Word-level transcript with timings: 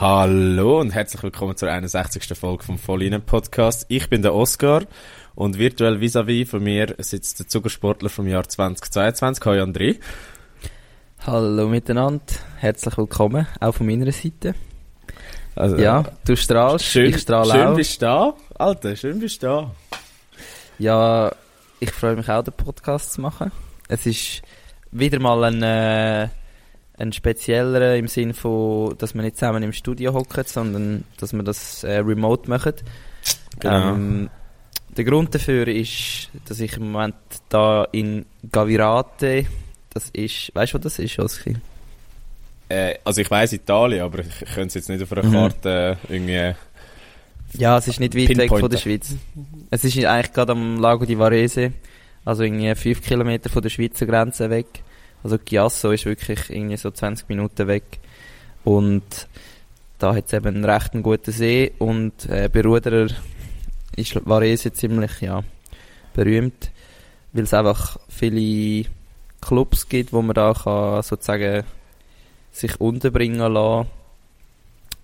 Hallo 0.00 0.80
und 0.80 0.94
herzlich 0.94 1.22
willkommen 1.22 1.58
zur 1.58 1.70
61. 1.70 2.26
Folge 2.38 2.64
vom 2.64 2.78
Vollinen 2.78 3.20
Podcast. 3.20 3.84
Ich 3.88 4.08
bin 4.08 4.22
der 4.22 4.34
Oskar 4.34 4.84
und 5.34 5.58
virtuell 5.58 5.96
vis-à-vis 6.00 6.48
von 6.48 6.62
mir 6.62 6.94
sitzt 7.00 7.38
der 7.38 7.48
Zuckersportler 7.48 8.08
vom 8.08 8.26
Jahr 8.26 8.48
2022. 8.48 9.44
Hallo 9.44 9.62
André. 9.62 9.98
Hallo 11.26 11.68
miteinander, 11.68 12.22
herzlich 12.56 12.96
willkommen, 12.96 13.46
auch 13.60 13.74
von 13.74 13.86
meiner 13.88 14.10
Seite. 14.10 14.54
Also, 15.54 15.76
Ja, 15.76 16.04
du 16.24 16.34
strahlst, 16.34 16.86
schön, 16.86 17.10
ich 17.10 17.18
strahle 17.20 17.52
schön 17.52 17.66
auch. 17.66 17.76
bist 17.76 18.00
du 18.00 18.06
da, 18.06 18.34
Alter, 18.54 18.96
schön 18.96 19.20
bist 19.20 19.42
du 19.42 19.46
da. 19.48 19.70
Ja, 20.78 21.30
ich 21.78 21.90
freue 21.90 22.16
mich 22.16 22.30
auch, 22.30 22.42
den 22.42 22.54
Podcast 22.54 23.12
zu 23.12 23.20
machen. 23.20 23.52
Es 23.86 24.06
ist 24.06 24.40
wieder 24.92 25.20
mal 25.20 25.44
ein, 25.44 25.62
äh, 25.62 26.28
ein 27.00 27.12
spezieller 27.12 27.96
im 27.96 28.08
Sinne 28.08 28.34
von, 28.34 28.96
dass 28.98 29.14
wir 29.14 29.22
nicht 29.22 29.36
zusammen 29.36 29.62
im 29.62 29.72
Studio 29.72 30.12
hocken, 30.12 30.44
sondern 30.46 31.04
dass 31.18 31.32
wir 31.32 31.42
das 31.42 31.82
äh, 31.82 31.98
remote 31.98 32.48
machen. 32.48 32.74
Genau. 33.58 33.94
Ähm, 33.94 34.30
der 34.96 35.04
Grund 35.04 35.34
dafür 35.34 35.66
ist, 35.68 36.28
dass 36.46 36.60
ich 36.60 36.76
im 36.76 36.92
Moment 36.92 37.14
da 37.48 37.86
in 37.92 38.26
Gavirate, 38.50 39.46
das 39.94 40.10
ist, 40.10 40.54
weißt 40.54 40.74
du, 40.74 40.78
was 40.78 40.82
das 40.82 40.98
ist, 40.98 41.18
Oski? 41.18 41.56
Äh, 42.68 42.96
also 43.04 43.20
ich 43.20 43.30
weiss 43.30 43.52
Italien, 43.52 44.02
aber 44.02 44.20
ich 44.20 44.40
könnte 44.54 44.68
es 44.68 44.74
jetzt 44.74 44.88
nicht 44.88 45.02
auf 45.02 45.12
einer 45.12 45.24
Mhm. 45.24 45.32
Karte 45.32 45.96
äh, 46.08 46.14
irgendwie... 46.14 46.54
Ja, 47.54 47.78
es 47.78 47.88
ist 47.88 47.98
nicht 47.98 48.16
weit 48.16 48.36
weg 48.36 48.50
von 48.50 48.70
der 48.70 48.78
Schweiz. 48.78 49.16
Es 49.70 49.82
ist 49.84 49.96
eigentlich 50.04 50.32
gerade 50.32 50.52
am 50.52 50.78
Lago 50.78 51.04
di 51.04 51.18
Varese, 51.18 51.72
also 52.24 52.44
irgendwie 52.44 52.72
5 52.72 53.02
Kilometer 53.02 53.48
von 53.48 53.62
der 53.62 53.70
Schweizer 53.70 54.06
Grenze 54.06 54.50
weg. 54.50 54.66
Also 55.22 55.38
Chiasso 55.38 55.90
ist 55.90 56.06
wirklich 56.06 56.50
irgendwie 56.50 56.76
so 56.76 56.90
20 56.90 57.28
Minuten 57.28 57.66
weg. 57.66 57.98
Und 58.64 59.28
da 59.98 60.14
hat 60.14 60.26
es 60.26 60.32
eben 60.32 60.46
einen 60.46 60.64
recht 60.64 60.92
guten 61.02 61.32
See 61.32 61.72
und 61.78 62.26
äh, 62.28 62.48
bei 62.52 62.62
Ruderer 62.62 63.08
ist 63.96 64.26
Varese 64.26 64.72
ziemlich 64.72 65.20
ja, 65.20 65.42
berühmt, 66.14 66.70
weil 67.32 67.44
es 67.44 67.54
einfach 67.54 67.98
viele 68.08 68.88
Clubs 69.40 69.88
gibt, 69.88 70.12
wo 70.12 70.22
man 70.22 70.34
da 70.34 70.54
kann, 70.54 71.02
sozusagen 71.02 71.64
sich 72.50 72.80
unterbringen 72.80 73.52
lassen. 73.52 73.88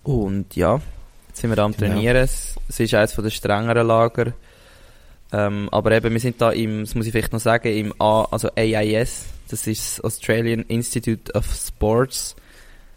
Und 0.03 0.55
ja, 0.55 0.81
jetzt 1.27 1.41
sind 1.41 1.51
wir 1.51 1.55
da 1.55 1.65
am 1.65 1.73
Genau. 1.73 1.93
Trainieren. 1.93 2.17
Es, 2.17 2.55
es 2.67 2.79
ist 2.79 2.93
eines 2.93 3.15
der 3.15 3.29
strengeren 3.29 3.87
Lager. 3.87 4.33
Ähm, 5.31 5.67
aber 5.71 5.91
eben, 5.91 6.13
wir 6.13 6.19
sind 6.19 6.41
da 6.41 6.51
im, 6.51 6.81
das 6.85 6.95
muss 6.95 7.05
ich 7.05 7.11
vielleicht 7.11 7.33
noch 7.33 7.39
sagen, 7.39 7.67
im 7.67 7.93
A, 7.99 8.25
also 8.31 8.49
AIS, 8.55 9.25
das 9.49 9.67
ist 9.67 9.97
das 9.99 10.03
Australian 10.03 10.63
Institute 10.63 11.33
of 11.33 11.45
Sports. 11.53 12.35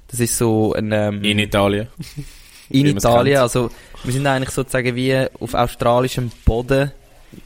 Das 0.08 0.20
ist 0.20 0.36
so 0.36 0.72
ein, 0.74 0.90
ähm, 0.92 1.22
In 1.22 1.38
Italien. 1.38 1.88
in 2.70 2.86
Italien, 2.86 3.38
also 3.38 3.70
wir 4.04 4.12
sind 4.12 4.26
eigentlich 4.26 4.50
sozusagen 4.50 4.94
wie 4.94 5.26
auf 5.40 5.54
australischem 5.54 6.30
Boden 6.44 6.92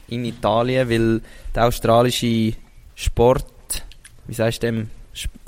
in 0.07 0.25
Italien, 0.25 0.89
weil 0.89 1.21
der 1.53 1.67
australische 1.67 2.53
Sport, 2.95 3.45
wie 4.27 4.33
sagst 4.33 4.63
du 4.63 4.67
dem, 4.67 4.89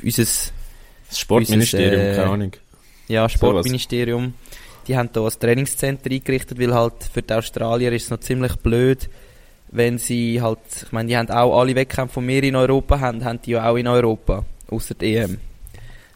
unseres 0.04 0.52
Das 1.10 1.20
Sportministerium, 1.20 1.94
Unser, 1.94 2.12
äh, 2.12 2.16
keine 2.16 2.30
Ahnung. 2.30 2.52
ja, 3.08 3.30
Sportministerium, 3.30 4.34
die 4.88 4.96
haben 4.98 5.10
da 5.12 5.26
ein 5.26 5.32
Trainingscenter 5.40 6.12
eingerichtet, 6.12 6.60
weil 6.60 6.74
halt 6.74 7.10
für 7.12 7.22
die 7.22 7.34
Australier 7.34 7.92
ist 7.92 8.06
es 8.06 8.10
noch 8.10 8.20
ziemlich 8.20 8.56
blöd, 8.58 9.10
wenn 9.70 9.98
sie 9.98 10.42
halt, 10.42 10.60
ich 10.84 10.92
meine, 10.92 11.10
die 11.10 11.18
haben 11.18 11.30
auch 11.30 11.60
alle 11.60 11.76
Wettkämpfe, 11.76 12.22
die 12.22 12.28
wir 12.28 12.44
in 12.44 12.56
Europa 12.56 13.00
haben, 13.00 13.24
haben 13.24 13.42
die 13.42 13.52
ja 13.52 13.70
auch 13.70 13.76
in 13.76 13.88
Europa, 13.88 14.46
außer 14.70 14.96
die 14.96 15.16
EM. 15.16 15.38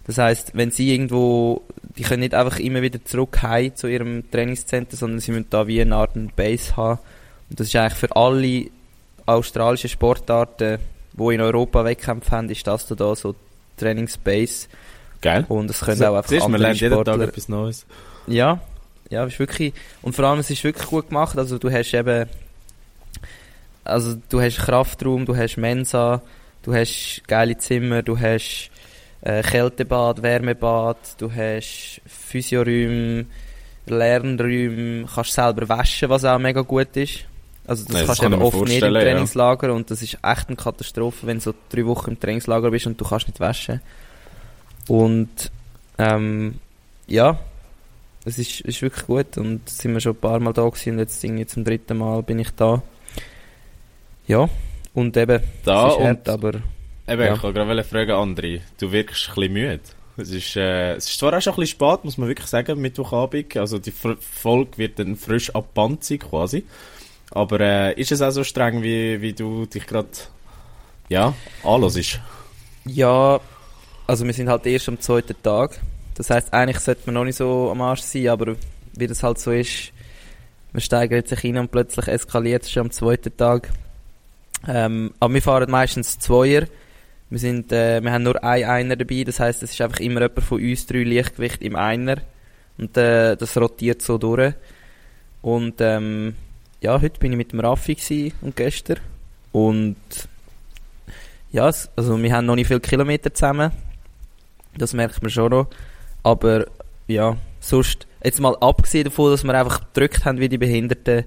Das 0.07 0.17
heißt, 0.17 0.51
wenn 0.56 0.72
sie 0.72 0.94
irgendwo, 0.94 1.62
die 1.97 2.03
können 2.03 2.22
nicht 2.22 2.34
einfach 2.34 2.59
immer 2.59 2.81
wieder 2.81 3.03
zurück 3.06 3.41
heim 3.44 3.75
zu 3.75 3.88
ihrem 3.88 4.29
Trainingscenter, 4.31 4.97
sondern 4.97 5.19
sie 5.19 5.31
müssen 5.31 5.47
da 5.50 5.67
wie 5.67 5.81
eine 5.81 5.95
Art 5.95 6.13
Base 6.35 6.75
haben. 6.75 7.00
Und 7.50 7.59
das 7.59 7.67
ist 7.67 7.75
eigentlich 7.75 8.00
für 8.00 8.16
alle 8.16 8.66
australischen 9.25 9.89
Sportarten, 9.89 10.79
die 11.13 11.33
in 11.33 11.41
Europa 11.41 11.85
Wettkämpfe 11.85 12.31
haben, 12.31 12.50
ist 12.50 12.66
das 12.66 12.88
da 12.88 13.16
so 13.16 13.35
Trainingsbase. 13.78 14.68
Geil. 15.22 15.45
Und 15.50 15.69
es 15.69 15.81
können 15.81 15.97
So, 15.97 16.06
auch 16.07 16.16
einfach 16.16 16.29
siehst 16.29 16.45
du, 16.45 16.50
man 16.50 16.56
andere 16.56 16.69
lernt 16.69 16.81
jeden 16.81 16.95
Tag 16.95 17.06
Sportler. 17.06 17.28
etwas 17.28 17.50
Neues. 17.50 17.85
Ja, 18.28 18.59
ja, 19.09 19.25
ist 19.25 19.39
wirklich, 19.39 19.73
und 20.01 20.16
vor 20.16 20.25
allem, 20.25 20.39
es 20.39 20.50
ist 20.50 20.63
wirklich 20.63 20.88
gut 20.88 21.09
gemacht, 21.09 21.38
also 21.38 21.57
du 21.57 21.69
hast 21.69 21.94
eben, 21.94 22.28
also 23.84 24.16
du 24.30 24.42
hast 24.42 24.58
Kraftraum, 24.58 25.25
du 25.25 25.36
hast 25.36 25.58
Mensa, 25.58 26.22
du 26.64 26.74
hast 26.74 27.24
geile 27.28 27.58
Zimmer, 27.58 28.02
du 28.02 28.19
hast 28.19 28.69
äh, 29.22 29.42
Kältebad, 29.42 30.22
Wärmebad, 30.22 30.97
du 31.18 31.31
hast 31.31 32.02
Physioräume, 32.06 33.25
Lernräume, 33.86 35.06
kannst 35.14 35.34
selber 35.34 35.68
waschen, 35.69 36.09
was 36.09 36.25
auch 36.25 36.40
mega 36.40 36.62
gut 36.62 36.96
ist. 36.96 37.25
Also 37.68 37.86
das 37.86 37.94
Ja, 37.94 38.00
das 38.00 38.08
kannst 38.08 38.22
kann 38.22 38.31
du 38.31 38.38
ich 38.38 38.44
eben 38.44 38.47
oft 38.47 38.56
nicht 38.56 38.62
im 38.62 38.68
vorstellen, 38.69 38.96
ja. 38.96 39.02
Trainingslager 39.02 39.74
und 39.74 39.92
das 39.92 40.02
ist 40.02 40.18
echt 40.24 40.48
eine 40.48 40.56
Katastrophe, 40.56 41.28
wenn 41.28 41.38
du 41.38 41.44
so 41.44 41.53
drei 41.69 41.86
Wochen 41.86 42.12
im 42.12 42.19
Trainingslager 42.19 42.72
bist 42.72 42.88
und 42.88 43.00
du 43.00 43.06
kannst 43.06 43.28
nicht 43.28 43.40
waschen. 43.40 43.81
Und 44.88 45.52
ähm, 45.98 46.59
ja, 47.08 47.40
es 48.25 48.38
ist, 48.38 48.62
ist 48.62 48.81
wirklich 48.81 49.06
gut 49.06 49.38
und 49.38 49.68
sind 49.69 49.94
wir 49.94 50.00
schon 50.00 50.13
ein 50.13 50.19
paar 50.19 50.40
Mal 50.40 50.53
da 50.53 50.68
gewesen 50.68 50.94
und 50.94 51.00
jetzt 51.00 51.24
irgendwie 51.24 51.46
zum 51.46 51.63
dritten 51.63 51.98
Mal 51.98 52.24
bin 52.24 52.40
ich 52.40 52.52
da. 52.52 52.81
Ja, 54.31 54.50
und 54.94 55.18
eben, 55.18 55.42
Da 55.66 55.88
es 55.88 55.94
ist 55.94 56.00
und 56.00 56.08
hart, 56.08 56.30
aber 56.30 56.53
Eben, 57.08 57.22
Ja. 57.24 57.34
ich 57.36 57.44
wollte 57.44 57.59
gerade 57.66 57.84
fragen, 57.84 58.12
André, 58.12 58.62
du 58.80 58.92
wirkst 58.92 59.30
ein 59.30 59.36
bisschen 59.36 59.53
müde. 59.53 59.80
Es 60.18 60.30
ist, 60.30 60.56
äh, 60.56 60.94
es 60.94 61.09
ist 61.09 61.19
zwar 61.19 61.34
auch 61.36 61.42
schon 61.42 61.53
ein 61.53 61.59
bisschen 61.59 61.80
spät, 61.80 62.03
muss 62.06 62.18
man 62.18 62.28
wirklich 62.30 62.47
sagen, 62.47 62.80
Mittwochabend. 62.80 63.58
Also 63.58 63.80
die 63.80 63.92
Fr- 63.92 64.18
Folge 64.22 64.78
wird 64.78 65.00
dann 65.00 65.16
frisch 65.16 65.53
abbannt 65.56 66.03
sein, 66.03 66.19
quasi. 66.19 66.64
Aber 67.31 67.59
äh, 67.59 67.94
ist 68.00 68.12
es 68.12 68.22
auch 68.22 68.31
so 68.31 68.44
streng, 68.44 68.84
wie, 68.84 69.22
wie 69.22 69.34
du 69.34 69.66
dich 69.66 69.86
gerade 69.88 70.09
ja, 71.09 71.34
anhörst? 71.63 72.19
ja, 72.86 73.40
also 74.08 74.25
wir 74.25 74.34
sind 74.34 74.50
halt 74.50 74.66
erst 74.66 74.88
am 74.90 75.00
zweiten 75.00 75.36
Tag. 75.44 75.80
Das 76.16 76.30
heißt, 76.30 76.53
eigentlich 76.53 76.80
sollte 76.80 77.02
man 77.06 77.16
noch 77.16 77.25
nicht 77.25 77.38
so 77.38 77.69
am 77.72 77.81
Arsch 77.81 78.02
sein, 78.02 78.28
aber 78.30 78.56
wie 78.94 79.08
das 79.08 79.24
halt 79.24 79.40
so 79.40 79.52
ist, 79.52 79.92
man 80.74 80.81
steigert 80.81 81.28
sich 81.28 81.44
rein 81.44 81.58
und 81.58 81.72
plötzlich 81.72 82.08
eskaliert 82.08 82.63
es 82.63 82.72
schon 82.72 82.84
am 82.84 82.92
zweiten 82.92 83.36
Tag. 83.36 83.69
Ähm, 84.68 85.14
aber 85.20 85.34
wir 85.34 85.42
fahren 85.42 85.72
meistens 85.72 86.20
Zweier. 86.20 86.68
Wir, 87.30 87.40
sind, 87.40 87.72
äh, 87.72 88.02
wir 88.02 88.12
haben 88.12 88.24
nur 88.24 88.44
einen 88.44 88.70
Einer 88.70 88.96
dabei, 88.96 89.24
das 89.24 89.40
heißt, 89.40 89.64
es 89.64 89.72
ist 89.72 89.82
einfach 89.82 90.00
immer 90.00 90.22
jemand 90.22 90.44
von 90.44 90.62
uns 90.62 90.86
drei 90.86 91.04
Lichtgewicht 91.04 91.62
im 91.62 91.76
Einer. 91.76 92.18
Und 92.78 92.98
äh, 92.98 93.36
das 93.38 93.58
rotiert 93.58 94.02
so 94.02 94.18
durch. 94.18 94.54
Und 95.42 95.76
ähm, 95.80 96.36
ja, 96.82 97.00
heute 97.00 97.20
bin 97.20 97.32
ich 97.32 97.38
mit 97.38 97.52
dem 97.52 97.60
Raffi 97.60 98.34
und 98.42 98.56
gestern. 98.56 99.00
Und 99.52 99.98
ja, 101.52 101.66
also 101.96 102.22
wir 102.22 102.34
haben 102.34 102.46
noch 102.46 102.56
nicht 102.56 102.68
viele 102.68 102.80
Kilometer 102.80 103.34
zusammen. 103.34 103.72
Das 104.78 104.94
merkt 104.94 105.22
man 105.22 105.32
schon 105.32 105.52
noch. 105.52 105.68
Aber 106.24 106.66
ja, 107.08 107.38
sonst, 107.60 108.08
jetzt 108.24 108.40
mal 108.40 108.56
abgesehen 108.60 109.06
davon, 109.06 109.32
dass 109.32 109.44
wir 109.44 109.54
einfach 109.54 109.82
gedrückt 109.94 110.26
haben 110.26 110.40
wie 110.40 110.50
die 110.50 110.58
Behinderten, 110.58 111.26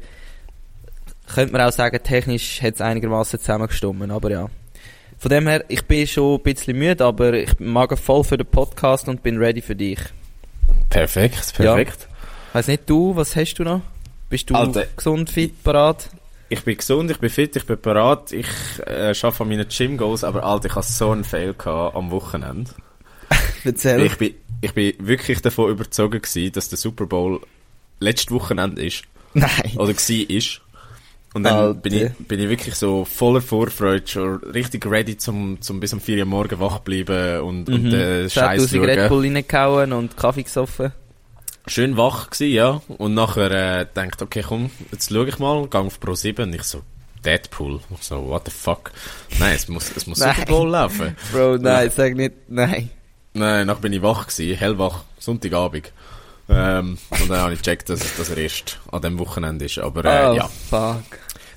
könnte 1.33 1.53
man 1.53 1.63
auch 1.63 1.73
sagen, 1.73 1.99
technisch 2.03 2.63
hat 2.63 2.75
es 2.75 2.81
einigermaßen 2.81 3.39
zusammengestimmt. 3.41 4.11
Aber 4.11 4.31
ja. 4.31 4.49
Von 5.19 5.31
dem 5.31 5.47
her, 5.47 5.65
ich 5.69 5.85
bin 5.85 6.07
schon 6.07 6.39
ein 6.39 6.43
bisschen 6.43 6.79
müde, 6.79 7.05
aber 7.05 7.33
ich 7.35 7.59
mag 7.59 7.97
voll 7.99 8.25
für 8.25 8.37
den 8.37 8.47
Podcast 8.47 9.09
und 9.09 9.23
bin 9.23 9.39
ready 9.39 9.63
für 9.63 9.77
dich. 9.77 9.99
Perfekt, 10.91 11.55
perfekt. 11.55 12.09
Weiss 12.53 12.69
nicht, 12.69 12.89
du, 12.89 13.17
was 13.17 13.35
hast 13.35 13.55
du 13.55 13.65
noch? 13.65 13.81
Bist 14.29 14.51
du 14.51 14.55
Alter. 14.55 14.87
gesund, 14.97 15.31
fit, 15.31 15.63
parat? 15.63 16.09
Ich 16.49 16.63
bin 16.63 16.77
gesund, 16.77 17.11
ich 17.11 17.19
bin 17.19 17.31
fit, 17.31 17.57
ich 17.57 17.67
bin 17.67 17.79
parat. 17.79 18.33
Ich 18.33 18.47
äh, 18.87 19.09
arbeite 19.09 19.41
an 19.41 19.49
meinen 19.49 19.67
Gym-Goals, 19.69 20.25
aber 20.25 20.45
Alter, 20.45 20.67
ich 20.67 20.75
hatte 20.75 20.87
so 20.87 21.11
einen 21.11 21.25
Fail 21.25 21.55
gehabt 21.55 21.97
am 21.97 22.11
Wochenende. 22.11 22.71
Erzähl. 23.65 24.03
Ich 24.03 24.17
bin, 24.19 24.35
ich 24.61 24.73
bin 24.73 24.95
wirklich 24.99 25.41
davon 25.41 25.77
gewesen, 25.77 26.53
dass 26.53 26.69
der 26.69 26.79
Super 26.79 27.07
Bowl 27.07 27.41
letztes 27.99 28.31
Wochenende 28.31 28.85
ist. 28.85 29.05
Nein. 29.33 29.73
oder 29.77 29.93
gsi 29.95 30.23
ist. 30.23 30.61
Und 31.35 31.43
dann 31.43 31.55
Alter. 31.55 31.75
bin 31.75 31.95
ich, 31.95 32.13
bin 32.29 32.41
ich 32.41 32.49
wirklich 32.49 32.77
so 32.77 33.05
voller 33.05 33.41
Vorfreude, 33.41 34.07
schon 34.07 34.37
richtig 34.45 34.87
ready 34.87 35.17
zum, 35.17 35.61
zum 35.61 35.81
bis 35.81 35.93
um 35.93 36.01
4 36.01 36.21
Uhr 36.21 36.25
morgen 36.27 36.61
wach 36.61 36.79
bleiben 36.79 37.41
und, 37.41 37.69
und 37.69 37.93
äh, 37.93 38.31
Scheiß 38.31 38.73
10'000 38.73 38.87
Red 38.87 38.99
schauen. 38.99 39.09
Bull 39.09 39.23
reingehauen 39.25 39.93
und 39.93 40.17
Kaffee 40.17 40.45
gesoffen. 40.45 40.93
Schön 41.67 41.97
wach 41.97 42.31
gsi, 42.31 42.47
ja. 42.47 42.83
Und 42.87 43.15
nachher 43.15 43.51
äh, 43.81 43.87
denkt, 43.97 44.23
okay, 44.23 44.45
komm, 44.47 44.71
jetzt 44.93 45.11
schau 45.11 45.25
ich 45.25 45.39
mal, 45.41 45.67
gang 45.67 45.89
auf 45.89 45.99
Pro 45.99 46.15
7. 46.15 46.45
Und 46.45 46.55
ich 46.55 46.63
so, 46.63 46.83
Deadpool. 47.25 47.81
So, 48.01 48.29
what 48.29 48.43
the 48.45 48.53
fuck? 48.53 48.93
Nein, 49.41 49.57
es 49.57 49.67
muss, 49.69 49.91
es 49.97 50.07
muss. 50.07 50.19
Super 50.21 50.45
Bowl 50.47 50.69
laufen. 50.69 51.17
Bro, 51.33 51.57
nein, 51.57 51.91
sag 51.91 52.15
nicht, 52.15 52.35
nein. 52.49 52.91
Nein, 53.33 53.67
nachher 53.67 53.81
bin 53.81 53.93
ich 53.93 54.03
wach 54.03 54.29
gewesen, 54.29 54.57
hellwach, 54.57 55.03
Sonntagabend. 55.19 55.93
Ähm, 56.49 56.99
und 57.11 57.31
dann 57.31 57.41
habe 57.41 57.55
ich 57.55 57.61
gecheckt, 57.61 57.89
dass, 57.89 58.17
dass 58.17 58.29
er 58.29 58.37
erst 58.37 58.79
an 58.93 59.03
dem 59.03 59.19
Wochenende 59.19 59.65
ist. 59.65 59.79
Aber 59.79 60.05
äh, 60.05 60.29
oh, 60.29 60.35
ja, 60.35 60.49
fuck. 60.71 61.03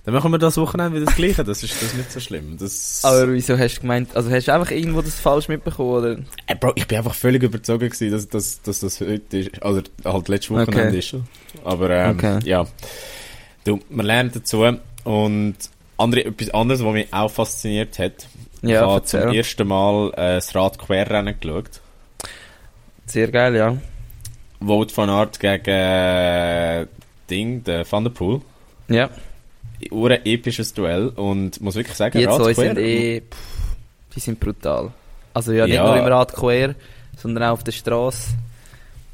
Dann 0.08 0.14
machen 0.14 0.32
wir 0.32 0.38
das 0.38 0.56
Wochenende 0.56 0.96
wieder 0.96 1.06
das 1.06 1.16
Gleiche. 1.18 1.44
Das 1.44 1.62
ist, 1.64 1.76
das 1.76 1.90
ist 1.90 1.98
nicht 1.98 2.10
so 2.14 2.22
schlimm. 2.22 2.56
Das, 2.58 3.02
Aber 3.04 3.34
wieso 3.34 3.58
hast 3.58 3.76
du 3.76 3.82
gemeint, 3.82 4.16
also 4.16 4.32
hast 4.32 4.48
du 4.48 4.54
einfach 4.54 4.72
irgendwo 4.72 5.02
das 5.02 5.16
falsch 5.20 5.50
mitbekommen, 5.50 5.90
oder? 5.90 6.12
Äh, 6.46 6.56
Bro, 6.56 6.72
ich 6.76 6.88
bin 6.88 6.98
einfach 7.00 7.14
völlig 7.14 7.44
überzogen 7.44 7.90
gewesen, 7.90 8.12
dass, 8.12 8.30
dass, 8.30 8.62
dass 8.62 8.80
das 8.80 9.02
heute 9.02 9.38
ist, 9.38 9.62
also 9.62 9.82
halt 10.06 10.30
letztes 10.30 10.52
Wochenende 10.52 10.88
Okay. 10.88 10.98
ist. 11.00 11.14
Aber 11.66 11.90
ähm, 11.90 12.16
Okay. 12.18 12.40
ja, 12.46 12.66
du, 13.66 13.82
man 13.90 14.06
lernt 14.06 14.34
dazu 14.34 14.64
und 15.04 15.56
andere, 15.98 16.24
etwas 16.24 16.52
anderes, 16.52 16.86
was 16.86 16.94
mich 16.94 17.14
auch 17.14 17.30
fasziniert 17.30 18.00
hat. 18.00 18.30
Ja, 18.62 18.70
ich 18.70 18.88
habe 18.90 19.04
zum 19.04 19.20
ersten 19.34 19.68
Mal 19.68 20.08
äh, 20.14 20.36
das 20.36 20.56
Rad-Querrennen 20.56 21.36
geschaut. 21.38 21.82
Sehr 23.08 23.28
geil, 23.28 23.58
ja. 23.58 23.76
Vote 24.66 24.94
von 24.94 25.10
Art 25.10 25.38
gegen 25.42 25.66
äh, 25.68 26.88
Ding, 27.30 27.66
der 27.66 27.92
Van 27.92 28.06
der 28.06 28.12
Poel. 28.12 28.40
Ja, 28.88 29.10
Ein 29.92 30.26
episches 30.26 30.74
Duell 30.74 31.10
und 31.10 31.62
muss 31.62 31.76
wirklich 31.76 31.96
sagen, 31.96 32.18
die 32.18 32.26
zwei 32.26 32.54
sind 32.54 32.78
eh, 32.78 33.22
pff, 33.22 33.38
die 34.16 34.20
sind 34.20 34.40
brutal. 34.40 34.92
Also 35.34 35.52
ja, 35.54 35.66
nicht 35.66 35.76
Ja. 35.76 35.86
nur 35.86 35.98
im 35.98 36.06
Rad 36.06 36.34
quer, 36.34 36.74
sondern 37.18 37.44
auch 37.44 37.54
auf 37.54 37.64
der 37.64 37.72
Straße. 37.74 38.30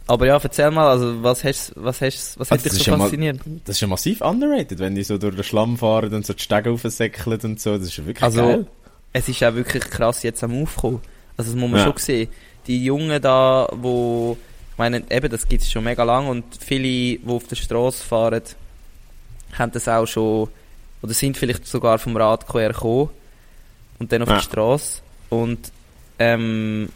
Aber 0.07 0.25
ja, 0.27 0.37
erzähl 0.41 0.69
mal, 0.71 0.89
also 0.89 1.23
was 1.23 1.43
hast, 1.43 1.71
was 1.75 2.01
hast, 2.01 2.37
was 2.39 2.51
hat 2.51 2.59
Also, 2.59 2.69
dich 2.69 2.83
so 2.83 2.91
ja 2.91 2.97
mal- 2.97 3.03
fasziniert? 3.05 3.39
Das 3.65 3.75
ist 3.77 3.81
ja 3.81 3.87
massiv 3.87 4.21
underrated, 4.21 4.79
wenn 4.79 4.95
die 4.95 5.03
so 5.03 5.17
durch 5.17 5.35
den 5.35 5.43
Schlamm 5.43 5.77
fahren 5.77 6.13
und 6.13 6.25
so 6.25 6.33
die 6.33 6.41
Stege 6.43 6.71
aufsäckeln 6.71 7.39
und 7.43 7.59
so. 7.61 7.77
Das 7.77 7.87
ist 7.87 7.97
ja 7.97 8.05
wirklich 8.05 8.23
Also, 8.23 8.41
geil. 8.41 8.67
es 9.13 9.29
ist 9.29 9.43
auch 9.43 9.53
wirklich 9.55 9.83
krass 9.89 10.23
jetzt 10.23 10.43
am 10.43 10.61
Aufkommen. 10.61 10.99
Also 11.37 11.51
das 11.51 11.59
muss 11.59 11.69
man 11.71 11.79
Ja. 11.79 11.85
schon 11.87 11.97
sehen. 11.97 12.29
Die 12.67 12.83
Jungen 12.85 13.21
da, 13.21 13.67
wo, 13.73 14.37
ich 14.71 14.77
meine, 14.77 15.03
eben, 15.09 15.29
das 15.29 15.47
gibt 15.47 15.63
es 15.63 15.71
schon 15.71 15.83
mega 15.85 16.03
lang 16.03 16.27
und 16.27 16.43
viele, 16.59 16.83
die 16.83 17.21
auf 17.27 17.47
der 17.47 17.55
Straße 17.55 18.03
fahren, 18.03 18.41
haben 19.57 19.71
das 19.71 19.87
auch 19.87 20.05
schon, 20.05 20.49
oder 21.01 21.13
sind 21.13 21.37
vielleicht 21.37 21.67
sogar 21.67 21.99
vom 21.99 22.15
Rad 22.17 22.47
quer 22.47 22.69
gekommen 22.73 23.09
und 23.99 24.11
dann 24.11 24.21
auf 24.23 24.29
Ja. 24.29 24.37
die 24.37 24.43
Straße. 24.43 25.01
Und 25.29 25.71
ähm, 26.19 26.89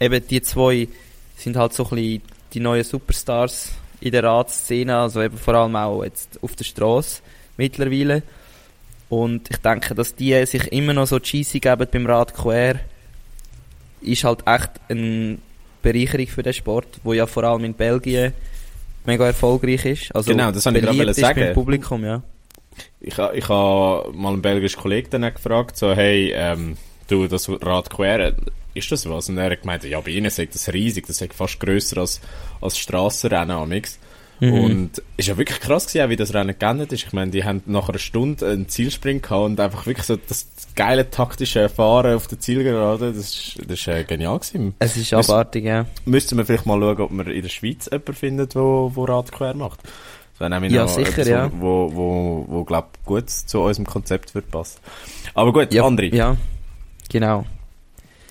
eben 0.00 0.26
die 0.28 0.42
zwei 0.42 0.88
sind 1.36 1.56
halt 1.56 1.72
so 1.72 1.84
ein 1.84 1.90
bisschen 1.90 2.22
die 2.52 2.60
neuen 2.60 2.84
Superstars 2.84 3.70
in 4.00 4.12
der 4.12 4.24
Radszene, 4.24 4.96
also 4.96 5.22
eben 5.22 5.38
vor 5.38 5.54
allem 5.54 5.76
auch 5.76 6.02
jetzt 6.04 6.38
auf 6.42 6.54
der 6.56 6.64
Straße 6.64 7.22
mittlerweile. 7.56 8.22
Und 9.08 9.48
ich 9.50 9.58
denke, 9.58 9.94
dass 9.94 10.14
die 10.14 10.44
sich 10.46 10.72
immer 10.72 10.92
noch 10.92 11.06
so 11.06 11.18
cheesy 11.18 11.60
geben 11.60 11.86
beim 11.90 12.06
Rad 12.06 12.34
quer, 12.34 12.80
ist 14.00 14.24
halt 14.24 14.40
echt 14.46 14.70
eine 14.88 15.38
Bereicherung 15.82 16.26
für 16.26 16.42
den 16.42 16.52
Sport, 16.52 16.86
wo 17.04 17.12
ja 17.12 17.26
vor 17.26 17.44
allem 17.44 17.64
in 17.64 17.74
Belgien 17.74 18.32
mega 19.06 19.26
erfolgreich 19.26 19.84
ist. 19.84 20.14
Also 20.14 20.30
Genau, 20.30 20.50
das 20.50 20.64
wollte 20.66 20.78
ich 20.78 20.84
gerade 20.84 21.14
sagen. 21.14 21.40
beim 21.40 21.54
Publikum, 21.54 22.04
ja. 22.04 22.22
Ich, 23.00 23.18
ich 23.18 23.48
habe 23.48 24.12
mal 24.12 24.32
einen 24.32 24.42
belgischen 24.42 24.80
Kollegen 24.80 25.08
dann 25.10 25.32
gefragt, 25.32 25.76
so, 25.76 25.94
hey, 25.94 26.32
ähm, 26.34 26.76
du, 27.08 27.26
das 27.26 27.48
Rad 27.48 27.90
quer, 27.90 28.34
ist 28.74 28.92
das 28.92 29.08
was? 29.08 29.28
Und 29.28 29.38
er 29.38 29.50
hat 29.50 29.62
gemeint, 29.62 29.84
ja, 29.84 30.00
bei 30.00 30.10
ihnen 30.10 30.30
sagt 30.30 30.54
das 30.54 30.72
riesig, 30.72 31.06
das 31.06 31.20
ist 31.20 31.34
fast 31.34 31.58
grösser 31.58 31.98
als, 31.98 32.20
als 32.60 32.76
Strassenrennen 32.76 33.56
amix. 33.56 33.98
Mhm. 34.40 34.52
Und 34.52 35.02
ist 35.16 35.28
ja 35.28 35.36
wirklich 35.38 35.60
krass 35.60 35.86
gewesen, 35.86 36.10
wie 36.10 36.16
das 36.16 36.34
Rennen 36.34 36.54
geendet 36.58 36.92
ist. 36.92 37.04
Ich 37.04 37.12
meine, 37.12 37.30
die 37.30 37.44
haben 37.44 37.62
nach 37.66 37.88
einer 37.88 37.98
Stunde 37.98 38.46
einen 38.46 38.68
Zielsprint 38.68 39.22
gehabt 39.22 39.44
und 39.44 39.60
einfach 39.60 39.86
wirklich 39.86 40.06
so 40.06 40.16
das 40.16 40.46
geile 40.74 41.10
taktische 41.10 41.68
Fahren 41.68 42.14
auf 42.14 42.26
der 42.26 42.38
Zielgerade, 42.38 43.12
das 43.12 43.30
ist, 43.30 43.58
das 43.66 43.80
ist 43.80 43.88
äh, 43.88 44.04
genial 44.04 44.38
gewesen. 44.38 44.74
Es 44.78 44.96
ist 44.96 45.14
abartig, 45.14 45.64
ja. 45.64 45.86
Müssten 46.04 46.36
wir 46.36 46.44
vielleicht 46.44 46.66
mal 46.66 46.78
schauen, 46.78 47.00
ob 47.00 47.10
wir 47.12 47.26
in 47.28 47.42
der 47.42 47.48
Schweiz 47.48 47.86
jemanden 47.90 48.14
finden, 48.14 48.48
wo, 48.52 48.92
wo 48.94 49.04
Rad 49.04 49.32
quer 49.32 49.54
macht. 49.54 49.80
Das 50.38 50.50
wäre 50.50 50.66
Ja, 50.66 50.86
sicher, 50.86 51.08
etwas, 51.08 51.28
ja. 51.28 51.50
Wo, 51.58 51.90
wo, 51.94 52.44
wo, 52.46 52.64
glaub, 52.64 52.92
gut 53.06 53.30
zu 53.30 53.60
unserem 53.60 53.86
Konzept 53.86 54.34
wird 54.34 54.50
passen. 54.50 54.80
Aber 55.32 55.52
gut, 55.52 55.72
ja 55.72 55.82
André, 55.82 56.14
Ja, 56.14 56.36
genau. 57.08 57.46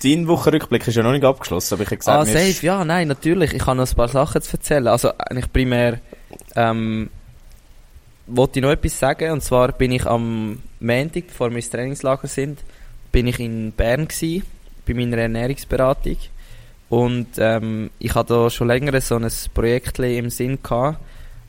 Dein 0.06 0.28
Wochenrückblick 0.28 0.86
ist 0.86 0.94
ja 0.94 1.02
noch 1.02 1.12
nicht 1.12 1.24
abgeschlossen, 1.24 1.74
aber 1.74 1.82
ich 1.82 1.88
habe 1.88 1.96
gesagt, 1.98 2.18
Ah, 2.18 2.22
ist- 2.30 2.32
safe, 2.54 2.66
ja, 2.66 2.84
nein, 2.84 3.08
natürlich. 3.08 3.52
Ich 3.52 3.66
habe 3.66 3.76
noch 3.76 3.88
ein 3.88 3.94
paar 3.96 4.08
Sachen 4.08 4.40
zu 4.42 4.56
erzählen. 4.56 4.86
Also 4.88 5.10
eigentlich 5.18 5.52
primär 5.52 6.00
ähm, 6.54 7.10
wollte 8.26 8.58
ich 8.58 8.62
noch 8.62 8.70
etwas 8.70 8.98
sagen. 8.98 9.30
Und 9.32 9.42
zwar 9.42 9.72
bin 9.72 9.92
ich 9.92 10.06
am 10.06 10.62
Montag, 10.80 11.26
bevor 11.28 11.50
wir 11.50 11.56
ins 11.56 11.70
Trainingslager 11.70 12.28
sind, 12.28 12.60
bin 13.12 13.26
ich 13.26 13.40
in 13.40 13.72
Bern 13.72 14.08
gsi 14.08 14.42
bei 14.86 14.94
meiner 14.94 15.18
Ernährungsberatung. 15.18 16.16
Und 16.88 17.26
ähm, 17.38 17.90
ich 17.98 18.14
hatte 18.14 18.34
da 18.34 18.50
schon 18.50 18.68
länger 18.68 19.00
so 19.00 19.16
ein 19.16 19.26
Projekt 19.54 19.98
im 19.98 20.30
Sinn 20.30 20.58
gehabt. 20.62 20.98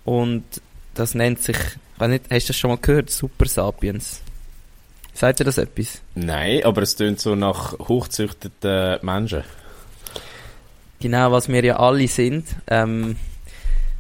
Und 0.06 0.44
das 0.96 1.14
nennt 1.14 1.42
sich, 1.44 1.58
ich 1.58 2.00
weiß 2.00 2.10
nicht, 2.10 2.24
hast 2.32 2.46
du 2.46 2.48
das 2.54 2.58
schon 2.58 2.70
mal 2.72 2.78
gehört? 2.82 3.10
Super 3.12 3.46
Sapiens. 3.46 4.22
Sagt 5.18 5.40
ihr 5.40 5.46
das 5.48 5.58
etwas? 5.58 6.00
Nein, 6.14 6.64
aber 6.64 6.84
es 6.84 6.96
tönt 6.96 7.20
so 7.20 7.34
nach 7.34 7.80
hochzüchteten 7.80 9.00
Menschen. 9.02 9.42
Genau, 11.00 11.32
was 11.32 11.50
wir 11.50 11.64
ja 11.64 11.80
alle 11.80 12.08
sind. 12.08 12.46
Ähm, 12.68 13.16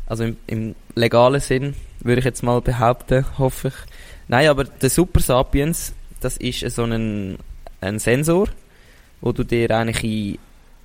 also 0.06 0.25
im, 0.25 0.38
im 0.46 0.75
legalen 0.94 1.42
Sinn, 1.42 1.74
würde 2.02 2.19
ich 2.19 2.25
jetzt 2.25 2.44
mal 2.44 2.62
behaupten, 2.62 3.25
hoffe 3.40 3.69
ich. 3.69 3.74
Nein, 4.28 4.48
aber 4.48 4.66
der 4.66 4.92
Super 4.92 5.19
Sapiens, 5.19 5.94
das 6.22 6.38
ist 6.38 6.60
so 6.75 6.84
ein, 6.84 7.40
ein 7.81 7.98
Sensor, 7.98 8.50
wo 9.19 9.31
du 9.31 9.44
dir 9.44 9.72
eigentlich 9.72 10.04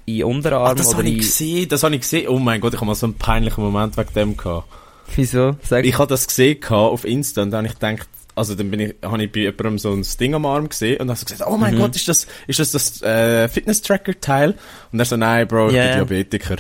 in, 0.07 0.15
in 0.17 0.25
Unterarm 0.25 0.69
Ah, 0.71 0.75
das 0.75 0.89
oder 0.89 0.99
habe 0.99 1.09
ich 1.09 1.15
in... 1.15 1.21
gesehen, 1.21 1.69
das 1.69 1.83
habe 1.83 1.95
ich 1.95 2.01
gesehen. 2.01 2.29
Oh 2.29 2.39
mein 2.39 2.59
Gott, 2.63 2.73
ich 2.73 2.81
habe 2.81 2.87
mal 2.87 2.95
so 2.95 3.05
einen 3.05 3.19
peinlichen 3.19 3.63
Moment 3.63 3.99
wegen 3.99 4.15
dem 4.15 4.37
gehabt. 4.39 4.67
Wieso? 5.15 5.57
Sag 5.63 5.85
Ich 5.85 5.99
habe 5.99 6.09
das 6.09 6.27
gesehen 6.27 6.65
auf 6.71 7.05
Insta 7.05 7.43
und 7.43 7.51
dann 7.51 7.67
habe 7.67 7.75
ich 7.75 7.79
gedacht, 7.79 8.09
also 8.35 8.55
dann 8.55 8.71
bin 8.71 8.81
ich, 8.81 8.95
habe 9.03 9.23
ich 9.23 9.31
bei 9.33 9.41
jemandem 9.41 9.79
so 9.79 9.93
ein 9.93 10.05
Ding 10.19 10.35
am 10.35 10.47
Arm 10.47 10.69
gesehen 10.69 11.01
und 11.01 11.09
dann 11.09 11.17
ich 11.17 11.25
gesagt, 11.27 11.51
oh 11.51 11.57
mein 11.57 11.75
Mhm. 11.75 11.79
Gott, 11.81 11.97
ist 11.97 12.09
das, 12.09 12.27
ist 12.47 12.59
das 12.59 12.73
das 12.73 13.03
äh, 13.03 13.49
Fitness-Tracker-Teil? 13.49 14.55
Und 14.93 14.99
er 14.99 15.05
so, 15.05 15.17
nein, 15.17 15.47
Bro, 15.49 15.69
ich 15.69 15.75
Ja, 15.75 15.83
bin. 16.05 16.09
Diabetiker. 16.09 16.57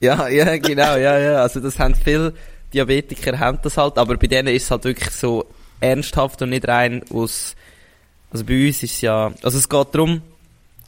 Ja, 0.00 0.28
ja, 0.28 0.56
genau, 0.58 0.96
ja, 0.96 1.18
ja. 1.18 1.42
Also 1.42 1.60
das 1.60 1.78
haben 1.78 1.94
viele 1.94 2.34
Diabetiker 2.74 3.38
haben 3.38 3.58
das 3.62 3.76
halt, 3.76 3.96
aber 3.98 4.16
bei 4.16 4.26
denen 4.26 4.48
ist 4.54 4.64
es 4.64 4.70
halt 4.70 4.84
wirklich 4.84 5.10
so 5.10 5.46
ernsthaft 5.80 6.42
und 6.42 6.50
nicht 6.50 6.66
rein 6.68 7.02
aus. 7.12 7.54
Also 8.30 8.44
bei 8.44 8.66
uns 8.66 8.82
ist 8.82 8.92
es 8.94 9.00
ja, 9.02 9.32
also 9.42 9.56
es 9.58 9.68
geht 9.68 9.86
darum, 9.94 10.20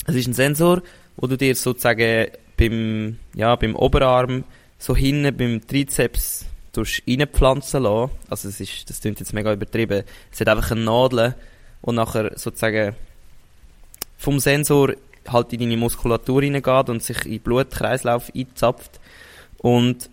es 0.07 0.15
ist 0.15 0.27
ein 0.27 0.35
Sensor, 0.35 0.83
wo 1.17 1.27
du 1.27 1.37
dir 1.37 1.55
sozusagen 1.55 2.27
beim, 2.57 3.19
ja, 3.35 3.55
beim 3.57 3.77
Oberarm 3.77 4.45
so 4.79 4.95
hinten 4.95 5.37
beim 5.37 5.67
Trizeps 5.67 6.45
reinpflanzen 6.83 7.83
lassen. 7.83 8.13
Also 8.29 8.49
es 8.49 8.61
ist, 8.61 8.89
das 8.89 9.01
klingt 9.01 9.21
jetzt 9.21 9.33
mega 9.33 9.53
übertrieben. 9.53 10.05
Es 10.31 10.41
hat 10.41 10.49
einfach 10.49 10.71
eine 10.71 10.83
Nadel 10.83 11.35
und 11.81 11.95
nachher 11.95 12.33
sozusagen 12.37 12.95
vom 14.17 14.39
Sensor 14.41 14.95
halt 15.29 15.53
in 15.53 15.61
deine 15.61 15.77
Muskulatur 15.77 16.43
reingeht 16.43 16.89
und 16.89 17.03
sich 17.03 17.25
in 17.25 17.33
den 17.33 17.41
Blutkreislauf 17.41 18.31
einzapft. 18.35 19.01
Und 19.59 20.11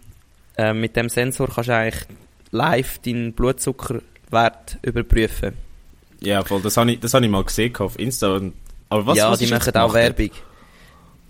äh, 0.58 0.74
mit 0.74 0.96
dem 0.96 1.10
Sensor 1.10 1.48
kannst 1.48 1.70
du 1.70 1.76
eigentlich 1.76 2.06
live 2.52 3.00
deinen 3.00 3.34
Blutzuckerwert 3.34 4.78
überprüfen. 4.82 5.54
Ja, 6.22 6.44
voll, 6.44 6.62
das 6.62 6.78
habe 6.78 6.94
ich, 6.94 7.00
das 7.00 7.14
habe 7.14 7.26
ich 7.26 7.32
mal 7.32 7.44
gesehen 7.44 7.76
auf 7.78 8.00
Insta. 8.00 8.40
Aber 8.90 9.06
was, 9.06 9.18
ja, 9.18 9.30
was 9.30 9.40
die 9.40 9.48
machen 9.48 9.76
auch? 9.76 9.94
Werbung. 9.94 10.32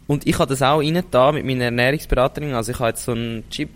Und 0.08 0.28
ich 0.28 0.38
habe 0.38 0.50
das 0.50 0.62
auch 0.62 0.80
rein 0.80 1.04
da 1.10 1.32
mit 1.32 1.46
meiner 1.46 1.66
Ernährungsberaterin. 1.66 2.54
Also 2.54 2.72
ich 2.72 2.80
habe 2.80 2.90
jetzt 2.90 3.06
so 3.06 3.14
einen 3.14 3.50
Chip 3.50 3.70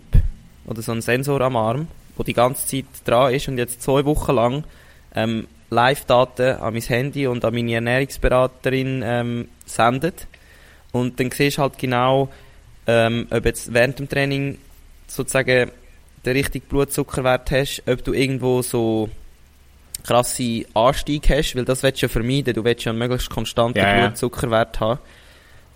oder 0.66 0.82
so 0.82 0.92
einen 0.92 1.02
Sensor 1.02 1.40
am 1.40 1.56
Arm, 1.56 1.88
wo 2.16 2.22
die 2.22 2.32
ganze 2.32 2.66
Zeit 2.66 2.86
dran 3.04 3.34
ist 3.34 3.48
und 3.48 3.58
jetzt 3.58 3.82
zwei 3.82 4.04
Wochen 4.04 4.32
lang 4.32 4.64
ähm, 5.14 5.46
Live-Daten 5.70 6.56
an 6.56 6.72
mein 6.72 6.82
Handy 6.82 7.26
und 7.26 7.44
an 7.44 7.54
meine 7.54 7.74
Ernährungsberaterin 7.74 9.02
ähm, 9.04 9.48
sendet. 9.66 10.26
Und 10.92 11.20
dann 11.20 11.30
siehst 11.30 11.58
du 11.58 11.62
halt 11.62 11.78
genau, 11.78 12.28
ähm, 12.86 13.28
ob 13.30 13.44
jetzt 13.44 13.72
während 13.72 13.98
dem 13.98 14.08
Training 14.08 14.58
sozusagen 15.06 15.70
den 16.24 16.32
richtigen 16.36 16.66
Blutzuckerwert 16.66 17.50
hast, 17.50 17.82
ob 17.86 18.04
du 18.04 18.12
irgendwo 18.12 18.62
so 18.62 19.08
krasse 20.02 20.64
Anstieg 20.74 21.28
hast, 21.30 21.54
weil 21.56 21.64
das 21.64 21.82
willst 21.82 22.02
du 22.02 22.06
ja 22.06 22.08
vermeiden. 22.08 22.54
Du 22.54 22.64
willst 22.64 22.84
ja 22.84 22.90
einen 22.90 22.98
möglichst 22.98 23.30
konstanten 23.30 23.78
ja. 23.78 24.06
Blutzuckerwert 24.06 24.80
haben. 24.80 25.00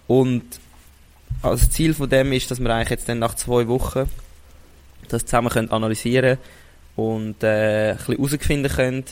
Und 0.06 0.42
also 1.42 1.64
das 1.64 1.70
Ziel 1.70 1.94
von 1.94 2.08
dem 2.08 2.32
ist, 2.32 2.50
dass 2.50 2.60
wir 2.60 2.70
eigentlich 2.70 2.90
jetzt 2.90 3.08
dann 3.08 3.18
nach 3.18 3.34
zwei 3.34 3.68
Wochen 3.68 4.08
das 5.08 5.24
zusammen 5.24 5.50
können 5.50 5.70
analysieren 5.70 6.38
und 6.96 7.42
äh, 7.42 7.90
ein 7.90 7.96
bisschen 7.96 8.16
herausfinden 8.16 8.72
können, 8.72 9.04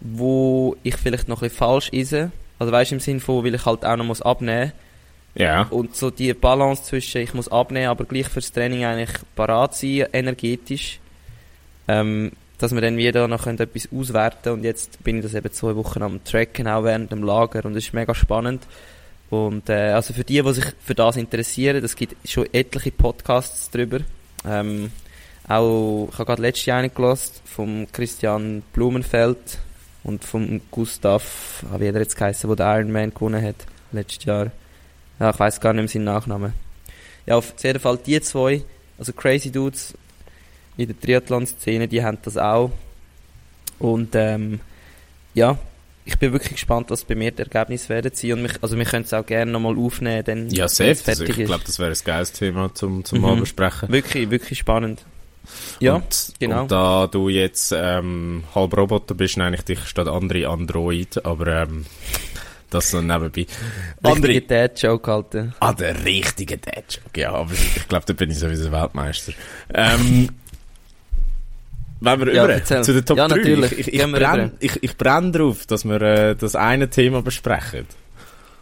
wo 0.00 0.76
ich 0.82 0.96
vielleicht 0.96 1.28
noch 1.28 1.38
ein 1.42 1.48
bisschen 1.48 1.58
falsch 1.58 1.90
esse. 1.92 2.30
Also 2.58 2.72
weißt 2.72 2.90
du, 2.90 2.94
im 2.96 3.00
Sinne 3.00 3.20
von, 3.20 3.44
weil 3.44 3.54
ich 3.54 3.64
halt 3.64 3.84
auch 3.84 3.96
noch 3.96 4.04
muss 4.04 4.22
abnehmen 4.22 4.72
Ja. 5.34 5.62
und 5.70 5.96
so 5.96 6.10
die 6.10 6.32
Balance 6.34 6.84
zwischen, 6.84 7.22
ich 7.22 7.34
muss 7.34 7.48
abnehmen, 7.50 7.88
aber 7.88 8.04
gleich 8.04 8.28
fürs 8.28 8.52
Training 8.52 8.84
eigentlich 8.84 9.16
parat 9.34 9.74
sein, 9.74 10.06
energetisch. 10.12 10.98
Ähm, 11.88 12.32
dass 12.62 12.72
wir 12.72 12.80
dann 12.80 12.96
wieder 12.96 13.26
noch 13.26 13.46
etwas 13.46 13.88
auswerten 13.92 14.38
können. 14.42 14.56
Und 14.58 14.64
jetzt 14.64 15.02
bin 15.02 15.16
ich 15.16 15.24
das 15.24 15.34
eben 15.34 15.52
zwei 15.52 15.74
Wochen 15.74 16.02
am 16.02 16.22
Tracken, 16.22 16.68
auch 16.68 16.84
während 16.84 17.10
dem 17.10 17.24
Lager. 17.24 17.64
Und 17.64 17.76
es 17.76 17.86
ist 17.86 17.92
mega 17.92 18.14
spannend. 18.14 18.62
Und 19.30 19.68
äh, 19.68 19.90
also 19.90 20.14
für 20.14 20.22
die, 20.24 20.40
die 20.40 20.52
sich 20.52 20.66
für 20.84 20.94
das 20.94 21.16
interessieren, 21.16 21.82
es 21.84 21.96
gibt 21.96 22.14
schon 22.28 22.46
etliche 22.52 22.92
Podcasts 22.92 23.70
drüber. 23.70 24.00
Ähm, 24.46 24.92
auch, 25.48 26.08
ich 26.10 26.18
habe 26.18 26.24
gerade 26.26 26.42
letztes 26.42 26.66
Jahr 26.66 26.88
gelassen 26.88 27.34
vom 27.44 27.86
Christian 27.92 28.62
Blumenfeld 28.72 29.58
und 30.04 30.24
vom 30.24 30.60
Gustav, 30.70 31.64
wie 31.78 31.86
er 31.86 31.94
jetzt 31.98 32.16
geheißen, 32.16 32.48
der 32.48 32.56
den 32.56 32.80
Ironman 32.88 33.14
gewonnen 33.14 33.44
hat, 33.44 33.56
letztes 33.92 34.24
Jahr. 34.24 34.50
Ja, 35.20 35.30
ich 35.30 35.38
weiß 35.38 35.60
gar 35.60 35.72
nicht 35.72 35.82
mehr 35.82 35.88
seinen 35.88 36.04
Nachnamen. 36.04 36.52
Ja, 37.26 37.36
auf 37.36 37.54
jeden 37.62 37.78
Fall 37.80 37.98
die 37.98 38.20
zwei, 38.20 38.62
also 38.98 39.12
Crazy 39.12 39.50
Dudes 39.52 39.94
in 40.76 40.86
der 40.88 40.98
Triathlon-Szene, 40.98 41.86
die 41.86 42.02
haben 42.02 42.18
das 42.22 42.36
auch. 42.36 42.70
Und 43.78 44.14
ähm, 44.14 44.60
ja, 45.34 45.58
ich 46.04 46.18
bin 46.18 46.32
wirklich 46.32 46.52
gespannt, 46.54 46.90
was 46.90 47.04
bei 47.04 47.14
mir 47.14 47.30
die 47.30 47.42
Ergebnisse 47.42 47.88
werden 47.90 48.10
sein. 48.14 48.32
Und 48.32 48.42
mich, 48.42 48.52
also 48.60 48.76
wir 48.76 48.84
können 48.84 49.04
es 49.04 49.12
auch 49.12 49.24
gerne 49.24 49.52
nochmal 49.52 49.76
aufnehmen, 49.78 50.24
denn 50.24 50.50
Ja, 50.50 50.66
safe. 50.68 50.96
Also 51.06 51.24
ich 51.24 51.36
glaube, 51.44 51.62
das 51.64 51.78
wäre 51.78 51.90
ein 51.92 51.96
geiles 52.04 52.32
Thema 52.32 52.74
zum, 52.74 53.04
zum 53.04 53.18
Mhm. 53.18 53.24
mal 53.24 53.36
besprechen. 53.36 53.88
Wirklich, 53.90 54.30
wirklich 54.30 54.58
spannend. 54.58 55.04
Ja, 55.80 55.94
und, 55.96 56.32
genau. 56.38 56.62
Und 56.62 56.70
da 56.72 57.06
du 57.06 57.28
jetzt 57.28 57.72
ähm, 57.76 58.44
halb 58.54 58.76
Roboter 58.76 59.14
bist, 59.14 59.36
nenne 59.36 59.56
ich 59.56 59.62
dich 59.62 59.80
statt 59.86 60.08
andere 60.08 60.46
Android, 60.48 61.24
aber 61.24 61.46
ähm, 61.62 61.84
das 62.70 62.90
so 62.90 63.00
nebenbei. 63.02 63.46
Andere, 64.02 64.40
Dad-Joke 64.40 65.10
halten. 65.10 65.54
ah, 65.60 65.72
der 65.72 66.04
richtige 66.04 66.56
Dad-Joke, 66.58 67.20
ja, 67.20 67.32
aber 67.32 67.52
ich 67.52 67.86
glaube, 67.88 68.06
da 68.06 68.12
bin 68.14 68.30
ich 68.30 68.38
sowieso 68.38 68.70
Weltmeister. 68.72 69.32
Ähm, 69.74 70.28
wenn 72.00 72.20
wir 72.20 72.34
Ja, 72.34 72.44
über 72.44 72.54
erzähl. 72.54 72.82
zu 72.82 72.92
den 72.94 73.04
Top 73.04 73.16
Ja, 73.18 73.28
3. 73.28 73.36
natürlich. 73.36 73.72
Ich, 73.72 73.78
ich, 73.88 73.92
ich 73.94 74.02
brenne 74.12 74.52
ich, 74.60 74.82
ich 74.82 74.96
brenn 74.96 75.32
drauf, 75.32 75.66
dass 75.66 75.84
wir 75.84 76.00
äh, 76.02 76.34
das 76.36 76.56
eine 76.56 76.88
Thema 76.90 77.22
besprechen. 77.22 77.86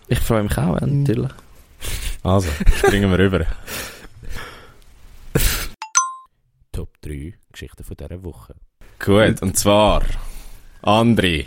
Ich 0.08 0.18
freue 0.18 0.42
mich 0.42 0.58
auch, 0.58 0.80
ja, 0.80 0.86
natürlich. 0.86 1.30
Also, 2.22 2.48
springen 2.78 3.10
wir 3.10 3.18
rüber. 3.18 3.46
Top 6.72 6.90
3 7.02 7.34
Geschichten 7.52 7.84
von 7.84 7.96
dieser 7.96 8.22
Woche. 8.22 8.54
Gut, 9.04 9.42
und 9.42 9.56
zwar, 9.58 10.02
André, 10.82 11.46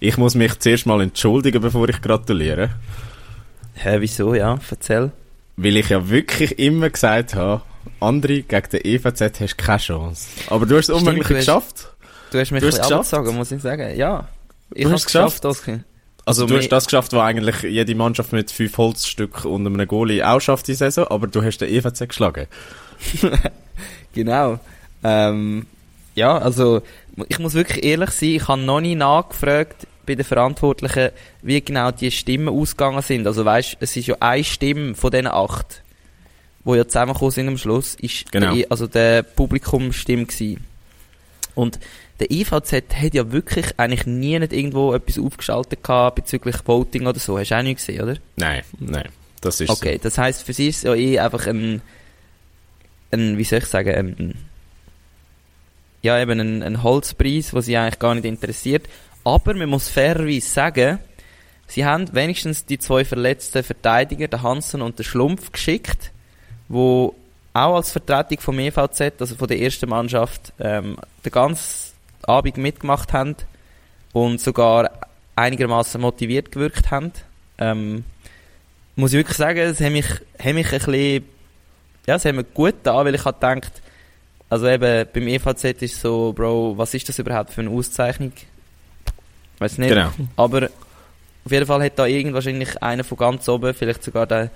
ich 0.00 0.16
muss 0.18 0.34
mich 0.34 0.58
zuerst 0.58 0.86
mal 0.86 1.00
entschuldigen, 1.00 1.60
bevor 1.60 1.88
ich 1.88 2.00
gratuliere. 2.02 2.70
Hä, 3.74 3.96
wieso, 4.00 4.34
ja? 4.34 4.58
Erzähl. 4.70 5.10
Weil 5.56 5.76
ich 5.78 5.88
ja 5.88 6.08
wirklich 6.08 6.58
immer 6.58 6.90
gesagt 6.90 7.34
habe, 7.34 7.62
André, 8.00 8.42
gegen 8.42 8.68
den 8.70 8.80
EVZ 8.84 9.40
hast 9.40 9.52
du 9.52 9.64
keine 9.64 9.78
Chance. 9.78 10.28
Aber 10.48 10.66
du 10.66 10.76
hast 10.76 10.88
es 10.88 10.94
unmöglich 10.94 11.26
geschafft. 11.28 11.92
Du 12.30 12.38
hast 12.38 12.50
mich 12.50 12.60
Du 12.60 12.66
ein 12.66 12.72
hast 12.72 12.78
bisschen 12.78 12.90
geschafft. 12.90 13.14
abgezogen, 13.14 13.36
muss 13.38 13.52
ich 13.52 13.62
sagen. 13.62 13.96
Ja. 13.96 14.28
Ich 14.74 14.82
Du 14.82 14.88
habe 14.88 14.96
es 14.96 15.04
geschafft, 15.06 15.42
geschafft. 15.42 15.44
Oskar. 15.44 15.74
Also, 16.26 16.42
Also 16.42 16.46
du 16.46 16.58
hast 16.58 16.68
das 16.68 16.84
geschafft, 16.86 17.12
was 17.12 17.20
eigentlich 17.22 17.62
jede 17.62 17.94
Mannschaft 17.94 18.32
mit 18.32 18.50
fünf 18.50 18.76
Holzstücken 18.78 19.50
und 19.50 19.66
einem 19.66 19.86
Goalie 19.86 20.22
auch 20.28 20.40
schafft 20.40 20.66
die 20.68 20.74
Saison, 20.74 21.06
aber 21.06 21.26
du 21.28 21.42
hast 21.42 21.58
den 21.58 21.68
EVZ 21.72 22.08
geschlagen. 22.08 22.46
Genau. 24.16 24.58
Ähm, 25.04 25.66
ja, 26.16 26.36
also 26.38 26.82
ich 27.28 27.38
muss 27.38 27.54
wirklich 27.54 27.84
ehrlich 27.84 28.10
sein, 28.10 28.28
ich 28.30 28.48
habe 28.48 28.60
noch 28.60 28.80
nie 28.80 28.94
nachgefragt 28.96 29.86
bei 30.06 30.14
den 30.14 30.24
Verantwortlichen, 30.24 31.10
wie 31.42 31.60
genau 31.60 31.90
die 31.90 32.10
Stimmen 32.10 32.48
ausgegangen 32.48 33.02
sind. 33.02 33.26
Also 33.26 33.44
weißt, 33.44 33.76
es 33.80 33.96
ist 33.96 34.06
ja 34.06 34.16
eine 34.20 34.42
Stimme 34.42 34.94
von 34.94 35.10
diesen 35.10 35.26
acht, 35.26 35.82
wo 36.64 36.74
ja 36.74 36.86
zusammengekommen 36.86 37.30
sind 37.30 37.48
am 37.48 37.58
Schluss, 37.58 37.94
ist 37.96 38.32
Genau. 38.32 38.54
der, 38.54 38.66
also 38.70 38.86
der 38.86 39.22
Publikumsstimme 39.22 40.24
gewesen. 40.26 40.64
Und 41.54 41.78
der 42.20 42.30
IVZ 42.30 42.72
hat 42.72 43.14
ja 43.14 43.30
wirklich 43.32 43.66
eigentlich 43.78 44.06
nie 44.06 44.38
nicht 44.38 44.52
irgendwo 44.52 44.94
etwas 44.94 45.18
aufgeschaltet 45.18 45.82
gehabt 45.82 46.16
bezüglich 46.16 46.56
Voting 46.64 47.06
oder 47.06 47.18
so. 47.18 47.38
Hast 47.38 47.50
du 47.50 47.58
auch 47.58 47.62
nicht 47.62 47.76
gesehen, 47.78 48.02
oder? 48.02 48.16
Nein, 48.36 48.62
nein, 48.78 49.08
das 49.42 49.60
ist 49.60 49.70
Okay, 49.70 49.98
das 50.02 50.16
heißt 50.16 50.42
für 50.42 50.52
sie 50.52 50.68
ist 50.68 50.78
es 50.78 50.82
ja 50.84 50.94
eh 50.94 51.18
einfach 51.18 51.46
ein, 51.46 51.82
ein 53.12 53.38
wie 53.38 53.44
soll 53.44 53.60
ich 53.60 53.66
sagen, 53.66 53.94
ein, 53.94 54.34
ja 56.02 56.20
eben 56.20 56.40
ein, 56.40 56.62
ein 56.62 56.82
Holzpreis, 56.82 57.54
was 57.54 57.66
sie 57.66 57.76
eigentlich 57.76 57.98
gar 57.98 58.14
nicht 58.14 58.24
interessiert. 58.24 58.88
Aber 59.24 59.54
man 59.54 59.68
muss 59.68 59.88
fairerweise 59.88 60.48
sagen, 60.48 60.98
sie 61.66 61.84
haben 61.84 62.14
wenigstens 62.14 62.64
die 62.64 62.78
zwei 62.78 63.04
verletzten 63.04 63.62
Verteidiger, 63.62 64.28
den 64.28 64.42
Hansen 64.42 64.82
und 64.82 64.98
den 64.98 65.04
Schlumpf, 65.04 65.52
geschickt, 65.52 66.12
wo 66.68 67.14
auch 67.52 67.76
als 67.76 67.90
Vertretung 67.90 68.38
vom 68.40 68.58
EVZ, 68.58 69.20
also 69.20 69.34
von 69.34 69.48
der 69.48 69.60
ersten 69.60 69.88
Mannschaft, 69.88 70.52
ähm, 70.60 70.96
den 71.24 71.32
ganzen 71.32 71.94
Abend 72.22 72.58
mitgemacht 72.58 73.12
haben 73.12 73.34
und 74.12 74.40
sogar 74.40 74.90
einigermaßen 75.36 76.00
motiviert 76.00 76.52
gewirkt 76.52 76.90
haben. 76.90 77.12
Ähm, 77.58 78.04
muss 78.94 79.12
ich 79.12 79.18
wirklich 79.18 79.36
sagen, 79.36 79.58
es 79.58 79.80
hat 79.80 79.92
mich, 79.92 80.06
hat 80.06 80.54
mich 80.54 80.72
ein 80.72 80.78
bisschen, 80.78 81.24
ja, 82.06 82.14
es 82.16 82.24
hat 82.24 82.34
mir 82.34 82.44
gut 82.44 82.74
da, 82.82 83.04
weil 83.04 83.14
ich 83.14 83.24
halt 83.24 83.40
gedacht, 83.40 83.82
also 84.48 84.68
eben, 84.68 85.06
beim 85.12 85.26
EVZ 85.28 85.64
ist 85.82 86.00
so, 86.00 86.32
Bro, 86.32 86.74
was 86.78 86.94
ist 86.94 87.08
das 87.08 87.18
überhaupt 87.18 87.52
für 87.52 87.62
eine 87.62 87.70
Auszeichnung? 87.70 88.32
Weiß 89.58 89.78
nicht. 89.78 89.88
Genau. 89.88 90.10
Aber 90.36 90.68
auf 91.44 91.52
jeden 91.52 91.66
Fall 91.66 91.82
hat 91.82 91.98
da 91.98 92.06
irgend 92.06 92.34
wahrscheinlich 92.34 92.80
einer 92.82 93.04
von 93.04 93.18
ganz 93.18 93.48
oben, 93.48 93.74
vielleicht 93.74 94.02
sogar 94.04 94.26
der, 94.26 94.50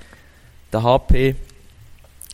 der 0.73 0.83
HP, 0.83 1.35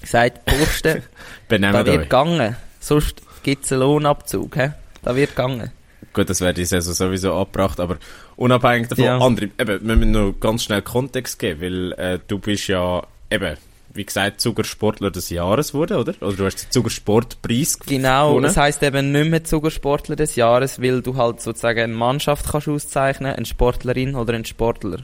gesagt, 0.00 0.44
Posten, 0.44 1.02
da 1.48 1.58
wird 1.86 1.88
euch. 1.88 2.02
gegangen. 2.02 2.56
Sonst 2.80 3.22
gibt 3.42 3.64
es 3.64 3.72
einen 3.72 3.82
Lohnabzug, 3.82 4.56
hä? 4.56 4.72
Da 5.02 5.14
wird 5.16 5.30
gegangen. 5.30 5.70
Gut, 6.12 6.28
das 6.30 6.40
wäre 6.40 6.54
die 6.54 6.64
Saison 6.64 6.94
sowieso 6.94 7.34
abgebracht, 7.34 7.78
aber 7.80 7.98
unabhängig 8.36 8.88
davon, 8.88 9.04
Ja. 9.04 9.18
André, 9.18 9.50
eben, 9.58 9.86
wir 9.86 9.96
müssen 9.96 10.10
noch 10.12 10.32
ganz 10.40 10.64
schnell 10.64 10.82
Kontext 10.82 11.38
geben, 11.38 11.60
weil 11.60 11.92
äh, 11.92 12.18
du 12.26 12.38
bist 12.38 12.68
ja, 12.68 13.02
eben, 13.30 13.56
wie 13.96 14.04
gesagt, 14.04 14.40
Zuckersportler 14.40 15.10
des 15.10 15.30
Jahres 15.30 15.74
wurde, 15.74 15.96
oder? 15.98 16.14
Oder 16.20 16.32
du 16.36 16.44
hast 16.46 16.64
den 16.64 16.70
Zuckersportpreis 16.70 17.78
Genau, 17.80 18.28
gewonnen. 18.30 18.44
das 18.44 18.56
heisst 18.56 18.82
eben 18.82 19.12
nicht 19.12 19.30
mehr 19.30 19.44
Zuckersportler 19.44 20.16
des 20.16 20.36
Jahres, 20.36 20.80
weil 20.80 21.02
du 21.02 21.16
halt 21.16 21.40
sozusagen 21.40 21.80
eine 21.80 21.92
Mannschaft 21.94 22.46
kannst 22.50 22.68
auszeichnen, 22.68 23.34
eine 23.34 23.46
Sportlerin 23.46 24.14
oder 24.14 24.34
einen 24.34 24.44
Sportler. 24.44 24.98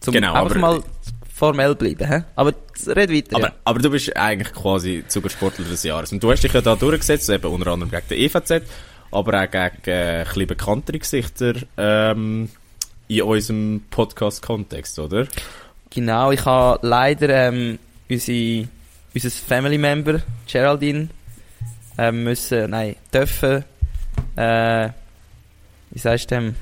Zum 0.00 0.12
Genau, 0.14 0.34
einfach 0.34 0.50
aber- 0.56 0.60
mal 0.60 0.82
formell 1.34 1.74
bleiben, 1.74 2.06
hä? 2.08 2.22
Aber 2.34 2.52
red 2.86 3.10
weiter. 3.12 3.36
Aber, 3.36 3.46
ja. 3.48 3.52
aber 3.64 3.78
du 3.80 3.90
bist 3.90 4.16
eigentlich 4.16 4.52
quasi 4.54 5.04
Zuckersportler 5.06 5.64
des 5.66 5.82
Jahres. 5.82 6.12
Und 6.12 6.22
du 6.22 6.30
hast 6.30 6.42
dich 6.42 6.52
ja 6.52 6.60
da 6.62 6.74
durchgesetzt, 6.76 7.28
eben 7.28 7.46
unter 7.52 7.72
anderem 7.72 7.90
gegen 7.90 8.08
den 8.08 8.18
EVZ, 8.18 8.62
aber 9.10 9.42
auch 9.42 9.50
gegen 9.50 9.72
äh, 9.86 10.18
ein 10.20 10.24
bisschen 10.24 10.46
bekanntere 10.46 10.98
Gesichter 10.98 11.54
ähm, 11.76 12.48
in 13.08 13.22
unserem 13.22 13.82
Podcast-Kontext, 13.90 14.98
oder? 14.98 15.26
Genau, 15.90 16.30
ich 16.32 16.44
habe 16.44 16.78
leider 16.86 17.28
ähm, 17.28 17.78
unsere, 18.08 18.68
unser 19.14 19.30
Family 19.30 19.78
Member, 19.78 20.20
Geraldine, 20.46 21.08
ähm, 21.98 22.24
müssen, 22.24 22.70
nein, 22.70 22.96
dürfen, 23.12 23.64
äh, 24.36 24.88
wie 25.90 25.98
sagst 25.98 26.30
du 26.30 26.34
dem, 26.34 26.54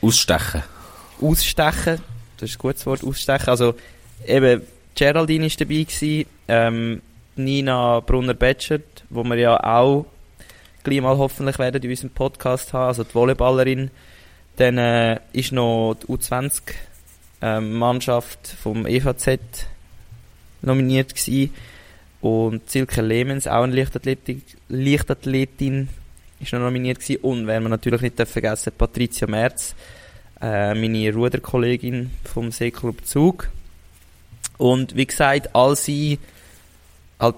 Ausstechen. 0.00 0.62
ausstechen. 1.20 2.00
Das 2.38 2.48
ist 2.50 2.56
ein 2.56 2.58
gutes 2.58 2.86
Wort, 2.86 3.04
ausstechen. 3.04 3.48
Also, 3.48 3.74
eben, 4.26 4.62
Geraldine 4.94 5.46
ist 5.46 5.60
dabei 5.60 5.84
gewesen, 5.84 6.26
ähm, 6.48 7.02
Nina 7.36 8.00
Brunner-Betschert, 8.00 9.04
wo 9.10 9.22
wir 9.24 9.36
ja 9.36 9.62
auch 9.62 10.06
gleich 10.82 11.00
mal 11.00 11.16
hoffentlich 11.16 11.58
werden 11.58 11.82
in 11.82 11.90
unserem 11.90 12.10
Podcast 12.10 12.72
haben, 12.72 12.88
also 12.88 13.04
die 13.04 13.12
Volleyballerin. 13.12 13.90
Dann 14.56 14.76
äh, 14.76 15.20
ist 15.32 15.52
noch 15.52 15.94
die 15.94 16.06
U20-Mannschaft 16.06 18.48
vom 18.60 18.86
EVZ 18.86 19.68
nominiert 20.62 21.14
gewesen. 21.14 21.52
Und 22.20 22.70
Silke 22.70 23.02
Lehmens, 23.02 23.48
auch 23.48 23.64
eine 23.64 23.74
Leichtathletik, 23.74 24.42
Leichtathletin, 24.68 25.88
ist 26.40 26.52
noch 26.52 26.60
nominiert 26.60 27.00
gewesen. 27.00 27.22
Und, 27.22 27.46
wenn 27.46 27.62
wir 27.62 27.68
natürlich 27.68 28.00
nicht 28.02 28.28
vergessen, 28.28 28.72
Patricia 28.76 29.26
Merz, 29.26 29.74
äh, 30.40 30.74
meine 30.74 31.12
Ruderkollegin 31.12 32.10
vom 32.24 32.50
Seeclub 32.50 33.04
Zug. 33.06 33.48
Und 34.58 34.96
wie 34.96 35.06
gesagt, 35.06 35.54
all 35.54 35.76
sie 35.76 36.18
halt, 37.18 37.36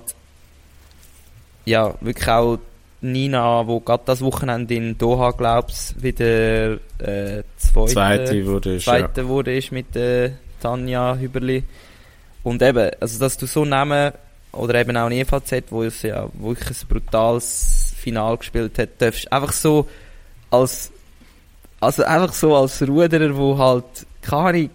ja, 1.64 1.94
wirklich 2.00 2.28
auch 2.28 2.58
Nina, 3.00 3.66
wo 3.66 3.80
gerade 3.80 4.02
das 4.06 4.22
Wochenende 4.22 4.74
in 4.74 4.96
Doha, 4.96 5.30
glaub's, 5.32 5.94
wieder 5.98 6.72
äh, 6.98 7.42
zweite, 7.56 7.92
Zweite 7.92 8.46
wurde 8.46 8.78
zweite 8.78 9.28
wurde 9.28 9.56
ist 9.56 9.72
mit 9.72 9.94
äh, 9.94 10.30
Tanja 10.60 11.16
Hüberli. 11.16 11.62
Und 12.44 12.62
eben, 12.62 12.90
also 13.00 13.18
dass 13.18 13.36
du 13.36 13.46
so 13.46 13.64
nehmen, 13.64 14.12
oder 14.52 14.74
eben 14.76 14.96
auch 14.96 15.06
ein 15.06 15.12
EVZ, 15.12 15.64
wo 15.70 15.82
es 15.82 16.02
ja 16.02 16.28
wirklich 16.34 16.82
ein 16.82 16.88
brutales 16.88 17.92
Final 17.96 18.36
gespielt 18.36 18.78
hat, 18.78 18.90
darfst 18.98 19.32
einfach 19.32 19.52
so 19.52 19.88
als 20.50 20.92
also 21.80 22.04
einfach 22.04 22.32
so 22.32 22.56
als 22.56 22.80
Ruderer, 22.86 23.36
wo 23.36 23.58
halt, 23.58 23.84
keine 24.22 24.42
Ahnung, 24.42 24.70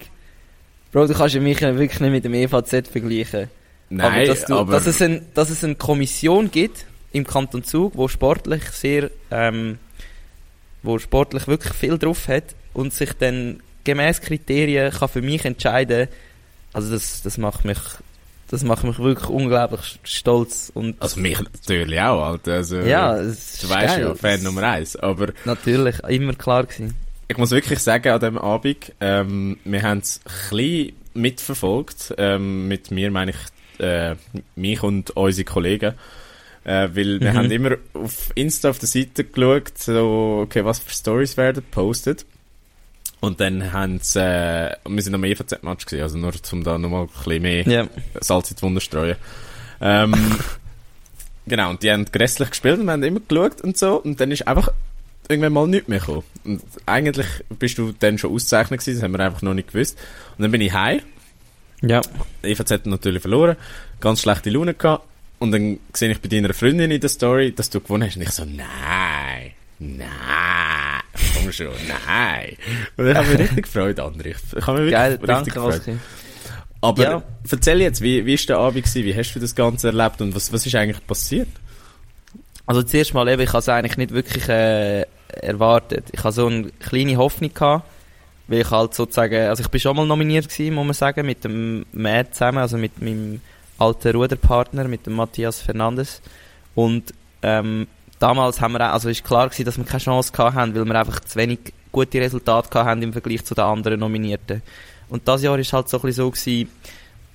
Bro, 0.91 1.07
du 1.07 1.13
kannst 1.13 1.35
ja 1.35 1.41
mich 1.41 1.59
ja 1.59 1.77
wirklich 1.77 1.99
nicht 1.99 2.11
mit 2.11 2.25
dem 2.25 2.33
EVZ 2.33 2.87
vergleichen. 2.87 3.49
Nein, 3.89 4.11
aber, 4.11 4.25
dass, 4.25 4.45
du, 4.45 4.55
aber 4.55 4.71
dass, 4.71 4.87
es 4.87 5.01
ein, 5.01 5.25
dass 5.33 5.49
es 5.49 5.63
eine 5.63 5.75
Kommission 5.75 6.51
gibt 6.51 6.85
im 7.11 7.25
Kanton 7.25 7.63
Zug, 7.63 7.95
wo 7.95 8.07
sportlich 8.07 8.63
sehr 8.65 9.09
ähm, 9.31 9.79
wo 10.83 10.97
sportlich 10.97 11.47
wirklich 11.47 11.73
viel 11.73 11.97
drauf 11.97 12.27
hat 12.27 12.55
und 12.73 12.93
sich 12.93 13.13
dann 13.13 13.61
gemäß 13.83 14.21
Kriterien 14.21 14.91
kann 14.91 15.09
für 15.09 15.21
mich 15.21 15.45
entscheiden, 15.45 16.07
also 16.73 16.91
das, 16.91 17.21
das 17.21 17.37
macht 17.37 17.65
mich 17.65 17.79
das 18.49 18.63
macht 18.63 18.83
mich 18.83 18.97
wirklich 18.97 19.29
unglaublich 19.29 19.99
stolz. 20.03 20.71
Und 20.73 20.99
also 20.99 21.19
mich 21.19 21.39
natürlich 21.39 22.01
auch, 22.01 22.23
Alter. 22.23 22.53
Also, 22.53 22.79
ja, 22.79 23.15
es 23.15 23.59
du 23.59 23.69
weißt 23.69 23.99
ja, 23.99 24.15
Fan 24.15 24.41
Nummer 24.41 24.63
eins. 24.63 24.95
Aber 24.95 25.27
natürlich, 25.45 25.99
immer 26.07 26.33
klar 26.33 26.65
gewesen. 26.65 26.95
Ich 27.27 27.37
muss 27.37 27.51
wirklich 27.51 27.79
sagen, 27.79 28.09
an 28.09 28.19
diesem 28.19 28.37
Abend, 28.39 28.91
ähm, 28.99 29.57
wir 29.63 29.83
haben 29.83 29.99
es 29.99 30.19
ein 30.25 30.57
bisschen 30.57 30.93
mitverfolgt. 31.13 32.15
Ähm, 32.17 32.67
mit 32.67 32.89
mir 32.89 33.11
meine 33.11 33.31
ich 33.31 33.85
äh, 33.85 34.15
mich 34.55 34.81
und 34.81 35.11
unsere 35.11 35.45
Kollegen. 35.45 35.93
Äh, 36.63 36.89
weil 36.93 37.21
wir 37.21 37.31
mhm. 37.31 37.37
haben 37.37 37.51
immer 37.51 37.77
auf 37.93 38.31
Insta 38.33 38.71
auf 38.71 38.79
der 38.79 38.89
Seite 38.89 39.25
geschaut, 39.25 39.77
so, 39.77 40.41
okay, 40.43 40.65
was 40.65 40.79
für 40.79 40.91
Stories 40.91 41.37
werden 41.37 41.63
gepostet. 41.63 42.25
Und 43.21 43.41
dann 43.41 43.73
haben 43.73 43.99
sie, 44.01 44.21
äh, 44.21 44.75
wir 44.87 45.01
sind 45.01 45.13
am 45.13 45.23
EVZ-Match 45.23 45.85
gewesen, 45.85 46.03
also 46.03 46.17
nur 46.17 46.31
um 46.51 46.63
da 46.63 46.77
nochmal 46.77 47.03
ein 47.03 47.07
bisschen 47.07 47.41
mehr 47.41 47.67
yeah. 47.67 47.87
Salz 48.21 48.51
in 48.51 48.57
die 48.57 48.61
Wunde 48.61 48.81
streuen. 48.81 49.17
Ähm, 49.81 50.13
genau, 51.45 51.69
und 51.71 51.83
die 51.83 51.91
haben 51.91 52.05
grässlich 52.05 52.49
gespielt 52.51 52.79
und 52.79 52.85
wir 52.85 52.93
haben 52.93 53.03
immer 53.03 53.19
geschaut 53.19 53.61
und 53.61 53.77
so, 53.77 54.01
und 54.01 54.21
dann 54.21 54.31
ist 54.31 54.47
einfach 54.47 54.69
irgendwann 55.27 55.53
mal 55.53 55.67
nichts 55.67 55.89
mehr 55.89 55.99
gekommen. 55.99 56.23
Und 56.45 56.61
eigentlich 56.85 57.27
bist 57.49 57.77
du 57.77 57.93
dann 57.99 58.17
schon 58.17 58.33
ausgezeichnet 58.33 58.79
gewesen, 58.79 58.97
das 58.97 59.03
haben 59.03 59.11
wir 59.11 59.19
einfach 59.19 59.41
noch 59.41 59.53
nicht 59.53 59.71
gewusst. 59.71 59.97
Und 60.37 60.43
dann 60.43 60.51
bin 60.51 60.61
ich 60.61 60.73
heim. 60.73 61.01
Ja. 61.81 62.01
EVZ 62.41 62.71
hat 62.71 62.85
natürlich 62.85 63.21
verloren, 63.21 63.57
ganz 63.99 64.21
schlechte 64.21 64.49
Laune 64.49 64.73
gehabt. 64.73 65.05
Und 65.39 65.51
dann 65.51 65.79
sehe 65.93 66.11
ich 66.11 66.19
bei 66.19 66.27
deiner 66.27 66.53
Freundin 66.53 66.91
in 66.91 66.99
der 66.99 67.09
Story, 67.09 67.53
dass 67.53 67.69
du 67.69 67.79
gewonnen 67.79 68.07
hast, 68.07 68.17
und 68.17 68.23
ich 68.23 68.31
so, 68.31 68.43
nein, 68.43 69.51
nein 69.77 70.78
komm 71.41 71.51
schon, 71.51 71.67
nein. 72.07 72.55
Und 72.97 73.07
ich 73.07 73.15
habe 73.15 73.27
mich 73.27 73.39
richtig 73.39 73.63
gefreut, 73.63 73.99
André. 73.99 74.35
Ich 74.57 74.67
habe 74.67 74.81
mich 74.81 74.91
Geil, 74.91 75.11
richtig 75.11 75.27
danke, 75.27 75.51
gefreut. 75.51 75.81
Aber 76.81 77.03
ja. 77.03 77.23
erzähl 77.49 77.81
jetzt, 77.81 78.01
wie, 78.01 78.25
wie 78.25 78.35
ist 78.35 78.47
der 78.47 78.57
Abend 78.57 78.83
gewesen? 78.83 79.05
Wie 79.05 79.15
hast 79.15 79.33
du 79.33 79.39
das 79.39 79.53
Ganze 79.53 79.87
erlebt 79.87 80.21
und 80.21 80.33
was, 80.35 80.51
was 80.53 80.65
ist 80.65 80.75
eigentlich 80.75 81.05
passiert? 81.05 81.49
Also 82.65 82.83
zuerst 82.83 83.13
mal 83.13 83.27
eben, 83.27 83.41
ich 83.41 83.49
habe 83.49 83.59
es 83.59 83.69
eigentlich 83.69 83.97
nicht 83.97 84.11
wirklich 84.11 84.47
äh, 84.47 85.05
erwartet. 85.41 86.05
Ich 86.11 86.23
habe 86.23 86.31
so 86.31 86.47
eine 86.47 86.69
kleine 86.79 87.17
Hoffnung 87.17 87.53
gehabt, 87.53 87.85
weil 88.47 88.61
ich 88.61 88.71
halt 88.71 88.93
sozusagen, 88.93 89.47
also 89.47 89.61
ich 89.61 89.69
bin 89.69 89.81
schon 89.81 89.95
mal 89.95 90.05
nominiert 90.05 90.47
gewesen, 90.47 90.75
muss 90.75 90.85
man 90.85 90.93
sagen, 90.93 91.25
mit 91.25 91.43
dem 91.43 91.85
Matt 91.91 92.35
zusammen, 92.35 92.59
also 92.59 92.77
mit 92.77 93.01
meinem 93.01 93.41
alten 93.77 94.15
Ruderpartner, 94.15 94.87
mit 94.87 95.05
dem 95.05 95.13
Matthias 95.13 95.61
Fernandes. 95.61 96.21
Und 96.75 97.13
ähm, 97.41 97.87
damals 98.19 98.61
haben 98.61 98.73
wir 98.73 98.87
auch, 98.87 98.93
also 98.93 99.09
ist 99.09 99.23
klar 99.23 99.47
gewesen, 99.47 99.65
dass 99.65 99.77
wir 99.77 99.85
keine 99.85 100.03
Chance 100.03 100.31
hatten, 100.37 100.75
weil 100.75 100.85
wir 100.85 100.99
einfach 100.99 101.21
zu 101.21 101.37
wenig 101.37 101.59
gute 101.91 102.19
Resultate 102.19 102.83
hatten 102.85 103.01
im 103.01 103.13
Vergleich 103.13 103.43
zu 103.45 103.55
den 103.55 103.63
anderen 103.63 103.99
Nominierten. 103.99 104.61
Und 105.09 105.27
das 105.27 105.41
Jahr 105.41 105.57
ist 105.57 105.73
halt 105.73 105.89
so 105.89 105.97
ein 105.97 106.01
bisschen 106.01 106.25
so 106.25 106.31
gewesen, 106.31 106.69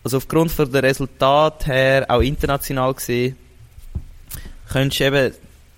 also 0.05 0.19
aufgrund 0.19 0.53
von 0.53 0.71
der 0.71 0.83
Resultat 0.83 1.67
her, 1.67 2.05
auch 2.09 2.21
international 2.21 2.95
gesehen, 2.95 3.37
könntest 4.71 5.01
du 5.01 5.05
eben 5.05 5.35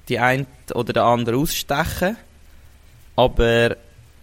die 0.09 0.19
eine 0.19 0.47
oder 0.75 0.93
der 0.93 1.05
andere 1.05 1.37
ausstechen, 1.37 2.17
aber 3.15 3.77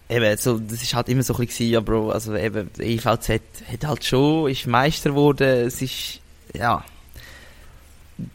eben, 0.08 0.36
so, 0.36 0.58
das 0.58 0.82
ist 0.82 0.94
halt 0.94 1.08
immer 1.08 1.22
so 1.22 1.34
ein 1.34 1.46
bisschen, 1.46 1.70
ja 1.70 1.80
Bro, 1.80 2.10
also 2.10 2.36
eben, 2.36 2.70
EVZ 2.78 3.28
hat 3.28 3.84
halt 3.84 4.04
schon, 4.04 4.50
ist 4.50 4.66
Meister 4.66 5.10
geworden, 5.10 5.66
es 5.66 5.80
ist, 5.82 6.20
ja, 6.54 6.84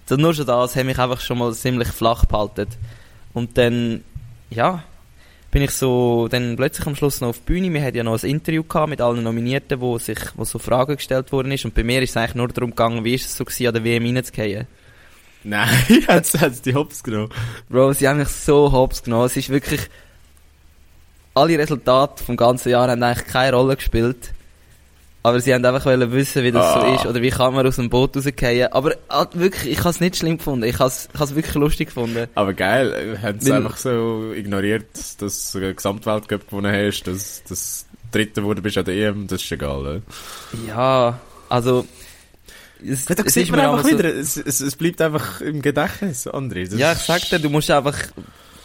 nur 0.09 0.33
schon 0.33 0.45
das 0.45 0.75
hat 0.75 0.85
mich 0.85 0.99
einfach 0.99 1.21
schon 1.21 1.37
mal 1.37 1.53
ziemlich 1.53 1.89
flach 1.89 2.27
gehalten. 2.27 2.67
Und 3.33 3.57
dann, 3.57 4.03
ja, 4.49 4.83
bin 5.51 5.63
ich 5.63 5.71
so, 5.71 6.27
dann 6.27 6.55
plötzlich 6.55 6.85
am 6.85 6.95
Schluss 6.95 7.21
noch 7.21 7.29
auf 7.29 7.39
die 7.39 7.53
Bühne. 7.53 7.73
Wir 7.73 7.81
hatten 7.81 7.97
ja 7.97 8.03
noch 8.03 8.21
ein 8.21 8.29
Interview 8.29 8.63
gehabt 8.63 8.89
mit 8.89 9.01
allen 9.01 9.23
Nominierten, 9.23 9.81
wo 9.81 9.97
sich, 9.97 10.19
wo 10.35 10.43
so 10.43 10.59
Fragen 10.59 10.95
gestellt 10.95 11.31
worden 11.31 11.51
ist. 11.51 11.65
Und 11.65 11.73
bei 11.73 11.83
mir 11.83 12.01
ist 12.01 12.11
es 12.11 12.17
eigentlich 12.17 12.35
nur 12.35 12.49
darum 12.49 12.71
gegangen, 12.71 13.03
wie 13.03 13.15
ist 13.15 13.25
es 13.25 13.37
so 13.37 13.45
gewesen, 13.45 13.67
an 13.67 13.73
der 13.73 13.83
WM 13.83 14.03
reinzugehen. 14.03 14.67
Nein, 15.43 15.69
hat 16.07 16.33
es 16.33 16.61
die 16.61 16.75
Hops 16.75 17.01
genommen? 17.01 17.29
Bro, 17.69 17.93
sie 17.93 18.07
haben 18.07 18.19
mich 18.19 18.27
so 18.27 18.71
Hops 18.71 19.03
genommen. 19.03 19.25
Es 19.25 19.37
ist 19.37 19.49
wirklich, 19.49 19.81
alle 21.33 21.57
Resultate 21.57 22.23
vom 22.23 22.35
ganzen 22.35 22.69
Jahr 22.69 22.89
haben 22.89 23.01
eigentlich 23.01 23.27
keine 23.27 23.55
Rolle 23.55 23.75
gespielt. 23.75 24.33
Aber 25.21 25.39
sie 25.41 25.53
haben 25.53 25.65
einfach 25.65 25.85
wissen, 25.85 26.43
wie 26.43 26.51
das 26.51 26.65
ah. 26.65 26.81
so 26.81 26.95
ist 26.95 27.05
oder 27.05 27.21
wie 27.21 27.29
kann 27.29 27.53
man 27.53 27.67
aus 27.67 27.75
dem 27.75 27.89
Boot 27.89 28.15
rausgehen. 28.15 28.71
Aber 28.71 28.95
halt 29.09 29.37
wirklich, 29.37 29.73
ich 29.73 29.79
habe 29.79 29.89
es 29.89 29.99
nicht 29.99 30.15
schlimm 30.15 30.37
gefunden. 30.37 30.63
Ich 30.63 30.79
habe 30.79 30.89
es 30.89 31.35
wirklich 31.35 31.55
lustig 31.55 31.89
gefunden. 31.89 32.27
Aber 32.35 32.53
geil, 32.53 33.19
haben 33.21 33.39
sie 33.39 33.51
einfach 33.51 33.77
so 33.77 34.31
ignoriert, 34.33 34.87
dass 35.19 35.51
du 35.51 35.73
Gesamtweltcup 35.73 36.49
gewonnen 36.49 36.73
hast, 36.73 37.03
dass 37.03 37.43
das 37.47 37.85
Dritte 38.11 38.43
wurde 38.43 38.61
bist 38.61 38.77
an 38.77 38.85
der 38.85 38.95
EM, 38.95 39.27
das 39.27 39.43
ist 39.43 39.51
egal, 39.51 39.79
oder? 39.79 40.01
Ja, 40.67 41.19
also... 41.49 41.85
Es, 42.81 43.03
da 43.03 43.13
es 43.25 43.33
sieht 43.33 43.51
man 43.51 43.59
einfach 43.59 43.83
so 43.83 43.89
wieder, 43.89 44.05
es, 44.05 44.37
es, 44.37 44.61
es, 44.61 44.77
bleibt 44.77 45.01
einfach 45.01 45.41
im 45.41 45.61
Gedächtnis, 45.61 46.25
André. 46.27 46.73
ja, 46.77 46.93
ich 46.93 46.99
sag 46.99 47.27
dir, 47.29 47.37
du 47.37 47.49
musst 47.49 47.69
einfach 47.69 47.97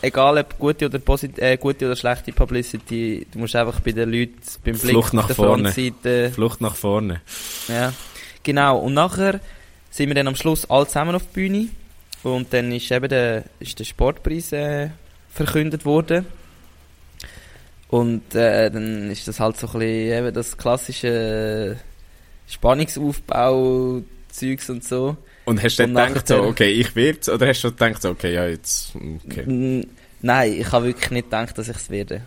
egal 0.04 0.38
ob 0.38 0.58
gute 0.58 0.86
oder, 0.86 1.00
äh, 1.38 1.56
gute 1.56 1.86
oder 1.86 1.96
schlechte 1.96 2.32
Publicity, 2.32 3.26
du 3.32 3.38
musst 3.38 3.56
einfach 3.56 3.80
bei 3.80 3.92
den 3.92 4.10
Leuten 4.10 4.40
beim 4.64 4.78
Blick 4.78 4.92
Flucht 4.92 5.14
nach 5.14 5.26
der 5.26 5.36
vorne. 5.36 5.72
Frontseite... 5.72 6.30
Flucht 6.30 6.60
nach 6.60 6.76
vorne. 6.76 7.20
Ja, 7.68 7.92
genau. 8.42 8.78
Und 8.78 8.94
nachher 8.94 9.40
sind 9.90 10.08
wir 10.08 10.14
dann 10.14 10.28
am 10.28 10.36
Schluss 10.36 10.68
alle 10.68 10.86
zusammen 10.86 11.14
auf 11.14 11.22
der 11.24 11.32
Bühne 11.32 11.68
und 12.22 12.52
dann 12.52 12.72
ist 12.72 12.90
eben 12.90 13.08
der, 13.08 13.44
ist 13.60 13.78
der 13.78 13.84
Sportpreis 13.84 14.52
äh, 14.52 14.90
verkündet 15.30 15.84
worden. 15.84 16.26
Und 17.88 18.34
äh, 18.34 18.70
dann 18.70 19.10
ist 19.10 19.28
das 19.28 19.38
halt 19.38 19.56
so 19.56 19.66
ein 19.68 19.72
bisschen 19.74 20.18
eben 20.18 20.34
das 20.34 20.56
klassische 20.56 21.76
Spannungsaufbau 22.48 24.02
Zeugs 24.30 24.68
und 24.68 24.82
so. 24.82 25.16
Und 25.44 25.62
hast 25.62 25.78
du 25.78 25.86
dann 25.86 26.12
gedacht, 26.12 26.28
so, 26.28 26.42
okay, 26.42 26.70
ich 26.70 26.96
werde 26.96 27.32
oder 27.32 27.48
hast 27.48 27.62
du 27.62 27.70
gedacht, 27.70 28.04
okay, 28.04 28.34
ja, 28.34 28.46
jetzt, 28.46 28.92
okay. 29.26 29.84
Nein, 30.22 30.52
ich 30.58 30.72
habe 30.72 30.86
wirklich 30.86 31.10
nicht 31.10 31.24
gedacht, 31.24 31.58
dass 31.58 31.68
ich 31.68 31.76
es 31.76 31.90
werde. 31.90 32.22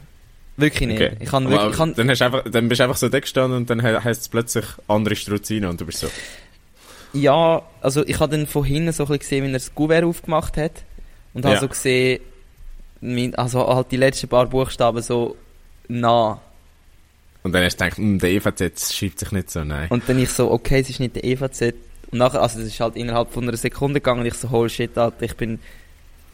Wirklich 0.55 0.87
nicht. 0.87 1.01
Okay. 1.01 1.17
Ich 1.19 1.29
kann 1.29 1.49
wirklich, 1.49 1.71
ich 1.71 1.77
kann 1.77 1.93
dann, 1.95 2.09
hast 2.09 2.21
einfach, 2.21 2.43
dann 2.49 2.67
bist 2.67 2.79
du 2.79 2.83
einfach 2.83 2.97
so 2.97 3.09
da 3.09 3.19
gestanden 3.19 3.57
und 3.57 3.69
dann 3.69 3.81
heißt 3.81 4.21
es 4.21 4.29
plötzlich 4.29 4.65
andere 4.87 5.15
Struzine 5.15 5.69
und 5.69 5.81
du 5.81 5.85
bist 5.85 5.99
so. 5.99 6.07
Ja, 7.13 7.61
also 7.81 8.05
ich 8.05 8.19
habe 8.19 8.35
dann 8.35 8.47
von 8.47 8.63
hinten 8.63 8.91
so 8.91 9.03
ein 9.03 9.07
bisschen 9.07 9.19
gesehen, 9.19 9.43
wie 9.45 9.49
er 9.49 9.53
das 9.53 9.73
Kuvert 9.73 10.03
aufgemacht 10.03 10.57
hat. 10.57 10.83
Und 11.33 11.43
ja. 11.43 11.51
habe 11.51 11.59
so 11.59 11.67
gesehen, 11.67 12.21
also 13.35 13.67
halt 13.67 13.91
die 13.91 13.97
letzten 13.97 14.27
paar 14.27 14.47
Buchstaben 14.47 15.01
so 15.01 15.35
nah. 15.87 16.41
Und 17.43 17.51
dann 17.53 17.63
hast 17.63 17.79
du 17.79 17.83
gedacht, 17.83 17.97
hm, 17.97 18.19
der 18.19 18.31
EVZ 18.31 18.93
schreibt 18.93 19.19
sich 19.19 19.31
nicht 19.31 19.51
so, 19.51 19.63
nein. 19.63 19.87
Und 19.89 20.07
dann 20.07 20.19
ich 20.19 20.29
so, 20.29 20.51
okay, 20.51 20.81
es 20.81 20.89
ist 20.89 20.99
nicht 20.99 21.15
der 21.15 21.23
EVZ, 21.23 21.73
und 22.11 22.19
nachher, 22.19 22.41
also 22.41 22.59
das 22.59 22.67
ist 22.67 22.79
halt 22.79 22.95
innerhalb 22.95 23.31
von 23.31 23.43
einer 23.43 23.57
Sekunde 23.57 23.99
gegangen 23.99 24.21
und 24.21 24.25
ich 24.27 24.35
so, 24.35 24.49
holy 24.49 24.69
shit, 24.69 24.97
Alter, 24.97 25.23
ich 25.23 25.35
bin, 25.35 25.59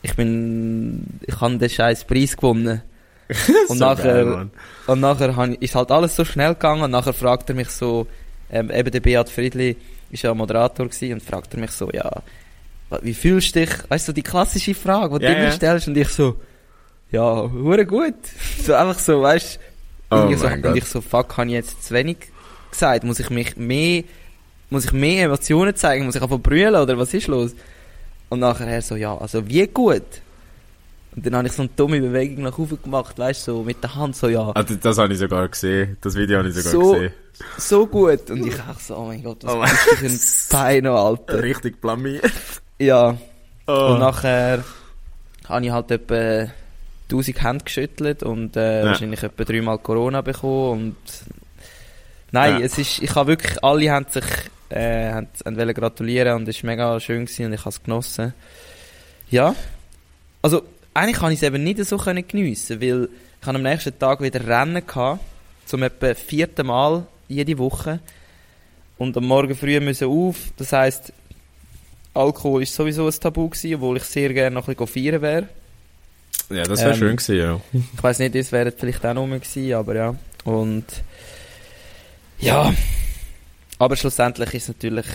ich 0.01 0.15
bin, 0.15 1.19
ich 1.25 1.39
habe 1.39 1.57
den 1.57 1.69
scheiß 1.69 2.05
Preis 2.05 2.35
gewonnen. 2.35 2.81
und, 3.69 3.77
so 3.77 3.85
nachher, 3.85 4.25
geil, 4.25 4.49
und 4.87 4.99
nachher 4.99 5.61
ist 5.61 5.75
halt 5.75 5.91
alles 5.91 6.15
so 6.15 6.25
schnell 6.25 6.53
gegangen 6.53 6.83
und 6.83 6.91
nachher 6.91 7.13
fragt 7.13 7.49
er 7.49 7.55
mich 7.55 7.69
so, 7.69 8.05
ähm, 8.51 8.69
eben 8.69 8.91
der 8.91 8.99
Beat 8.99 9.29
Friedli 9.29 9.75
ist 10.11 10.23
ja 10.23 10.33
Moderator 10.33 10.87
gewesen 10.87 11.13
und 11.13 11.23
fragt 11.23 11.53
er 11.53 11.59
mich 11.59 11.71
so, 11.71 11.89
ja, 11.91 12.21
wie 13.01 13.13
fühlst 13.13 13.55
du 13.55 13.61
dich? 13.61 13.71
Weißt 13.89 14.07
du, 14.07 14.11
die 14.11 14.21
klassische 14.21 14.75
Frage, 14.75 15.17
die 15.17 15.25
yeah, 15.25 15.33
du 15.33 15.39
immer 15.39 15.47
yeah. 15.47 15.55
stellst 15.55 15.87
und 15.87 15.97
ich 15.97 16.09
so, 16.09 16.35
ja, 17.11 17.49
hure 17.51 17.85
gut. 17.85 18.13
so 18.63 18.73
einfach 18.75 18.99
so, 18.99 19.21
weißt 19.21 19.59
du, 20.09 20.15
oh 20.15 20.35
so, 20.35 20.47
und 20.47 20.75
ich 20.75 20.85
so, 20.85 21.01
fuck, 21.01 21.37
habe 21.37 21.47
ich 21.47 21.53
jetzt 21.53 21.83
zu 21.83 21.93
wenig 21.93 22.17
gesagt? 22.69 23.03
Muss 23.03 23.19
ich 23.19 23.29
mich 23.29 23.57
mehr 23.57 24.03
muss 24.73 24.85
ich 24.85 24.91
mehr 24.91 25.25
Emotionen 25.25 25.75
zeigen? 25.75 26.05
Muss 26.05 26.15
ich 26.15 26.21
einfach 26.21 26.39
brüllen 26.39 26.75
oder 26.75 26.97
was 26.97 27.13
ist 27.13 27.27
los? 27.27 27.55
Und 28.29 28.39
nachher 28.39 28.81
so, 28.81 28.95
ja, 28.95 29.15
also 29.15 29.47
wie 29.47 29.67
gut? 29.67 30.01
Und 31.15 31.23
dann 31.23 31.35
habe 31.35 31.47
ich 31.47 31.53
so 31.53 31.61
eine 31.61 31.69
dumme 31.75 32.01
Bewegung 32.01 32.43
nach 32.43 32.57
oben 32.57 32.81
gemacht, 32.81 33.19
weißt 33.19 33.47
du, 33.47 33.51
so 33.51 33.63
mit 33.63 33.83
der 33.83 33.93
Hand 33.93 34.15
so, 34.15 34.27
ja. 34.27 34.51
Ah, 34.55 34.63
das, 34.63 34.97
habe 34.97 35.13
ich 35.13 35.19
sogar 35.19 35.47
gesehen. 35.47 35.95
Das 36.01 36.15
Video 36.15 36.39
habe 36.39 36.49
ich 36.49 36.55
sogar 36.55 36.71
so, 36.71 36.93
gesehen. 36.93 37.13
So 37.57 37.85
gut. 37.85 38.31
Und 38.31 38.47
ich 38.47 38.55
dachte 38.55 38.83
so, 38.83 38.97
oh 38.97 39.05
mein 39.05 39.23
Gott, 39.23 39.43
was 39.43 39.53
oh 39.53 39.63
ist 39.63 40.49
für 40.49 40.57
ein 40.57 40.81
Bein, 40.81 40.87
Alter. 40.87 41.43
Richtig 41.43 41.79
blamiert. 41.79 42.31
Ja. 42.79 43.15
Oh. 43.67 43.89
Und 43.91 43.99
nachher 43.99 44.63
habe 45.47 45.65
ich 45.65 45.71
halt 45.71 45.91
etwa 45.91 46.51
1000 47.11 47.43
Hände 47.43 47.63
geschüttelt 47.63 48.23
und 48.23 48.57
äh, 48.57 48.79
ja. 48.79 48.87
wahrscheinlich 48.87 49.21
etwa 49.21 49.43
dreimal 49.43 49.77
Corona 49.77 50.21
bekommen 50.21 50.71
und 50.71 50.95
Nein, 52.33 52.59
ja. 52.59 52.65
es 52.65 52.79
ist, 52.79 52.99
ich 53.03 53.13
habe 53.13 53.27
wirklich, 53.27 53.63
alle 53.63 53.91
haben 53.91 54.07
sich 54.09 54.25
äh, 54.73 55.11
haben, 55.11 55.27
haben 55.45 55.73
gratulieren 55.73 56.35
und 56.35 56.47
es 56.47 56.63
war 56.63 56.71
mega 56.71 56.99
schön 56.99 57.25
gewesen 57.25 57.45
und 57.45 57.53
ich 57.53 57.59
habe 57.61 57.69
es 57.69 57.83
genossen. 57.83 58.33
Ja. 59.29 59.55
Also, 60.41 60.63
eigentlich 60.93 61.19
kann 61.19 61.31
ich 61.31 61.39
es 61.39 61.43
eben 61.43 61.63
nicht 61.63 61.83
so 61.85 61.97
können 61.97 62.27
geniessen, 62.27 62.81
weil 62.81 63.09
ich 63.41 63.47
am 63.47 63.61
nächsten 63.61 63.97
Tag 63.97 64.21
wieder 64.21 64.45
Rennen 64.45 64.85
gehabt, 64.85 65.21
zum 65.65 65.83
etwa 65.83 66.13
vierten 66.13 66.67
Mal 66.67 67.05
jede 67.27 67.57
Woche. 67.57 67.99
Und 68.97 69.17
am 69.17 69.25
Morgen 69.25 69.55
früh 69.55 69.79
müssen 69.79 70.07
auf, 70.07 70.37
das 70.57 70.71
heisst, 70.71 71.13
Alkohol 72.13 72.63
ist 72.63 72.75
sowieso 72.75 73.07
ein 73.07 73.13
Tabu 73.19 73.49
gewesen, 73.49 73.75
obwohl 73.75 73.97
ich 73.97 74.03
sehr 74.03 74.33
gerne 74.33 74.53
noch 74.53 74.67
ein 74.67 74.75
bisschen 74.75 75.03
feiern 75.03 75.21
wäre. 75.21 75.47
Ja, 76.49 76.63
das 76.63 76.79
wäre 76.79 76.91
Ähm, 76.91 76.97
schön 76.97 77.15
gewesen, 77.15 77.37
ja. 77.37 77.61
Ich 77.95 78.03
weiß 78.03 78.19
nicht, 78.19 78.35
das 78.35 78.51
wäre 78.51 78.71
vielleicht 78.71 79.05
auch 79.05 79.13
noch 79.13 79.25
mehr 79.25 79.39
gewesen, 79.39 79.73
aber 79.73 79.95
ja. 79.95 80.15
Und 80.43 80.85
ja, 82.39 82.73
aber 83.83 83.95
schlussendlich 83.95 84.53
ist 84.53 84.67
natürlich 84.69 85.05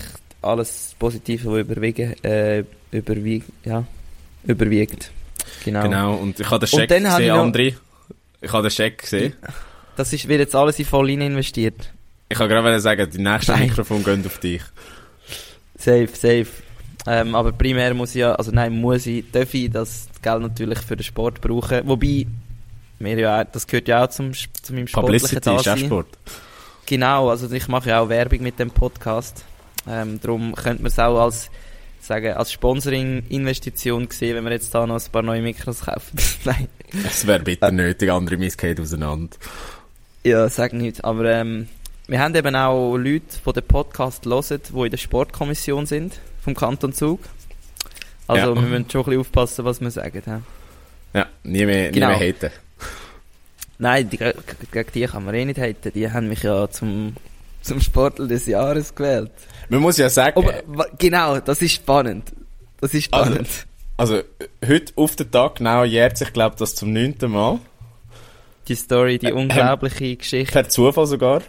alles 0.42 0.94
Positive, 0.98 1.52
was 1.52 1.60
überwiegen, 1.60 2.24
äh, 2.24 2.64
überwiegt, 2.90 3.48
ja, 3.64 3.84
überwiegt. 4.44 5.10
Genau. 5.64 5.82
Genau, 5.82 6.14
und 6.14 6.38
ich 6.38 6.50
habe 6.50 6.64
den 6.64 6.68
Scheck 6.68 6.88
gesehen, 6.88 7.06
ich 7.06 7.32
André. 7.32 7.74
Ich 8.40 8.52
habe 8.52 8.62
den 8.62 8.70
Scheck 8.70 8.98
gesehen. 8.98 9.34
Das 9.96 10.12
ist, 10.12 10.28
wird 10.28 10.40
jetzt 10.40 10.54
alles 10.54 10.78
in 10.78 10.84
Volline 10.84 11.26
investiert. 11.26 11.92
Ich 12.28 12.38
kann 12.38 12.48
gerade 12.48 12.78
sagen, 12.80 13.10
die 13.10 13.18
nächsten 13.18 13.52
Nein. 13.52 13.68
Mikrofon 13.68 14.04
gehen 14.04 14.24
auf 14.24 14.38
dich. 14.38 14.62
Safe, 15.76 16.08
safe. 16.12 16.46
Ähm, 17.06 17.34
aber 17.34 17.52
primär 17.52 17.94
muss 17.94 18.10
ich 18.10 18.20
ja, 18.20 18.34
also 18.34 18.50
nein, 18.50 18.72
muss 18.72 19.06
ich, 19.06 19.30
darf 19.30 19.54
ich 19.54 19.70
das 19.70 20.08
Geld 20.20 20.42
natürlich 20.42 20.78
für 20.80 20.96
den 20.96 21.04
Sport 21.04 21.40
brauchen. 21.40 21.80
Wobei, 21.86 22.26
mir 22.98 23.18
ja, 23.18 23.44
das 23.44 23.66
gehört 23.66 23.88
ja 23.88 24.04
auch 24.04 24.10
zum, 24.10 24.32
zu 24.34 24.74
meinem 24.74 24.88
sportlichen 24.88 25.40
Publicity 25.40 25.56
ist 25.56 25.68
auch. 25.68 25.86
Sport. 25.86 26.18
Genau, 26.88 27.28
also 27.28 27.50
ich 27.52 27.68
mache 27.68 27.90
ja 27.90 28.00
auch 28.00 28.08
Werbung 28.08 28.40
mit 28.40 28.58
dem 28.58 28.70
Podcast. 28.70 29.44
Ähm, 29.86 30.18
darum 30.22 30.54
könnte 30.54 30.82
man 30.82 30.90
es 30.90 30.98
auch 30.98 31.20
als, 31.20 31.50
sagen, 32.00 32.32
als 32.32 32.50
Sponsoring-Investition 32.52 34.08
sehen, 34.10 34.36
wenn 34.36 34.44
wir 34.44 34.52
jetzt 34.52 34.74
da 34.74 34.86
noch 34.86 34.96
ein 34.96 35.12
paar 35.12 35.20
neue 35.22 35.42
Mikros 35.42 35.82
kaufen. 35.82 36.18
Nein. 36.44 36.68
Es 37.06 37.26
wäre 37.26 37.40
bitter 37.40 37.70
nötig, 37.70 38.10
andere 38.10 38.38
Missgeht 38.38 38.80
auseinander. 38.80 39.36
Ja, 40.24 40.48
sag 40.48 40.72
nicht. 40.72 41.04
Aber 41.04 41.26
ähm, 41.26 41.68
wir 42.06 42.20
haben 42.20 42.34
eben 42.34 42.56
auch 42.56 42.96
Leute, 42.96 43.24
die 43.46 43.52
den 43.52 43.62
Podcast 43.64 44.24
hören, 44.24 44.60
die 44.74 44.80
in 44.84 44.90
der 44.90 44.96
Sportkommission 44.96 45.84
sind, 45.84 46.18
vom 46.40 46.54
Kanton 46.54 46.94
Zug. 46.94 47.20
Also 48.26 48.54
Ja. 48.54 48.54
wir 48.54 48.62
müssen 48.62 48.90
schon 48.90 49.02
ein 49.02 49.04
bisschen 49.04 49.20
aufpassen, 49.20 49.64
was 49.66 49.80
wir 49.82 49.90
sagen. 49.90 50.22
Ja. 50.26 50.40
Ja, 51.12 51.26
nie 51.42 51.66
mehr, 51.66 51.90
Genau. 51.90 52.08
nie 52.12 52.18
mehr 52.18 52.28
haten. 52.28 52.50
Nein, 53.78 54.10
die, 54.10 54.16
ge- 54.18 54.34
gegen 54.72 54.92
die 54.92 55.06
kann 55.06 55.24
man 55.24 55.34
eh 55.34 55.44
nicht 55.44 55.58
haten. 55.60 55.92
Die 55.94 56.10
haben 56.10 56.28
mich 56.28 56.42
ja 56.42 56.68
zum, 56.68 57.14
zum 57.62 57.80
Sportler 57.80 58.26
des 58.26 58.46
Jahres 58.46 58.94
gewählt. 58.94 59.30
Man 59.68 59.80
muss 59.80 59.96
ja 59.98 60.08
sagen, 60.10 60.36
Aber, 60.38 60.86
genau, 60.98 61.38
das 61.40 61.62
ist 61.62 61.72
spannend. 61.74 62.32
Das 62.80 62.92
ist 62.94 63.12
Also- 63.12 63.30
spannend. 63.32 63.48
also 63.96 64.20
heute 64.66 64.92
auf 64.96 65.14
den 65.16 65.30
Tag 65.30 65.56
genau 65.56 65.84
jährt 65.84 66.16
sich, 66.18 66.32
glaube 66.32 66.56
das 66.58 66.74
zum 66.74 66.92
neunten 66.92 67.30
Mal. 67.30 67.58
die 68.66 68.74
Story, 68.74 69.18
die 69.18 69.26
Ähm, 69.28 69.36
unglaubliche 69.36 70.16
Geschichte. 70.16 70.52
Per 70.52 70.68
Zufall 70.68 71.06
sogar, 71.06 71.40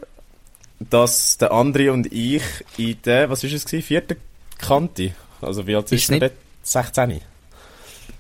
dass 0.80 1.38
der 1.38 1.52
André 1.52 1.90
und 1.92 2.12
ich 2.14 2.44
in 2.78 2.98
der, 3.04 3.30
was 3.30 3.44
ist 3.44 3.52
es 3.54 3.66
gewesen, 3.66 3.84
vierten 3.86 4.16
Kante, 4.58 5.12
also 5.42 5.68
wie 5.68 5.76
alt 5.76 5.86
Ist 5.92 6.04
ist 6.04 6.10
er 6.10 6.14
nicht- 6.14 6.22
dort? 6.24 6.34
16? 6.64 7.22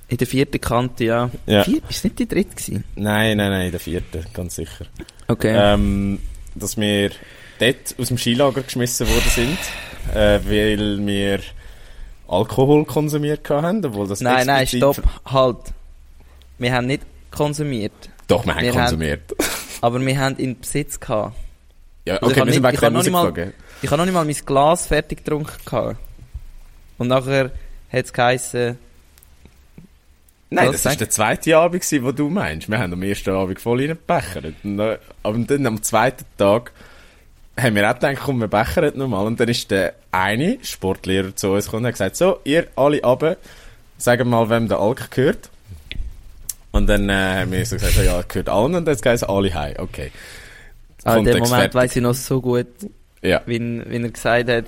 In 0.10 0.18
der 0.18 0.28
vierten 0.28 0.60
Kante, 0.60 1.04
ja. 1.06 1.30
Ja. 1.46 1.64
Vier, 1.64 1.82
ist 1.88 2.04
nicht 2.04 2.18
die 2.20 2.28
dritte 2.28 2.56
gewesen? 2.56 2.84
Nein, 2.96 3.38
nein, 3.38 3.52
nein, 3.52 3.66
in 3.68 3.72
der 3.72 3.80
vierten, 3.80 4.26
ganz 4.34 4.56
sicher. 4.56 4.86
Okay. 5.28 5.54
Ähm, 5.56 6.20
dass 6.56 6.78
wir 6.78 7.12
dort 7.60 7.96
aus 8.00 8.08
dem 8.08 8.18
Skilager 8.18 8.62
geschmissen 8.64 9.08
worden 9.08 9.30
sind, 9.30 9.58
äh, 10.16 10.40
weil 10.46 11.06
wir 11.06 11.40
Alkohol 12.28 12.86
konsumiert 12.86 13.48
haben, 13.50 13.86
obwohl 13.86 14.08
das 14.08 14.22
nein, 14.22 14.48
nein, 14.48 14.66
stopp, 14.68 15.02
halt. 15.26 15.58
Wir 16.58 16.74
haben 16.74 16.88
nicht 16.88 17.04
konsumiert, 17.32 17.94
Doch, 18.28 18.46
wir 18.46 18.56
haben 18.56 18.62
Wir 18.64 18.72
haben- 18.74 18.80
konsumiert. 18.82 19.36
aber 19.82 20.00
wir 20.04 20.20
haben 20.20 20.36
in 20.38 20.60
Besitz 20.60 21.00
gehabt. 21.00 21.36
ja, 22.06 22.16
Also 22.16 22.26
ich 22.28 22.32
okay, 22.32 22.40
hab 22.42 22.48
wir 22.48 22.54
sind 22.54 22.64
wegen 22.64 22.82
mal- 22.82 22.96
rausgeflogen. 23.26 23.54
Ich 23.82 23.90
habe 23.92 23.98
noch 23.98 24.06
nicht 24.06 24.14
mal 24.14 24.26
mein 24.26 24.36
Glas 24.46 24.88
fertig 24.88 25.20
getrunken 25.24 25.54
gehabt. 25.66 25.98
Und 26.98 27.08
nachher 27.08 27.52
hat 27.92 28.06
es 28.06 28.12
geheißen, 28.12 28.78
Nein, 30.52 30.68
Was 30.70 30.82
das 30.82 30.86
war 30.86 30.96
der 30.96 31.10
zweite 31.10 31.58
Abend, 31.58 31.82
gewesen, 31.84 32.04
den 32.06 32.16
du 32.16 32.30
meinst. 32.30 32.70
Wir 32.70 32.80
haben 32.80 32.92
am 32.94 33.04
ersten 33.04 33.30
Abend 33.30 33.60
voll 33.60 33.88
dann- 33.88 34.98
Aber 35.22 35.38
dann 35.38 35.66
am 35.68 35.84
zweiten 35.84 36.26
Tag 36.38 36.72
haben 37.60 37.76
wir 37.76 37.88
auch 37.90 37.94
gedacht, 37.94 38.18
komm, 38.24 38.40
wir 38.40 38.48
bechern 38.48 38.98
nochmal. 38.98 39.28
Und 39.28 39.40
dann 39.40 39.48
ist 39.50 39.70
der 39.70 39.94
eine 40.12 40.58
Sportlehrer 40.64 41.36
zu 41.36 41.52
uns 41.52 41.66
gekommen 41.66 41.84
und 41.84 41.88
hat 41.88 41.94
gesagt, 41.96 42.16
so, 42.16 42.40
ihr 42.46 42.68
alle 42.76 43.02
runter, 43.02 43.38
sagen 43.98 44.30
mal, 44.30 44.50
wem 44.50 44.68
der 44.68 44.80
Alk 44.80 45.12
gehört. 45.12 45.50
Und 46.72 46.88
dann 46.88 47.10
äh, 47.10 47.14
haben 47.42 47.52
wir 47.52 47.66
so 47.66 47.76
gesagt, 47.76 47.94
so, 47.94 48.02
ja, 48.02 48.22
gehört 48.28 48.50
allen. 48.50 48.76
Und 48.76 48.88
es 48.88 49.02
geheißen, 49.02 49.28
alle 49.28 49.54
heim. 49.54 49.76
Okay. 49.78 50.12
ah, 51.04 51.18
in 51.18 51.26
dem 51.26 51.40
Moment 51.40 51.74
weiß 51.76 51.96
ich 51.96 52.02
noch 52.02 52.14
so 52.14 52.42
gut, 52.42 52.68
Ja. 53.22 53.42
wie, 53.46 53.60
wie 53.60 53.98
er 54.04 54.10
gesagt 54.10 54.50
hat, 54.50 54.66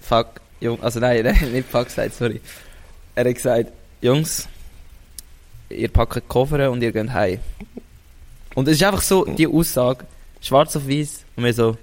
fuck, 0.00 0.40
Jung, 0.60 0.82
also 0.82 1.00
nein, 1.00 1.22
nicht 1.52 1.68
fuck 1.68 1.86
gesagt, 1.86 2.14
sorry. 2.14 2.40
Er 3.14 3.24
hat 3.28 3.34
gesagt, 3.34 3.72
Jungs, 4.00 4.48
ihr 5.70 5.88
packt 5.88 6.16
die 6.16 6.20
Koffer 6.20 6.70
und 6.70 6.82
ihr 6.82 6.92
geht 6.92 7.12
heim. 7.12 7.38
Und 8.54 8.68
es 8.68 8.76
ist 8.76 8.82
einfach 8.84 9.02
so, 9.02 9.24
die 9.24 9.46
Aussage, 9.46 10.04
schwarz 10.40 10.76
auf 10.76 10.88
weiß, 10.88 11.24
und 11.36 11.44
wir 11.44 11.52
so, 11.54 11.76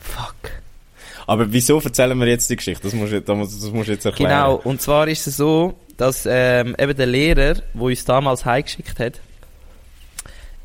fuck. 0.00 0.34
Aber 1.26 1.52
wieso 1.52 1.80
erzählen 1.80 2.16
wir 2.18 2.26
jetzt 2.28 2.48
die 2.50 2.56
Geschichte? 2.56 2.82
Das 2.84 2.92
musst 2.92 3.12
du, 3.12 3.20
das 3.20 3.36
musst 3.72 3.88
du 3.88 3.92
jetzt 3.92 4.04
erklären. 4.04 4.30
Genau, 4.30 4.56
und 4.56 4.80
zwar 4.80 5.08
ist 5.08 5.26
es 5.26 5.36
so, 5.36 5.74
dass 5.96 6.26
ähm, 6.28 6.76
eben 6.78 6.96
der 6.96 7.06
Lehrer, 7.06 7.54
der 7.54 7.62
uns 7.74 8.04
damals 8.04 8.44
heimgeschickt 8.44 8.98
hat, 9.00 9.20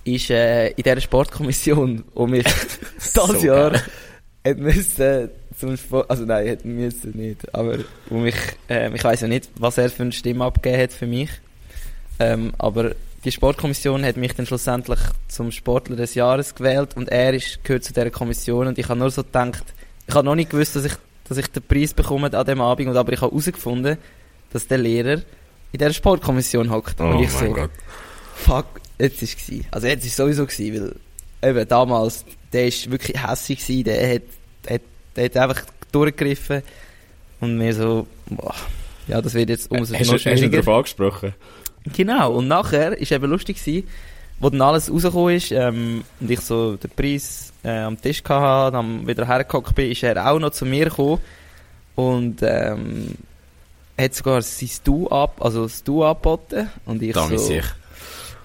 ist 0.04 0.30
äh, 0.30 0.70
in 0.70 0.84
dieser 0.84 1.02
Sportkommission, 1.02 2.04
wo 2.14 2.28
mich 2.28 2.44
das 2.96 3.14
So 3.14 3.34
Jahr 3.36 3.72
geil. 3.72 3.84
hat 4.46 4.58
müssen 4.58 5.30
zum 5.62 5.78
Sport, 5.78 6.10
also 6.10 6.26
nein, 6.26 6.50
hat 6.50 6.66
müssen 6.66 7.12
nicht, 7.12 7.54
aber 7.56 7.78
wo 8.10 8.18
mich, 8.18 8.36
ähm, 8.68 8.96
ich 8.96 9.04
weiß 9.04 9.22
ja 9.22 9.28
nicht, 9.28 9.50
was 9.58 9.78
er 9.78 9.90
für 9.90 10.04
eine 10.04 10.12
Stimme 10.12 10.44
abgegeben 10.44 10.82
hat 10.82 10.92
für 10.92 11.08
mich, 11.08 11.30
ähm, 12.20 12.54
aber 12.58 12.96
die 13.24 13.32
Sportkommission 13.32 14.04
hat 14.04 14.18
mich 14.18 14.34
dann 14.34 14.46
schlussendlich 14.46 15.00
zum 15.28 15.52
Sportler 15.52 15.96
des 15.96 16.16
Jahres 16.16 16.56
gewählt 16.56 16.98
und 16.98 17.10
er 17.10 17.34
ist, 17.34 17.64
gehört 17.64 17.84
zu 17.84 17.94
dieser 17.94 18.10
Kommission 18.10 18.68
und 18.68 18.80
ich 18.80 18.90
habe 18.90 19.00
nur 19.00 19.12
so 19.12 19.24
gedacht, 19.24 19.64
ich 20.08 20.16
habe 20.16 20.26
noch 20.26 20.36
nicht 20.36 20.50
gewusst, 20.50 20.76
dass 20.76 20.86
ich, 20.86 20.94
dass 21.30 21.38
ich 21.38 21.48
den 21.48 21.64
Preis 21.64 21.94
bekomme 21.94 22.34
an 22.34 22.46
dem 22.46 22.60
Abend, 22.60 22.90
und 22.90 22.98
aber 22.98 23.14
ich 23.14 23.22
habe 23.22 23.32
herausgefunden, 23.32 23.98
dass 24.52 24.68
der 24.68 24.80
Lehrer 24.80 25.22
in 25.72 25.80
dieser 25.80 25.94
Sportkommission 25.94 26.72
hockt. 26.72 27.00
Oh 27.00 27.06
und 27.06 27.24
ich 27.24 27.30
so, 27.30 27.46
Gott. 27.54 27.70
fuck, 28.36 28.66
jetzt 29.00 29.22
ist 29.22 29.38
es 29.50 29.66
Also 29.72 29.88
jetzt 29.88 30.04
ist 30.04 30.12
es 30.12 30.18
sowieso 30.18 30.46
gewesen, 30.46 30.96
weil 31.42 31.50
eben 31.50 31.68
damals, 31.68 32.26
der 32.52 32.68
ist 32.68 32.90
wirklich 32.90 33.22
hässlich 33.24 33.60
gewesen, 33.60 33.84
der 33.86 34.16
hat, 34.16 34.22
hat, 34.70 34.82
der 35.16 35.26
hat 35.26 35.38
einfach 35.38 35.64
durchgegriffen 35.92 36.62
und 37.40 37.58
mir 37.58 37.74
so, 37.74 38.08
boah, 38.30 38.56
ja, 39.08 39.22
das 39.22 39.34
wird 39.34 39.50
jetzt 39.50 39.70
umso 39.72 39.94
Hast, 39.96 40.08
noch 40.08 40.18
du- 40.20 40.30
hast 40.32 40.42
du 40.42 40.50
darauf 40.50 40.68
angesprochen? 40.70 41.34
Genau, 41.94 42.34
und 42.34 42.48
nachher 42.48 42.98
ist 42.98 43.12
eben 43.12 43.30
lustig 43.30 43.58
gewesen, 43.64 43.88
wo 44.40 44.50
dann 44.50 44.62
alles 44.62 44.92
rausgekommen 44.92 45.36
ist, 45.36 45.52
ähm, 45.52 46.04
und 46.20 46.30
ich 46.32 46.40
so 46.42 46.76
den 46.76 46.90
Preis 46.92 47.52
äh, 47.64 47.80
am 47.80 48.00
Tisch 48.00 48.24
hatte, 48.28 48.72
dann 48.74 49.06
wieder 49.08 49.26
hergehockt 49.28 49.76
bin, 49.76 49.92
ist 49.92 50.04
er 50.04 50.30
auch 50.32 50.40
noch 50.40 50.52
zu 50.52 50.66
mir 50.66 50.86
gekommen 50.86 51.20
und 51.96 52.38
ähm, 52.42 53.16
hat 54.00 54.14
sogar 54.16 54.42
sein 54.42 54.70
Du 54.84 55.08
ab, 55.10 55.36
also 55.40 55.64
das 55.64 55.84
Du 55.84 56.04
angeboten 56.04 56.70
und 56.86 57.02
ich 57.02 57.14
Da 57.14 57.28
so, 57.28 57.38
so. 57.38 57.54
ich. 57.54 57.66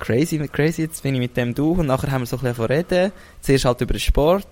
crazy, 0.01 0.39
crazy, 0.49 0.83
jetzt 0.83 1.03
bin 1.03 1.15
ich 1.15 1.21
mit 1.21 1.37
dem 1.37 1.55
Du 1.55 1.73
und 1.73 1.87
nachher 1.87 2.11
haben 2.11 2.23
wir 2.23 2.27
so 2.27 2.37
ein 2.39 2.43
bisschen 2.43 2.65
reden, 2.67 3.13
zuerst 3.41 3.65
halt 3.67 3.81
über 3.83 3.95
den 3.95 4.01
Sport 4.01 4.47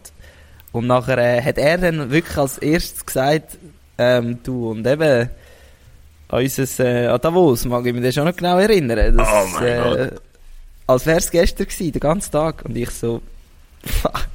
und 0.74 0.88
nachher 0.88 1.18
äh, 1.18 1.40
hat 1.40 1.56
er 1.56 1.78
dann 1.78 2.10
wirklich 2.10 2.36
als 2.36 2.58
erstes 2.58 3.06
gesagt, 3.06 3.56
ähm, 3.96 4.38
du 4.42 4.70
und 4.72 4.84
eben 4.84 5.30
an 6.28 6.42
unseres, 6.42 6.80
äh, 6.80 7.06
an 7.06 7.20
Davos, 7.20 7.64
mag 7.64 7.86
ich 7.86 7.92
mich 7.94 8.02
das 8.02 8.14
schon 8.14 8.24
noch 8.24 8.34
genau 8.34 8.58
erinnern. 8.58 9.16
Das, 9.16 9.28
Oh 9.30 9.46
mein 9.54 9.62
äh, 9.64 10.10
Als 10.88 11.06
wäre 11.06 11.18
es 11.18 11.30
gestern 11.30 11.66
gewesen, 11.68 11.92
den 11.92 12.00
ganzen 12.00 12.32
Tag. 12.32 12.64
Und 12.64 12.76
ich 12.76 12.90
so, 12.90 13.22
fuck. 13.84 14.26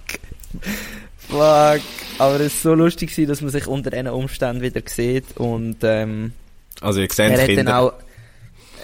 fuck. 1.17 1.81
Aber 2.19 2.39
es 2.39 2.63
war 2.63 2.71
so 2.71 2.73
lustig, 2.73 3.09
gewesen, 3.11 3.27
dass 3.27 3.41
man 3.41 3.51
sich 3.51 3.67
unter 3.67 3.89
diesen 3.89 4.07
Umständen 4.07 4.61
wieder 4.61 4.81
sieht. 4.85 5.35
Und 5.35 5.77
ähm, 5.83 6.31
Also, 6.79 7.01
ihr 7.01 7.09
seht 7.11 7.31
er 7.31 7.37
hat 7.39 7.45
Kinder. 7.47 7.63
dann 7.65 7.73
auch, 7.73 7.93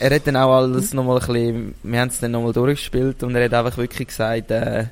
er 0.01 0.13
hat 0.13 0.27
dann 0.27 0.35
auch 0.35 0.57
alles 0.57 0.93
nochmal 0.93 1.19
ein 1.21 1.25
bisschen, 1.25 1.75
wir 1.83 1.99
haben 2.01 2.09
es 2.09 2.19
dann 2.19 2.31
nochmal 2.31 2.51
durchgespielt 2.51 3.23
und 3.23 3.33
er 3.33 3.45
hat 3.45 3.53
einfach 3.53 3.77
wirklich 3.77 4.09
gesagt, 4.09 4.51
äh, 4.51 4.87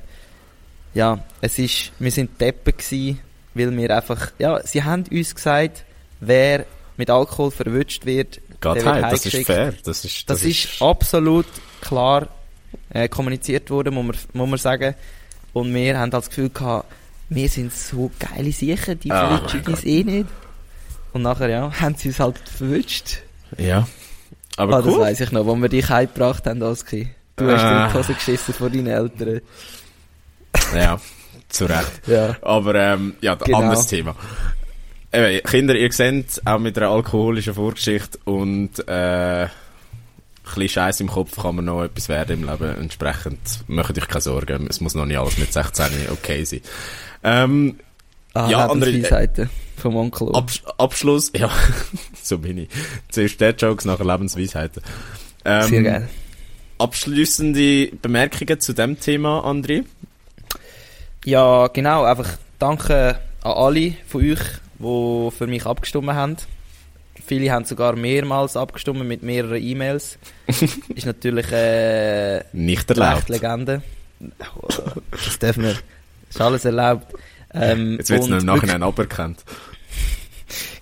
ja, 0.94 1.18
es 1.40 1.58
ist, 1.58 1.92
wir 1.98 2.10
sind 2.10 2.40
Deppen 2.40 2.76
gewesen, 2.76 3.20
weil 3.54 3.76
wir 3.76 3.96
einfach, 3.96 4.32
ja, 4.38 4.60
sie 4.64 4.82
haben 4.82 5.04
uns 5.10 5.34
gesagt, 5.34 5.84
wer 6.20 6.66
mit 6.96 7.10
Alkohol 7.10 7.50
verwünscht 7.50 8.06
wird, 8.06 8.40
Geht 8.60 8.62
der 8.62 8.74
wird 8.76 8.86
heim, 8.86 9.02
das 9.10 9.26
ist 9.26 9.46
fair. 9.46 9.74
Das 9.84 10.04
ist, 10.04 10.30
Das, 10.30 10.42
ist 10.44 10.80
absolut 10.80 11.46
klar 11.80 12.28
äh, 12.90 13.08
kommuniziert 13.08 13.70
worden, 13.70 13.94
muss 13.94 14.04
man, 14.06 14.16
muss 14.32 14.50
man 14.50 14.58
sagen. 14.58 14.94
Und 15.52 15.74
wir 15.74 15.98
haben 15.98 16.10
das 16.10 16.28
Gefühl 16.28 16.50
gehabt, 16.50 16.86
wir 17.28 17.48
sind 17.48 17.72
so 17.72 18.10
geile 18.18 18.52
Sicher, 18.52 18.94
die 18.94 19.10
Oh 19.10 19.14
verwünschen 19.14 19.62
mein 19.64 19.74
uns 19.74 19.84
eh 19.84 20.04
nicht. 20.04 20.28
Und 21.12 21.22
nachher, 21.22 21.48
ja, 21.48 21.72
haben 21.80 21.94
sie 21.96 22.08
uns 22.08 22.20
halt 22.20 22.38
verwünscht. 22.48 23.18
Ja. 23.58 23.86
Aber 24.56 24.76
ah, 24.76 24.82
das 24.82 24.94
cool. 24.94 25.00
weiss 25.00 25.20
ich 25.20 25.32
noch, 25.32 25.46
wo 25.46 25.54
wir 25.56 25.68
dich 25.68 25.88
heimgebracht 25.88 26.46
haben, 26.46 26.62
Oski. 26.62 27.08
Du 27.36 27.50
hast 27.50 27.62
Ah. 27.62 27.86
in 27.86 27.92
die 27.92 27.98
Hose 27.98 28.14
geschissen 28.14 28.54
vor 28.54 28.70
deinen 28.70 28.86
Eltern. 28.86 29.40
Ja, 30.74 31.00
zu 31.48 31.66
Recht. 31.66 32.02
Ja. 32.06 32.36
Aber 32.42 32.74
ähm, 32.74 33.14
ja, 33.20 33.34
Genau. 33.36 33.58
anderes 33.60 33.86
Thema. 33.86 34.14
Eben, 35.12 35.42
Kinder, 35.44 35.76
ihr 35.76 35.92
seht, 35.92 36.42
auch 36.44 36.58
mit 36.58 36.76
einer 36.76 36.88
alkoholischen 36.90 37.54
Vorgeschichte 37.54 38.18
und 38.24 38.70
äh, 38.88 39.46
bisschen 40.44 40.68
Scheiß 40.68 41.00
im 41.00 41.08
Kopf 41.08 41.40
kann 41.40 41.56
man 41.56 41.64
noch 41.66 41.84
etwas 41.84 42.08
werden 42.08 42.42
im 42.42 42.48
Leben. 42.50 42.76
Entsprechend 42.76 43.38
macht 43.68 43.96
euch 43.96 44.08
keine 44.08 44.20
Sorgen. 44.20 44.66
Es 44.68 44.80
muss 44.80 44.94
noch 44.94 45.06
nicht 45.06 45.16
alles 45.18 45.38
mit 45.38 45.52
16 45.52 45.86
okay 46.10 46.44
sein. 46.44 46.60
Ähm, 47.22 47.76
Ah, 48.36 48.50
Ja, 48.50 48.66
andere- 48.66 48.90
andere 48.90 49.08
Seite 49.08 49.48
vom 49.76 49.94
Onkel. 49.94 50.34
Abs 50.34 50.60
Abschluss, 50.76 51.30
ja, 51.36 51.48
so 52.20 52.38
bin 52.38 52.58
ich. 52.58 52.68
Zuerst 53.08 53.40
der 53.40 53.54
Jokes, 53.54 53.84
nachher 53.84 54.04
Lebensweisheiten. 54.04 54.82
Ähm, 55.44 55.68
Sehr 55.68 55.82
geil. 55.84 56.08
Abschließende 56.78 57.92
Bemerkungen 58.02 58.58
zu 58.60 58.72
dem 58.72 58.98
Thema, 58.98 59.38
André? 59.44 59.84
Ja, 61.24 61.68
genau. 61.68 62.04
Einfach 62.04 62.36
danke 62.58 63.18
an 63.42 63.52
alle 63.52 63.94
von 64.06 64.22
euch, 64.22 64.40
die 64.78 65.30
für 65.36 65.46
mich 65.46 65.66
abgestimmt 65.66 66.12
haben. 66.12 66.36
Viele 67.26 67.50
haben 67.50 67.64
sogar 67.64 67.96
mehrmals 67.96 68.56
abgestimmt 68.56 69.04
mit 69.04 69.22
mehreren 69.22 69.62
E-Mails. 69.62 70.18
ist 70.46 71.06
natürlich 71.06 71.50
äh, 71.52 72.42
Nicht 72.52 72.90
erlaubt. 72.90 73.28
Legende. 73.28 73.82
Das 75.10 75.38
dürfen 75.38 75.64
wir. 75.64 75.76
Ist 76.30 76.40
alles 76.40 76.64
erlaubt. 76.64 77.12
Ähm, 77.52 77.96
Jetzt 77.98 78.10
wird 78.10 78.22
es 78.22 78.28
noch 78.28 78.38
im 78.38 78.46
Nachhinein 78.46 78.82
aberkannt. 78.82 79.44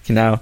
Genau. 0.04 0.40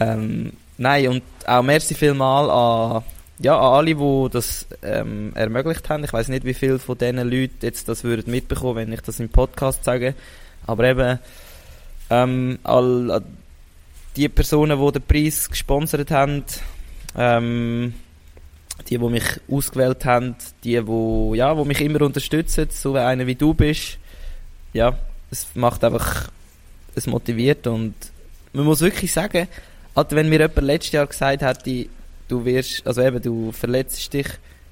Ähm, 0.00 0.54
nein, 0.78 1.08
und 1.08 1.22
auch 1.46 1.62
merci 1.62 1.94
vielmal 1.94 2.50
an, 2.50 3.02
ja, 3.42 3.58
an 3.58 3.74
alle, 3.74 3.94
die 3.94 4.28
das 4.30 4.66
ähm, 4.82 5.32
ermöglicht 5.34 5.88
haben. 5.88 6.04
Ich 6.04 6.12
weiß 6.12 6.28
nicht, 6.28 6.44
wie 6.44 6.54
viele 6.54 6.78
von 6.78 6.96
diesen 6.96 7.18
Leuten 7.18 7.58
jetzt 7.62 7.88
das 7.88 8.04
würden 8.04 8.30
mitbekommen, 8.30 8.76
wenn 8.76 8.92
ich 8.92 9.00
das 9.00 9.20
im 9.20 9.28
Podcast 9.28 9.84
sage. 9.84 10.14
Aber 10.66 10.84
eben, 10.84 11.18
ähm, 12.10 12.58
all, 12.62 13.10
an 13.10 13.24
die 14.16 14.28
Personen, 14.28 14.78
die 14.78 14.92
den 14.92 15.02
Preis 15.02 15.48
gesponsert 15.48 16.10
haben, 16.10 16.44
ähm, 17.16 17.94
die, 18.88 18.98
die 18.98 19.08
mich 19.08 19.24
ausgewählt 19.50 20.04
haben, 20.04 20.36
die, 20.64 20.80
die, 20.80 21.36
ja, 21.36 21.54
die 21.54 21.64
mich 21.64 21.80
immer 21.80 22.02
unterstützen, 22.02 22.68
so 22.70 22.94
einer 22.94 23.26
wie 23.26 23.34
du 23.34 23.54
bist, 23.54 23.98
ja, 24.72 24.96
es 25.30 25.46
macht 25.54 25.82
einfach, 25.84 26.30
es 26.94 27.06
motiviert 27.06 27.66
und 27.66 27.94
man 28.52 28.66
muss 28.66 28.80
wirklich 28.80 29.12
sagen, 29.12 29.48
Alter, 29.94 30.16
wenn 30.16 30.28
mir 30.28 30.40
jemand 30.40 30.62
letztes 30.62 30.92
Jahr 30.92 31.06
gesagt 31.06 31.42
hätte, 31.42 31.86
du 32.32 32.44
wirst, 32.44 32.86
also 32.86 33.02
eben, 33.02 33.20
du 33.20 33.52
verletzt 33.52 34.12
dich 34.12 34.26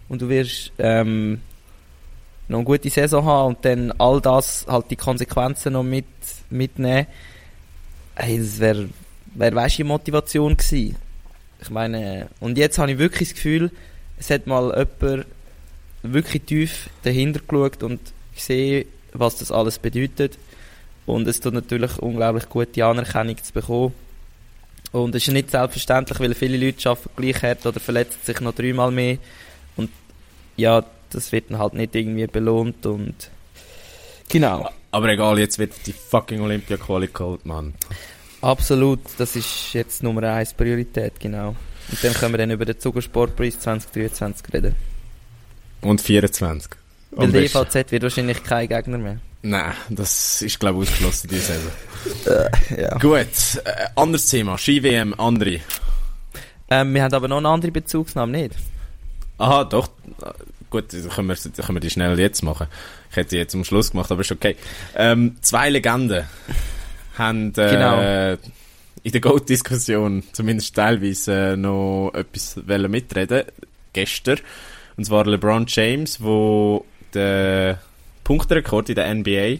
und 0.08 0.22
du 0.22 0.28
wirst 0.28 0.72
ähm, 0.78 1.40
noch 2.48 2.58
eine 2.58 2.64
gute 2.64 2.88
Saison 2.88 3.24
haben 3.24 3.48
und 3.48 3.64
dann 3.64 3.92
all 3.98 4.20
das, 4.20 4.66
halt 4.66 4.90
die 4.90 4.96
Konsequenzen 4.96 5.74
noch 5.74 5.82
mit, 5.82 6.06
mitnehmen, 6.48 7.06
hey, 8.16 8.38
das 8.38 8.58
wäre, 8.58 8.88
wär, 9.34 9.54
weißt 9.54 9.74
du, 9.74 9.82
die 9.82 9.88
Motivation 9.88 10.56
gewesen. 10.56 10.96
Ich 11.60 11.70
meine, 11.70 12.28
und 12.40 12.56
jetzt 12.56 12.78
habe 12.78 12.92
ich 12.92 12.98
wirklich 12.98 13.28
das 13.28 13.36
Gefühl, 13.36 13.70
es 14.18 14.30
hat 14.30 14.46
mal 14.46 14.68
jemand 15.00 15.26
wirklich 16.02 16.42
tief 16.44 16.88
dahinter 17.02 17.40
geschaut 17.46 17.82
und 17.82 18.00
gesehen, 18.34 18.86
was 19.12 19.36
das 19.36 19.52
alles 19.52 19.78
bedeutet. 19.78 20.38
Und 21.04 21.26
es 21.28 21.40
tut 21.40 21.52
natürlich 21.52 21.98
unglaublich 21.98 22.48
gute 22.48 22.84
Anerkennung 22.84 23.36
zu 23.42 23.52
bekommen. 23.52 23.92
Und 24.92 25.14
es 25.14 25.28
ist 25.28 25.32
nicht 25.32 25.50
selbstverständlich, 25.50 26.18
weil 26.18 26.34
viele 26.34 26.56
Leute 26.56 26.90
arbeiten 26.90 27.10
gleich 27.16 27.42
hart 27.42 27.64
oder 27.66 27.78
verletzen 27.78 28.18
sich 28.24 28.40
noch 28.40 28.54
dreimal 28.54 28.90
mehr. 28.90 29.18
Und 29.76 29.90
ja, 30.56 30.84
das 31.10 31.32
wird 31.32 31.50
dann 31.50 31.58
halt 31.58 31.74
nicht 31.74 31.94
irgendwie 31.94 32.26
belohnt 32.26 32.86
und 32.86 33.30
genau. 34.28 34.68
Aber 34.90 35.08
egal, 35.08 35.38
jetzt 35.38 35.58
wird 35.58 35.72
die 35.86 35.92
fucking 35.92 36.40
Olympia-Quali 36.40 37.08
geholt, 37.12 37.46
Mann. 37.46 37.74
Absolut, 38.40 39.00
das 39.18 39.36
ist 39.36 39.72
jetzt 39.74 40.02
Nummer 40.02 40.22
eins 40.24 40.54
Priorität, 40.54 41.20
genau. 41.20 41.54
Und 41.90 42.04
dann 42.04 42.14
können 42.14 42.32
wir 42.32 42.38
dann 42.38 42.50
über 42.50 42.64
den 42.64 42.78
Zugersportpreis 42.78 43.58
2023 43.60 44.54
reden. 44.54 44.74
Und 45.82 46.00
24. 46.00 46.70
Weil 47.12 47.30
der 47.30 47.40
besten. 47.40 47.58
EVZ 47.58 47.92
wird 47.92 48.02
wahrscheinlich 48.02 48.42
kein 48.42 48.68
Gegner 48.68 48.98
mehr. 48.98 49.18
Nein, 49.42 49.72
das 49.88 50.42
ist, 50.42 50.60
glaube 50.60 50.82
ich, 50.84 50.90
ausgeschlossen, 50.90 51.28
diese 51.28 51.40
Saison. 51.42 51.72
Ja. 52.78 52.98
Gut, 52.98 53.62
äh, 53.64 53.86
anderes 53.96 54.28
Thema. 54.28 54.58
Ski-WM, 54.58 55.14
andere. 55.18 55.60
Ähm, 56.68 56.94
wir 56.94 57.02
haben 57.02 57.14
aber 57.14 57.28
noch 57.28 57.38
eine 57.38 57.48
andere 57.48 57.70
Bezugsnahme, 57.72 58.32
nicht? 58.32 58.54
Aha, 59.38 59.64
doch. 59.64 59.88
Äh, 60.22 60.30
Gut, 60.70 60.92
dann 60.92 61.08
können 61.08 61.28
wir, 61.28 61.34
dann 61.34 61.52
können 61.66 61.76
wir 61.76 61.80
die 61.80 61.90
schnell 61.90 62.16
jetzt 62.20 62.42
machen. 62.42 62.68
Ich 63.10 63.16
hätte 63.16 63.30
die 63.30 63.36
jetzt 63.38 63.56
am 63.56 63.64
Schluss 63.64 63.90
gemacht, 63.90 64.12
aber 64.12 64.20
ist 64.20 64.30
okay. 64.30 64.54
Ähm, 64.94 65.36
zwei 65.40 65.68
Legenden 65.68 66.26
haben 67.18 67.48
äh, 67.56 67.70
Genau. 67.70 68.36
in 69.02 69.10
der 69.12 69.20
Goat-Diskussion 69.20 70.22
zumindest 70.32 70.76
teilweise 70.76 71.32
äh, 71.54 71.56
noch 71.56 72.12
etwas 72.14 72.56
wollen 72.68 72.88
mitreden 72.90 73.44
Gestern. 73.92 74.38
Und 74.96 75.04
zwar 75.06 75.26
LeBron 75.26 75.64
James, 75.66 76.22
wo 76.22 76.84
den 77.14 77.76
Punkterekord 78.30 78.88
in 78.88 78.94
der 78.94 79.12
NBA 79.12 79.58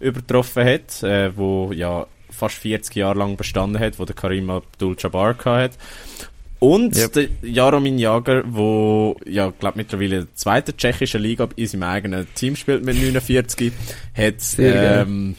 übertroffen 0.00 0.64
hat, 0.64 1.04
äh, 1.04 1.36
wo 1.36 1.70
ja 1.72 2.08
fast 2.30 2.56
40 2.56 2.96
Jahre 2.96 3.16
lang 3.16 3.36
bestanden 3.36 3.78
hat, 3.78 4.00
wo 4.00 4.04
der 4.04 4.16
Karim 4.16 4.50
Abdul-Jabbar 4.50 5.36
hat. 5.44 5.78
Und 6.58 6.96
Yep. 6.96 7.12
der 7.12 7.28
Jaromir 7.42 7.92
Jager, 7.94 8.42
wo 8.44 9.16
ja 9.24 9.52
glaub 9.56 9.76
mittlerweile 9.76 10.16
in 10.16 10.24
der 10.24 10.34
zweiten 10.34 10.76
tschechischen 10.76 11.22
Liga 11.22 11.48
in 11.54 11.66
seinem 11.68 11.84
eigenen 11.84 12.26
Team 12.34 12.56
spielt 12.56 12.84
mit 12.84 12.96
49, 12.96 13.72
hat 14.16 14.34
ähm, 14.58 15.36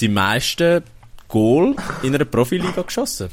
die 0.00 0.08
meisten 0.08 0.82
Goal 1.28 1.76
in 2.04 2.14
einer 2.14 2.24
Profiliga 2.24 2.80
geschossen. 2.80 3.28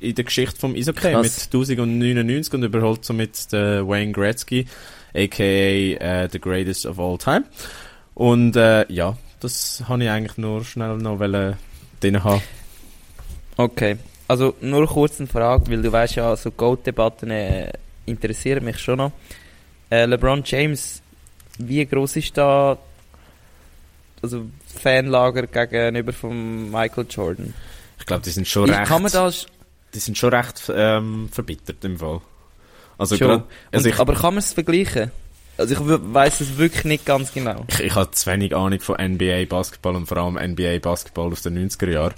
In 0.00 0.16
der 0.16 0.24
Geschichte 0.24 0.58
vom 0.58 0.74
Krass. 0.74 1.22
mit 1.22 1.54
1099 1.54 2.52
und 2.54 2.64
überholt 2.64 3.04
somit 3.04 3.52
den 3.52 3.86
Wayne 3.86 4.10
Gretzky, 4.10 4.66
aka 5.14 5.42
äh, 5.42 6.28
the 6.30 6.40
greatest 6.40 6.86
of 6.86 6.98
all 6.98 7.18
time. 7.18 7.44
Und 8.14 8.56
äh, 8.56 8.90
ja, 8.92 9.16
das 9.40 9.82
habe 9.88 10.04
ich 10.04 10.10
eigentlich 10.10 10.38
nur 10.38 10.64
schnell 10.64 10.96
noch 10.96 11.18
drin 12.00 12.24
haben. 12.24 12.42
Okay. 13.56 13.96
Also 14.26 14.54
nur 14.60 14.86
kurz 14.86 15.20
eine 15.20 15.28
Frage, 15.28 15.70
weil 15.70 15.82
du 15.82 15.92
weißt 15.92 16.16
ja, 16.16 16.34
so 16.36 16.50
Goat-Debatten 16.50 17.30
äh, 17.30 17.72
interessieren 18.06 18.64
mich 18.64 18.78
schon 18.78 18.98
noch. 18.98 19.12
Äh, 19.90 20.06
LeBron 20.06 20.42
James, 20.44 21.02
wie 21.58 21.84
groß 21.84 22.16
ist 22.16 22.36
da 22.36 22.78
also 24.22 24.46
Fanlager 24.66 25.46
gegenüber 25.46 26.12
von 26.12 26.70
Michael 26.70 27.06
Jordan? 27.08 27.52
Ich 27.98 28.06
glaube, 28.06 28.22
die 28.22 28.30
sind 28.30 28.48
schon 28.48 28.68
Ich, 28.68 28.76
recht, 28.76 28.86
kann 28.86 29.02
man 29.02 29.12
das 29.12 29.46
die 29.94 30.00
sind 30.00 30.18
schon 30.18 30.34
recht 30.34 30.70
ähm, 30.74 31.28
verbittert 31.30 31.84
im 31.84 31.98
Fall. 31.98 32.20
Also 32.98 33.16
grad, 33.18 33.44
also 33.72 33.88
Und, 33.88 33.94
ich, 33.94 34.00
aber 34.00 34.14
kann 34.14 34.34
man 34.34 34.38
es 34.38 34.52
vergleichen? 34.52 35.10
Also 35.56 35.74
ich 35.74 35.80
weiß 35.80 36.40
es 36.40 36.58
wirklich 36.58 36.84
nicht 36.84 37.06
ganz 37.06 37.32
genau. 37.32 37.64
ich, 37.68 37.80
ich 37.80 37.94
habe 37.94 38.10
zu 38.10 38.30
wenig 38.30 38.54
Ahnung 38.56 38.80
von 38.80 38.96
NBA 39.00 39.44
Basketball 39.48 39.94
und 39.94 40.06
vor 40.06 40.16
allem 40.18 40.34
NBA 40.34 40.78
Basketball 40.78 41.30
aus 41.30 41.42
den 41.42 41.56
90er 41.68 41.90
Jahren. 41.90 42.14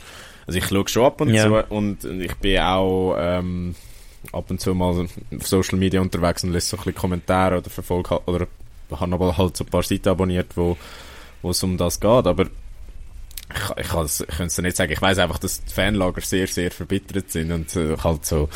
Also 0.47 0.59
ich 0.59 0.67
schaue 0.67 0.89
schon 0.89 1.05
ab 1.05 1.21
und 1.21 1.35
Ja. 1.35 1.45
zu 1.45 1.75
und 1.75 2.05
ich 2.05 2.35
bin 2.37 2.59
auch 2.61 3.17
ähm, 3.19 3.75
ab 4.33 4.45
und 4.51 4.61
zu 4.61 4.75
mal 4.75 4.87
auf 4.93 5.11
Social 5.47 5.79
Media 5.79 6.01
unterwegs 6.01 6.45
und 6.45 6.53
lese 6.53 6.67
so 6.69 6.77
ein 6.77 6.85
bisschen 6.85 6.95
Kommentare 6.95 7.59
oder 7.59 7.69
verfolge 7.69 8.11
halt- 8.11 8.27
oder 8.29 8.47
habe 8.91 9.15
aber 9.15 9.37
halt 9.37 9.57
so 9.57 9.65
ein 9.65 9.71
paar 9.71 9.83
Seiten 9.83 10.09
abonniert, 10.09 10.57
wo 10.57 10.77
wo 11.43 11.51
es 11.51 11.63
um 11.63 11.77
das 11.77 12.01
geht, 12.01 12.27
aber 12.27 12.45
ich, 12.45 13.71
ich, 13.77 13.85
ich 13.87 13.89
könnte 13.89 14.45
es 14.47 14.59
nicht 14.59 14.77
sagen. 14.77 14.93
Ich 14.93 15.03
weiß 15.03 15.19
einfach, 15.19 15.39
dass 15.39 15.63
die 15.63 15.73
Fanlager 15.73 16.21
sehr, 16.23 16.47
sehr 16.47 16.71
verbittert 16.71 17.31
sind 17.31 17.53
und 17.53 17.77
äh, 17.77 17.97
halt 18.03 18.25
so 18.25 18.49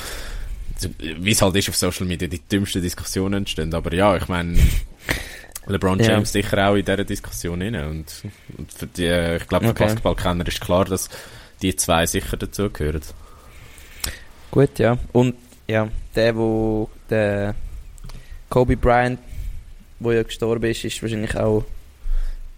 wie 0.99 1.31
es 1.31 1.43
halt 1.43 1.57
ist 1.57 1.69
auf 1.69 1.77
Social 1.77 2.07
Media, 2.07 2.29
die 2.29 2.41
dümmsten 2.41 2.83
Diskussionen 2.83 3.35
entstehen. 3.35 3.73
Aber 3.75 3.93
ja, 3.93 4.17
ich 4.17 4.29
meine, 4.29 4.59
LeBron 5.67 5.99
Ja. 6.01 6.13
James 6.13 6.33
sicher 6.33 6.69
auch 6.69 6.75
in 6.75 6.85
dieser 6.85 7.05
Diskussion 7.05 7.63
rein. 7.63 7.75
Und, 7.75 8.07
und 8.59 8.73
für 8.73 8.87
die, 8.87 9.05
äh, 9.07 9.37
ich 9.37 9.47
glaube, 9.47 9.67
für 9.67 9.71
Okay. 9.73 9.85
Basketballkenner 9.85 10.47
ist 10.47 10.61
klar, 10.61 10.85
dass 10.85 11.09
die 11.63 11.75
zwei 11.77 12.07
sicher 12.07 12.37
dazugehören. 12.37 13.03
Gut, 14.51 14.79
ja. 14.79 14.99
Und 15.13 15.35
ja, 15.69 15.89
der, 16.15 16.37
wo 16.37 16.91
der 17.09 17.55
Kobe 18.49 18.77
Bryant, 18.77 19.21
wo 20.01 20.11
ja 20.13 20.23
gestorben 20.23 20.71
ist, 20.71 20.85
ist 20.85 21.01
wahrscheinlich 21.03 21.37
auch 21.37 21.65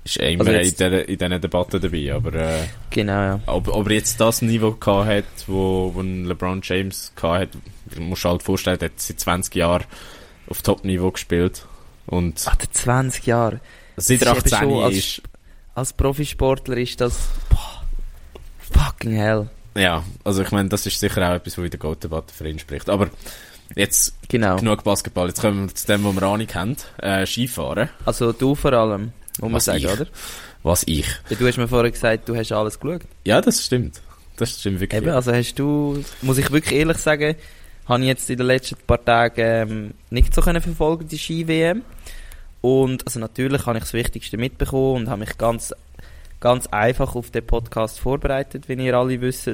Ist 0.04 0.18
eh 0.20 0.32
immer 0.32 0.40
Also 0.46 0.52
in 0.52 0.64
jetzt- 0.64 0.80
in 0.80 1.16
diesen 1.18 1.40
Debatten 1.40 1.80
dabei, 1.80 2.12
aber 2.12 2.34
äh, 2.34 2.64
genau 2.90 3.12
ja. 3.22 3.40
ob, 3.46 3.68
ob 3.68 3.86
er 3.86 3.92
jetzt 3.94 4.20
das 4.20 4.42
Niveau 4.42 4.72
gehabt 4.72 5.08
hat, 5.08 5.24
wo, 5.46 5.92
wo 5.94 6.02
LeBron 6.02 6.60
James 6.64 7.12
gehabt 7.14 7.40
hat, 7.42 7.48
du 7.94 8.00
musst 8.02 8.24
dir 8.24 8.30
halt 8.30 8.42
vorstellen, 8.42 8.78
er 8.80 8.86
hat 8.86 8.92
seit 9.00 9.20
20 9.20 9.54
Jahren 9.54 9.84
auf 10.48 10.60
Top-Niveau 10.62 11.12
gespielt 11.12 11.66
und 12.06 12.44
Ach, 12.48 12.56
der 12.56 12.70
20 12.72 13.26
Jahre. 13.26 13.60
seit 13.96 14.22
ist 14.22 14.26
eben 14.26 14.36
18 14.38 14.58
schon 14.58 14.82
als- 14.82 14.96
ist, 14.96 15.22
Als 15.74 15.92
Profisportler 15.92 16.76
ist 16.78 17.00
das 17.00 17.16
boah, 17.48 17.84
fucking 18.72 19.12
hell. 19.12 19.48
ja, 19.76 20.02
also 20.24 20.42
ich 20.42 20.50
meine, 20.50 20.68
das 20.68 20.84
ist 20.84 20.98
sicher 20.98 21.30
auch 21.30 21.34
etwas, 21.36 21.56
wo 21.58 21.62
in 21.62 21.70
der 21.70 21.78
Goat-Debatte 21.78 22.34
für 22.34 22.48
ihn 22.48 22.58
spricht. 22.58 22.90
Aber 22.90 23.08
jetzt 23.76 24.14
Genau. 24.28 24.56
genug 24.56 24.82
Basketball, 24.84 25.28
jetzt 25.28 25.40
kommen 25.40 25.68
wir 25.68 25.74
zu 25.74 25.86
dem, 25.86 26.04
was 26.04 26.14
wir 26.14 26.22
Ahnung 26.24 26.48
haben, 26.54 26.76
äh, 26.98 27.24
Skifahren. 27.24 27.88
Also 28.04 28.32
du 28.32 28.54
vor 28.54 28.72
allem, 28.72 29.12
muss 29.42 29.50
man 29.50 29.56
Was 29.56 29.64
sagen, 29.64 29.78
ich? 29.78 29.88
oder? 29.88 30.06
Was 30.62 30.82
ich. 30.86 31.06
Ja, 31.28 31.36
du 31.36 31.46
hast 31.46 31.56
mir 31.58 31.68
vorher 31.68 31.90
gesagt, 31.90 32.28
du 32.28 32.36
hast 32.36 32.52
alles 32.52 32.78
geschaut. 32.78 33.02
Ja, 33.24 33.40
das 33.40 33.64
stimmt. 33.64 34.00
Das 34.36 34.60
stimmt 34.60 34.80
wirklich. 34.80 35.02
Eben, 35.02 35.10
also 35.10 35.32
hast 35.32 35.54
du, 35.58 36.02
muss 36.22 36.38
ich 36.38 36.50
wirklich 36.50 36.78
ehrlich 36.78 36.98
sagen, 36.98 37.36
habe 37.86 38.02
ich 38.02 38.08
jetzt 38.08 38.30
in 38.30 38.36
den 38.38 38.46
letzten 38.46 38.76
paar 38.86 39.04
Tagen 39.04 39.40
ähm, 39.40 39.94
nicht 40.10 40.34
so 40.34 40.40
können 40.40 40.62
verfolgen, 40.62 41.08
die 41.08 41.18
Ski-WM. 41.18 41.82
Und 42.60 43.04
also 43.06 43.18
natürlich 43.18 43.66
habe 43.66 43.78
ich 43.78 43.84
das 43.84 43.92
Wichtigste 43.92 44.36
mitbekommen 44.36 45.02
und 45.02 45.08
habe 45.08 45.20
mich 45.20 45.36
ganz, 45.36 45.74
ganz 46.40 46.68
einfach 46.68 47.16
auf 47.16 47.30
den 47.30 47.44
Podcast 47.44 47.98
vorbereitet, 47.98 48.68
wie 48.68 48.74
ihr 48.74 48.96
alle 48.96 49.20
wisst. 49.20 49.50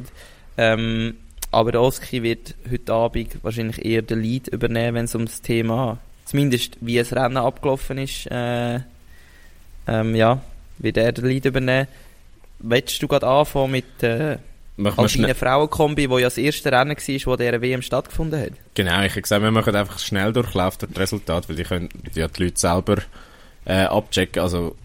Ähm, 0.58 1.14
aber 1.50 1.72
der 1.72 1.80
Oski 1.80 2.22
wird 2.22 2.54
heute 2.70 2.92
Abend 2.92 3.42
wahrscheinlich 3.42 3.84
eher 3.84 4.02
den 4.02 4.20
Lead 4.20 4.48
übernehmen, 4.48 4.96
wenn 4.96 5.04
es 5.06 5.14
um 5.14 5.24
das 5.24 5.40
Thema, 5.40 5.98
zumindest 6.26 6.76
wie 6.82 6.98
das 6.98 7.14
Rennen 7.14 7.38
abgelaufen 7.38 7.96
ist, 7.96 8.26
äh, 8.26 8.80
ähm, 9.88 10.14
ja, 10.14 10.40
wird 10.78 10.96
er 10.96 11.12
den 11.12 11.24
Lead 11.26 11.44
übernehmen. 11.44 11.88
Willst 12.60 13.02
du 13.02 13.08
gerade 13.08 13.26
anfangen 13.26 13.72
mit 13.72 14.02
äh, 14.02 14.38
alpinen 14.96 15.34
Frauenkombi, 15.34 16.10
wo 16.10 16.18
ja 16.18 16.26
das 16.26 16.38
erste 16.38 16.72
Rennen 16.72 16.96
war, 16.96 17.26
wo 17.26 17.36
der 17.36 17.60
WM 17.60 17.82
stattgefunden 17.82 18.40
hat? 18.40 18.52
Genau, 18.74 19.02
ich 19.02 19.12
habe 19.12 19.22
gesagt, 19.22 19.42
wir 19.42 19.50
machen 19.50 19.74
einfach 19.74 19.98
schnell 19.98 20.32
Durchlauf 20.32 20.76
durch 20.78 20.92
das 20.92 21.00
Resultat, 21.00 21.48
weil 21.48 21.56
die 21.56 21.64
können 21.64 21.88
ja 22.14 22.28
die 22.28 22.44
Leute 22.44 22.58
selber 22.58 22.96
äh, 23.64 23.84
abchecken. 23.84 24.42
Also 24.42 24.76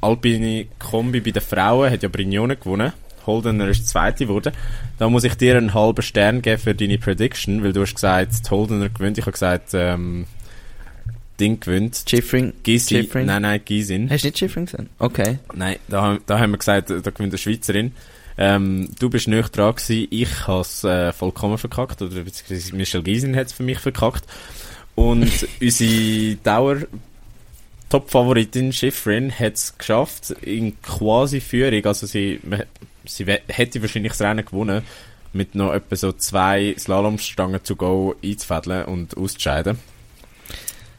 alpine 0.00 0.66
Kombi 0.78 1.20
bei 1.20 1.30
den 1.30 1.42
Frauen 1.42 1.90
hat 1.90 2.02
ja 2.02 2.08
Brignone 2.08 2.56
gewonnen. 2.56 2.92
Holdener 3.26 3.68
ist 3.68 3.86
Zweite 3.88 4.24
geworden. 4.26 4.52
Da 4.98 5.08
muss 5.08 5.24
ich 5.24 5.34
dir 5.34 5.56
einen 5.56 5.74
halben 5.74 6.02
Stern 6.02 6.40
geben 6.40 6.60
für 6.60 6.74
deine 6.74 6.98
Prediction, 6.98 7.62
weil 7.62 7.74
du 7.74 7.82
hast 7.82 7.94
gesagt, 7.94 8.50
Holdener 8.50 8.88
gewinnt. 8.88 9.18
Ich 9.18 9.24
habe 9.24 9.32
gesagt, 9.32 9.74
ähm, 9.74 10.26
Ding 11.38 11.60
gewinnt. 11.60 12.04
Schiffring. 12.08 12.52
Gysi. 12.62 13.08
Nein, 13.14 13.42
nein, 13.42 13.60
Gysin. 13.64 14.10
Hast 14.10 14.24
du 14.24 14.28
nicht 14.28 14.38
Schiffring 14.38 14.66
gesehen? 14.66 14.88
Okay. 14.98 15.38
Nein, 15.54 15.76
da, 15.88 16.18
da 16.26 16.38
haben 16.38 16.52
wir 16.52 16.58
gesagt, 16.58 16.90
da 16.90 16.96
gewinnt 16.96 17.32
eine 17.32 17.38
Schweizerin. 17.38 17.92
Ähm, 18.36 18.88
du 18.98 19.10
bist 19.10 19.28
nicht 19.28 19.56
dran 19.56 19.74
gewesen. 19.74 20.06
Ich 20.10 20.46
habe 20.46 20.60
es 20.60 20.84
äh, 20.84 21.12
vollkommen 21.12 21.58
verkackt. 21.58 22.02
Oder 22.02 22.22
beziehungsweise 22.22 22.76
Michel 22.76 23.36
hat 23.36 23.46
es 23.46 23.52
für 23.52 23.62
mich 23.62 23.78
verkackt. 23.78 24.24
Und 24.94 25.30
unsere 25.60 26.36
Dauer 26.36 26.78
Top-Favoritin 27.88 28.72
Schiffrin 28.72 29.32
hat 29.32 29.54
es 29.54 29.78
geschafft, 29.78 30.30
in 30.42 30.80
quasi 30.82 31.40
Führung, 31.40 31.84
also 31.86 32.06
sie, 32.06 32.38
sie 33.06 33.24
hätte 33.46 33.80
wahrscheinlich 33.80 34.12
das 34.12 34.20
Rennen 34.20 34.44
gewonnen, 34.44 34.82
mit 35.32 35.54
noch 35.54 35.72
etwa 35.72 35.96
so 35.96 36.12
zwei 36.12 36.74
Slalomstangen 36.78 37.64
zu 37.64 37.76
go 37.76 38.14
einzufädeln 38.22 38.84
und 38.84 39.16
auszuscheiden. 39.16 39.78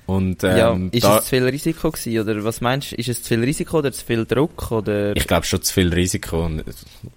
Und, 0.10 0.44
ähm, 0.44 0.58
ja, 0.58 0.80
ist 0.92 1.04
da, 1.04 1.18
es 1.20 1.26
zu 1.26 1.30
viel 1.30 1.44
Risiko 1.48 1.92
gewesen, 1.92 2.20
oder 2.20 2.44
was 2.44 2.62
meinst 2.62 2.92
du? 2.94 2.96
Ist 2.96 3.10
es 3.10 3.22
zu 3.22 3.28
viel 3.28 3.44
Risiko 3.44 3.78
oder 3.78 3.92
zu 3.92 4.04
viel 4.04 4.26
Druck, 4.26 4.72
oder? 4.72 5.16
Ich 5.16 5.28
glaube 5.28 5.46
schon 5.46 5.62
zu 5.62 5.72
viel 5.72 5.94
Risiko. 5.94 6.46
Und, 6.46 6.64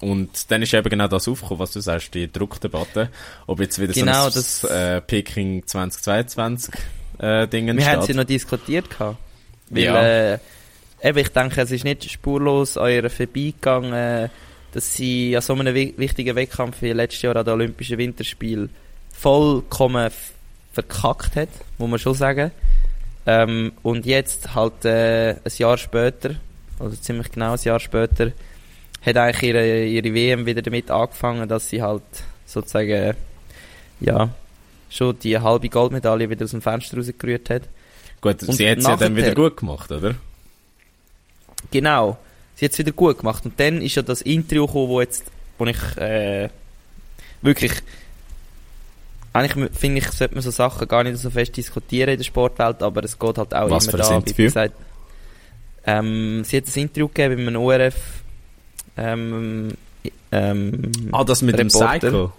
und 0.01 0.51
dann 0.51 0.61
ist 0.61 0.75
eben 0.75 0.91
genau 0.91 1.09
das 1.09 1.27
aufgekommen, 1.27 1.61
was 1.61 1.73
du 1.73 1.81
sagst, 1.81 2.13
die 2.13 2.31
Druckdebatte. 2.31 3.09
Ob 3.47 3.61
jetzt 3.61 3.81
wieder 3.81 3.95
genau, 3.95 4.29
so 4.29 4.41
ein 4.41 4.45
das, 4.61 4.65
äh, 4.65 5.01
Peking 5.01 5.67
2022 5.67 6.75
äh, 7.19 7.49
Dingen 7.49 7.79
Wir 7.79 7.87
haben 7.87 8.03
sie 8.03 8.13
noch 8.13 8.25
diskutiert 8.25 8.91
gehabt. 8.91 9.17
Weil, 9.71 9.83
ja. 9.83 10.03
äh, 10.03 10.39
eben, 11.03 11.19
ich 11.19 11.29
denke, 11.31 11.63
es 11.63 11.71
ist 11.71 11.85
nicht 11.85 12.11
spurlos 12.11 12.77
an 12.77 12.91
ihr 12.91 13.09
vorbeigegangen, 13.09 13.95
äh, 13.95 14.29
dass 14.73 14.95
sie 14.95 15.35
an 15.35 15.41
so 15.41 15.55
einem 15.55 15.75
wichtigen 15.75 16.37
Wettkampf 16.37 16.83
wie 16.83 16.93
letztes 16.93 17.23
Jahr 17.23 17.37
an 17.37 17.47
den 17.47 17.55
Olympischen 17.55 17.97
Winterspielen 17.97 18.69
vollkommen 19.13 20.11
verkackt 20.75 21.37
hat, 21.37 21.49
muss 21.79 21.89
man 21.89 21.99
schon 21.99 22.15
sagen. 22.15 22.51
Ähm, 23.27 23.73
und 23.83 24.07
jetzt 24.07 24.55
halt 24.55 24.85
äh, 24.85 25.31
ein 25.33 25.53
Jahr 25.57 25.79
später, 25.79 26.37
also 26.79 26.97
ziemlich 26.97 27.31
genau 27.31 27.53
ein 27.53 27.61
Jahr 27.63 27.81
später, 27.81 28.33
hat 29.05 29.17
eigentlich 29.17 29.43
ihre, 29.43 29.85
ihre 29.85 30.15
WM 30.15 30.47
wieder 30.47 30.63
damit 30.63 30.91
angefangen, 30.91 31.49
dass 31.49 31.69
sie 31.69 31.83
halt 31.83 32.03
sozusagen 32.47 33.15
ja 34.01 34.31
schon 34.91 35.19
die 35.19 35.39
halbe 35.39 35.69
Goldmedaille 35.69 36.29
wieder 36.29 36.45
aus 36.45 36.51
dem 36.51 36.63
Fenster 36.63 36.97
rausgerührt 36.97 37.51
hat. 37.51 37.63
Gut, 38.21 38.43
und 38.43 38.55
sie 38.55 38.69
hat 38.69 38.79
es 38.79 38.87
ja 38.87 38.97
dann 38.97 39.17
wieder 39.17 39.35
gut 39.35 39.57
gemacht, 39.57 39.91
oder? 39.91 40.15
Genau, 41.71 42.19
sie 42.55 42.67
hat 42.67 42.73
es 42.73 42.79
wieder 42.79 42.93
gut 42.93 43.19
gemacht. 43.19 43.45
Und 43.45 43.59
dann 43.59 43.81
ist 43.81 43.95
ja 43.95 44.03
das 44.03 44.23
Interview 44.23 44.67
gekommen, 44.67 44.89
wo 44.89 45.01
jetzt, 45.01 45.25
wo 45.59 45.67
ich 45.67 45.97
äh, 45.97 46.49
wirklich 47.41 47.73
eigentlich 49.33 49.71
finde 49.73 49.99
ich, 49.99 50.09
sollte 50.11 50.35
man 50.35 50.43
so 50.43 50.51
Sachen 50.51 50.87
gar 50.89 51.05
nicht 51.05 51.17
so 51.19 51.31
fest 51.31 51.57
diskutieren 51.57 52.11
in 52.11 52.19
der 52.19 52.25
Sportwelt, 52.25 52.83
aber 52.83 53.03
es 53.05 53.19
geht 53.19 53.39
halt 53.39 53.55
auch 53.55 53.71
Was 53.71 53.87
immer 53.87 54.05
für 54.05 54.11
da, 54.11 54.23
wie 54.27 54.43
gesagt. 54.45 54.75
Ähm, 55.85 56.43
sie 56.45 56.59
hat 56.59 56.65
ein 56.67 56.81
Interview 56.83 57.09
gegeben 57.09 57.37
mit 57.45 57.49
einem 57.49 57.63
ORF 57.63 57.95
ähm, 58.97 59.73
ähm, 60.31 60.93
Ah, 61.13 61.25
das 61.25 61.43
mit 61.43 61.59
Reporter. 61.59 61.89
dem 61.89 62.01
Cycle? 62.01 62.33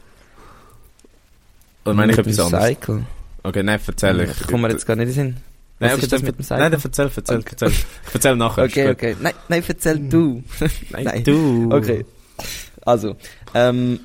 Oder 1.86 1.94
meine 1.96 2.14
ich 2.14 2.18
etwas 2.18 2.40
anderes? 2.40 2.64
Cycle. 2.66 3.04
Okay, 3.44 3.64
nein, 3.64 3.80
erzähl 3.86 4.20
ich. 4.22 4.42
Ich 4.42 4.48
komme 4.48 4.68
mir 4.68 4.74
jetzt 4.74 4.86
gar 4.86 4.96
nicht 4.96 5.10
in 5.10 5.10
den 5.10 5.16
Sinn. 5.16 5.38
Was 5.80 5.88
nein, 5.90 5.96
okay, 5.96 6.04
ist 6.04 6.14
das 6.14 6.22
mit 6.22 6.38
dem 6.38 6.44
Cycle? 6.44 6.58
Nein, 6.60 6.72
dann 6.72 6.82
erzähl, 6.84 7.12
erzähl, 7.16 7.38
okay. 7.40 7.50
erzähl. 7.52 7.70
Ich 7.70 7.86
erzähl 8.14 8.36
nachher. 8.36 8.64
Okay, 8.64 8.90
okay. 8.92 9.16
Nein, 9.20 9.34
nein, 9.50 9.64
erzähl 9.68 10.00
du. 10.00 10.44
nein, 10.92 11.04
nein, 11.04 11.24
du. 11.24 11.70
Okay. 11.74 12.06
Also, 12.86 13.16
ähm, 13.54 14.00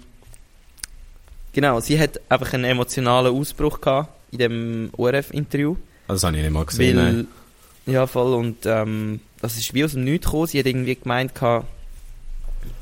Genau, 1.52 1.80
sie 1.80 1.98
hat 1.98 2.20
einfach 2.28 2.52
einen 2.52 2.64
emotionalen 2.64 3.34
Ausbruch 3.34 3.80
gehabt 3.80 4.10
in 4.30 4.38
dem 4.38 4.90
ORF-Interview. 4.96 5.76
Also 6.06 6.20
das 6.20 6.24
habe 6.24 6.36
ich 6.36 6.42
nicht 6.42 6.52
mal 6.52 6.64
gesehen. 6.64 6.96
Weil, 6.96 7.92
ja, 7.92 8.06
voll. 8.06 8.34
Und 8.34 8.66
ähm, 8.66 9.20
das 9.40 9.56
ist 9.56 9.74
wie 9.74 9.84
aus 9.84 9.92
dem 9.92 10.04
Nichts 10.04 10.26
gekommen. 10.26 10.46
Sie 10.46 10.58
hat 10.58 10.66
irgendwie 10.66 10.94
gemeint, 10.94 11.34
gehabt, 11.34 11.66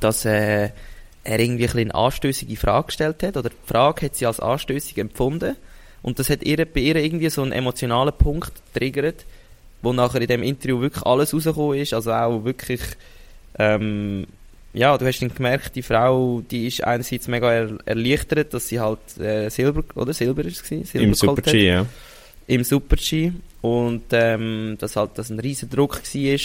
dass 0.00 0.24
äh, 0.24 0.70
er 1.24 1.40
irgendwie 1.40 1.68
ein 1.68 1.78
eine 1.78 1.94
anstößige 1.94 2.56
Frage 2.56 2.86
gestellt 2.86 3.22
hat. 3.22 3.36
Oder 3.36 3.50
die 3.50 3.56
Frage 3.66 4.06
hat 4.06 4.16
sie 4.16 4.26
als 4.26 4.40
anstößig 4.40 4.98
empfunden. 4.98 5.56
Und 6.02 6.18
das 6.18 6.30
hat 6.30 6.44
ihr, 6.44 6.64
bei 6.64 6.80
ihr 6.80 6.96
irgendwie 6.96 7.30
so 7.30 7.42
einen 7.42 7.52
emotionalen 7.52 8.14
Punkt 8.16 8.52
getriggert, 8.72 9.24
wo 9.82 9.92
nachher 9.92 10.20
in 10.20 10.28
dem 10.28 10.42
Interview 10.42 10.80
wirklich 10.80 11.04
alles 11.04 11.34
rausgekommen 11.34 11.78
ist. 11.78 11.94
Also 11.94 12.12
auch 12.12 12.44
wirklich 12.44 12.80
ähm, 13.58 14.26
ja, 14.76 14.98
du 14.98 15.06
hast 15.06 15.20
dann 15.20 15.34
gemerkt, 15.34 15.74
die 15.74 15.82
Frau, 15.82 16.42
die 16.50 16.66
ist 16.66 16.84
einerseits 16.84 17.28
mega 17.28 17.50
er 17.50 17.78
erleichtert, 17.86 18.52
dass 18.52 18.68
sie 18.68 18.78
halt 18.78 18.98
äh, 19.18 19.48
Silber, 19.48 19.82
oder 19.94 20.12
Silber 20.12 20.44
ist 20.44 20.70
es 20.70 20.94
Im 20.94 21.14
Super-G, 21.14 21.66
ja. 21.66 21.86
Im 22.46 22.62
Super-G. 22.62 23.32
Und 23.62 24.02
ähm, 24.12 24.76
dass 24.78 24.96
halt 24.96 25.12
das 25.14 25.30
ein 25.30 25.40
riesen 25.40 25.70
Druck 25.70 26.02
war, 26.02 26.38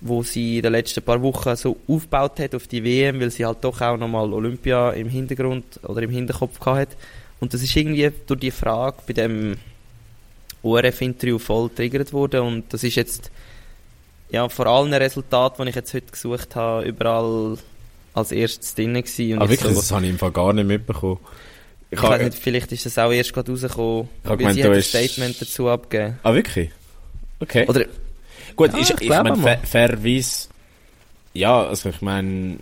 wo 0.00 0.22
sie 0.22 0.56
in 0.56 0.62
den 0.62 0.72
letzten 0.72 1.02
paar 1.02 1.20
Wochen 1.20 1.54
so 1.54 1.76
aufgebaut 1.86 2.40
hat 2.40 2.54
auf 2.54 2.66
die 2.66 2.82
WM, 2.82 3.20
weil 3.20 3.30
sie 3.30 3.44
halt 3.44 3.58
doch 3.60 3.78
auch 3.78 3.98
nochmal 3.98 4.32
Olympia 4.32 4.92
im 4.92 5.10
Hintergrund 5.10 5.80
oder 5.82 6.00
im 6.00 6.10
Hinterkopf 6.10 6.58
hatte. 6.64 6.96
Und 7.40 7.52
das 7.52 7.62
ist 7.62 7.76
irgendwie 7.76 8.10
durch 8.26 8.40
die 8.40 8.50
Frage 8.50 8.96
bei 9.06 9.12
dem 9.12 9.56
ORF-Interview 10.62 11.38
voll 11.38 11.68
triggert 11.68 12.10
worden 12.14 12.40
und 12.40 12.72
das 12.72 12.82
ist 12.84 12.94
jetzt 12.94 13.30
ja, 14.34 14.48
vor 14.48 14.66
allen 14.66 14.92
Resultaten, 14.92 15.62
die 15.62 15.68
ich 15.70 15.76
jetzt 15.76 15.94
heute 15.94 16.10
gesucht 16.10 16.56
habe, 16.56 16.84
überall 16.84 17.56
als 18.14 18.32
erstes 18.32 18.74
drin 18.74 18.94
gewesen. 18.94 19.36
Aber 19.36 19.44
ah, 19.44 19.48
wirklich, 19.48 19.74
so, 19.74 19.80
das 19.80 19.92
habe 19.92 20.04
ich 20.04 20.10
im 20.10 20.18
Fall 20.18 20.32
gar 20.32 20.52
nicht 20.52 20.66
mitbekommen. 20.66 21.18
Ich, 21.90 21.98
ich 21.98 22.02
weiß 22.02 22.22
nicht, 22.22 22.38
vielleicht 22.38 22.72
ist 22.72 22.84
das 22.86 22.98
auch 22.98 23.12
erst 23.12 23.32
gerade 23.32 23.52
rausgekommen, 23.52 24.08
ich 24.22 24.28
weil 24.28 24.36
gemeint, 24.36 24.56
sie 24.56 24.64
hat 24.64 24.72
ein 24.72 24.82
Statement 24.82 25.40
dazu 25.40 25.68
abgegeben. 25.68 26.18
Ah, 26.24 26.34
wirklich? 26.34 26.70
Okay. 27.38 27.64
Oder, 27.68 27.86
Gut, 28.56 28.72
ja, 28.72 28.78
ich, 28.80 28.90
ich, 28.90 29.00
ich 29.02 29.08
meine, 29.08 29.36
fair, 29.36 29.58
fairerweise, 29.58 30.48
ja, 31.32 31.62
also 31.66 31.88
ich 31.88 32.02
meine, 32.02 32.58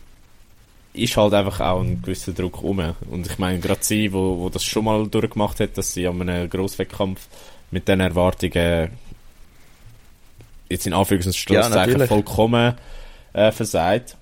ist 0.93 1.17
halt 1.17 1.33
einfach 1.33 1.61
auch 1.61 1.81
ein 1.81 2.03
gewisser 2.03 2.33
Druck 2.33 2.63
um. 2.63 2.95
Und 3.11 3.27
ich 3.27 3.39
meine, 3.39 3.61
gerade 3.61 3.83
sie, 3.83 4.13
wo, 4.13 4.39
wo 4.39 4.49
das 4.51 4.63
schon 4.63 4.85
mal 4.85 5.07
durchgemacht 5.07 5.61
hat, 5.61 5.79
dass 5.79 5.95
sie 5.95 6.07
an 6.07 6.21
einem 6.21 6.51
Grosswettkampf 6.51 7.21
mit 7.71 7.89
den 7.89 8.01
Erwartungen 8.01 8.91
jetzt 10.73 10.87
in 10.87 10.93
Anführungszeichen 10.93 12.01
ja, 12.01 12.07
vollkommen 12.07 12.75
äh, 13.33 13.53
versagt. 13.53 14.17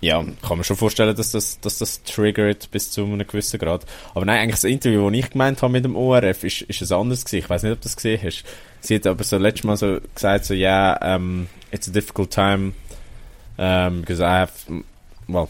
Ja, 0.00 0.22
kann 0.22 0.58
man 0.58 0.64
schon 0.64 0.76
vorstellen, 0.76 1.16
dass 1.16 1.30
das, 1.30 1.60
dass 1.60 1.78
das 1.78 2.02
triggert 2.02 2.70
bis 2.70 2.90
zu 2.90 3.04
einem 3.04 3.26
gewissen 3.26 3.58
Grad. 3.58 3.86
Aber 4.14 4.26
nein, 4.26 4.40
eigentlich 4.40 4.56
das 4.56 4.64
Interview, 4.64 5.08
das 5.08 5.18
ich 5.18 5.30
gemeint 5.30 5.62
habe 5.62 5.72
mit 5.72 5.84
dem 5.84 5.96
ORF, 5.96 6.44
ist, 6.44 6.62
ist 6.62 6.82
ein 6.82 6.98
anderes 6.98 7.24
gewesen. 7.24 7.44
Ich 7.44 7.48
weiß 7.48 7.62
nicht, 7.62 7.72
ob 7.72 7.80
du 7.80 7.84
das 7.84 7.96
gesehen 7.96 8.20
hast. 8.22 8.44
Sie 8.80 8.96
hat 8.96 9.06
aber 9.06 9.24
so 9.24 9.38
letztes 9.38 9.64
Mal 9.64 9.76
so 9.78 9.98
gesagt, 10.14 10.44
so, 10.44 10.52
ja, 10.52 11.00
yeah, 11.00 11.16
um, 11.16 11.46
it's 11.70 11.88
a 11.88 11.90
difficult 11.90 12.30
time, 12.30 12.74
um, 13.56 14.02
because 14.02 14.20
I 14.20 14.40
have, 14.40 14.52
well, 15.26 15.48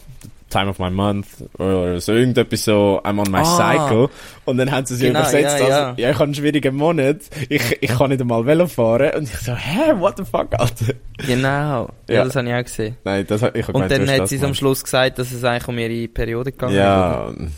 Time 0.54 0.70
of 0.70 0.78
my 0.78 0.88
Month 0.90 1.26
oder 1.58 2.00
so 2.00 2.12
irgendetwas 2.12 2.64
so 2.64 3.00
I'm 3.02 3.18
on 3.18 3.28
my 3.28 3.40
ah, 3.40 3.44
cycle. 3.44 4.08
Und 4.44 4.56
dann 4.58 4.70
haben 4.70 4.86
sie 4.86 4.94
sich 4.94 5.08
genau, 5.08 5.20
übersetzt 5.20 5.58
ja, 5.58 5.68
ja. 5.68 5.94
ja 5.96 6.10
ich 6.10 6.14
habe 6.14 6.24
einen 6.24 6.34
schwierigen 6.34 6.76
Monat. 6.76 7.22
Ich, 7.48 7.78
ich 7.82 7.90
kann 7.90 8.10
nicht 8.10 8.20
einmal 8.20 8.46
Velo 8.46 8.68
fahren. 8.68 9.10
Und 9.16 9.24
ich 9.24 9.36
so 9.40 9.52
hä 9.52 9.94
what 9.96 10.16
the 10.16 10.24
fuck 10.24 10.48
Alter? 10.56 10.94
Genau. 11.26 11.88
Ja, 12.08 12.14
ja. 12.14 12.24
das 12.24 12.36
habe 12.36 12.48
ich 12.48 12.54
auch 12.54 12.62
gesehen. 12.62 12.96
Nein, 13.02 13.26
das, 13.26 13.42
ich 13.42 13.68
und 13.68 13.90
dann 13.90 14.08
hat 14.08 14.28
sie 14.28 14.40
am 14.44 14.54
Schluss 14.54 14.84
gesagt 14.84 15.18
dass 15.18 15.32
es 15.32 15.42
eigentlich 15.42 15.66
um 15.66 15.76
ihre 15.76 16.06
Periode 16.06 16.52
gegangen 16.52 16.76
ja 16.76 17.26
oder? 17.26 17.48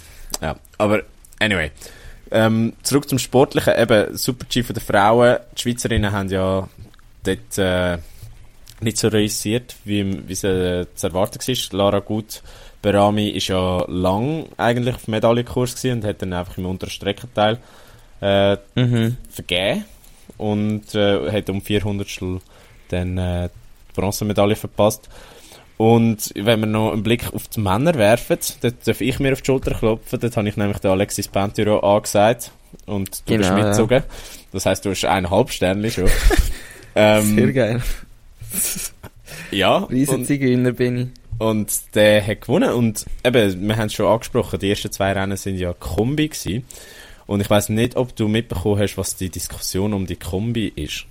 ja. 0.40 0.57
Aber 0.78 1.03
anyway. 1.38 1.70
Ähm, 2.30 2.72
zurück 2.82 3.09
zum 3.09 3.18
Sportlichen. 3.18 3.74
Eben 3.78 4.16
Super-G 4.16 4.62
von 4.62 4.74
der 4.74 4.82
Frauen. 4.82 5.36
Die 5.57 5.62
Schweizerinnen 5.62 6.12
haben 6.12 6.28
ja 6.30 6.66
dort 7.24 7.59
äh, 7.59 7.99
nicht 8.80 8.97
so 8.97 9.09
realisiert 9.09 9.76
wie, 9.84 10.26
wie 10.26 10.32
es 10.32 10.44
äh, 10.44 10.86
zu 10.94 11.09
erwarten 11.09 11.38
war. 11.38 11.78
Lara 11.78 11.99
Gut 12.01 12.42
Berami 12.87 13.30
ist 13.30 13.49
ja 13.49 13.84
lang 13.89 14.47
eigentlich 14.57 14.95
auf 14.95 15.09
Medaillenkurs 15.09 15.74
gewesen 15.74 15.99
und 15.99 16.05
hat 16.05 16.22
dann 16.22 16.32
einfach 16.32 16.57
im 16.57 16.66
unteren 16.66 16.91
Streckenteil 16.91 17.59
äh, 18.20 18.57
Mhm. 18.76 19.16
vergeben 19.28 19.84
und 20.39 20.95
äh, 20.95 21.32
hat 21.32 21.51
um 21.51 21.61
400 21.61 22.09
dann 22.91 23.18
äh, 23.18 23.49
die 23.91 24.01
Bronzemedaille 24.01 24.55
verpasst. 24.55 25.09
Und 25.78 26.30
wenn 26.37 26.61
wir 26.61 26.66
noch 26.66 26.93
einen 26.93 27.03
Blick 27.03 27.34
auf 27.34 27.49
die 27.49 27.59
Männer 27.61 27.95
werfen, 27.97 28.39
dort 28.62 28.74
darf 28.87 29.01
ich 29.01 29.18
mir 29.18 29.32
auf 29.32 29.41
die 29.43 29.47
Schulter 29.47 29.74
klopfen. 29.74 30.20
Dort 30.20 30.37
habe 30.37 30.49
ich 30.49 30.57
nämlich 30.57 30.78
den 30.78 30.93
Alexis 30.93 31.26
Pentiro 31.26 31.80
angesagt 31.80 32.53
und 32.87 33.09
du 33.09 33.11
bist 33.11 33.26
Genau, 33.26 33.47
ja. 33.49 33.55
mitgezogen. 33.57 34.03
Das 34.53 34.64
heisst, 34.64 34.84
du 34.84 34.91
hast 34.91 35.05
eineinhalb 35.05 35.51
Sterne 35.51 35.91
schon. 35.91 36.09
ähm, 36.95 37.34
Sehr 37.34 37.53
geil. 37.53 37.82
ja, 39.51 39.78
Riesen 39.78 40.14
und, 40.20 40.26
Zigeuner 40.26 40.72
bin 40.72 40.97
ich. 40.99 41.09
Und 41.39 41.95
der 41.95 42.26
hat 42.26 42.43
gewonnen. 42.43 42.72
Und 42.72 43.05
eben, 43.24 43.68
wir 43.68 43.76
haben 43.76 43.87
es 43.87 43.95
schon 43.95 44.07
angesprochen, 44.07 44.59
die 44.59 44.70
ersten 44.70 44.93
zwei 44.93 45.12
Rennen 45.12 45.37
sind 45.37 45.59
ja 45.59 45.72
Kombi 45.72 46.28
gewesen. 46.28 46.64
Und 47.26 47.41
ich 47.41 47.51
weiß 47.51 47.70
nicht, 47.70 47.97
ob 47.97 48.14
du 48.14 48.28
mitbekommen 48.28 48.80
hast, 48.80 48.97
was 48.97 49.16
die 49.16 49.30
Diskussion 49.30 49.93
um 49.93 50.07
die 50.07 50.16
Kombi 50.16 50.68
ist. 50.68 51.07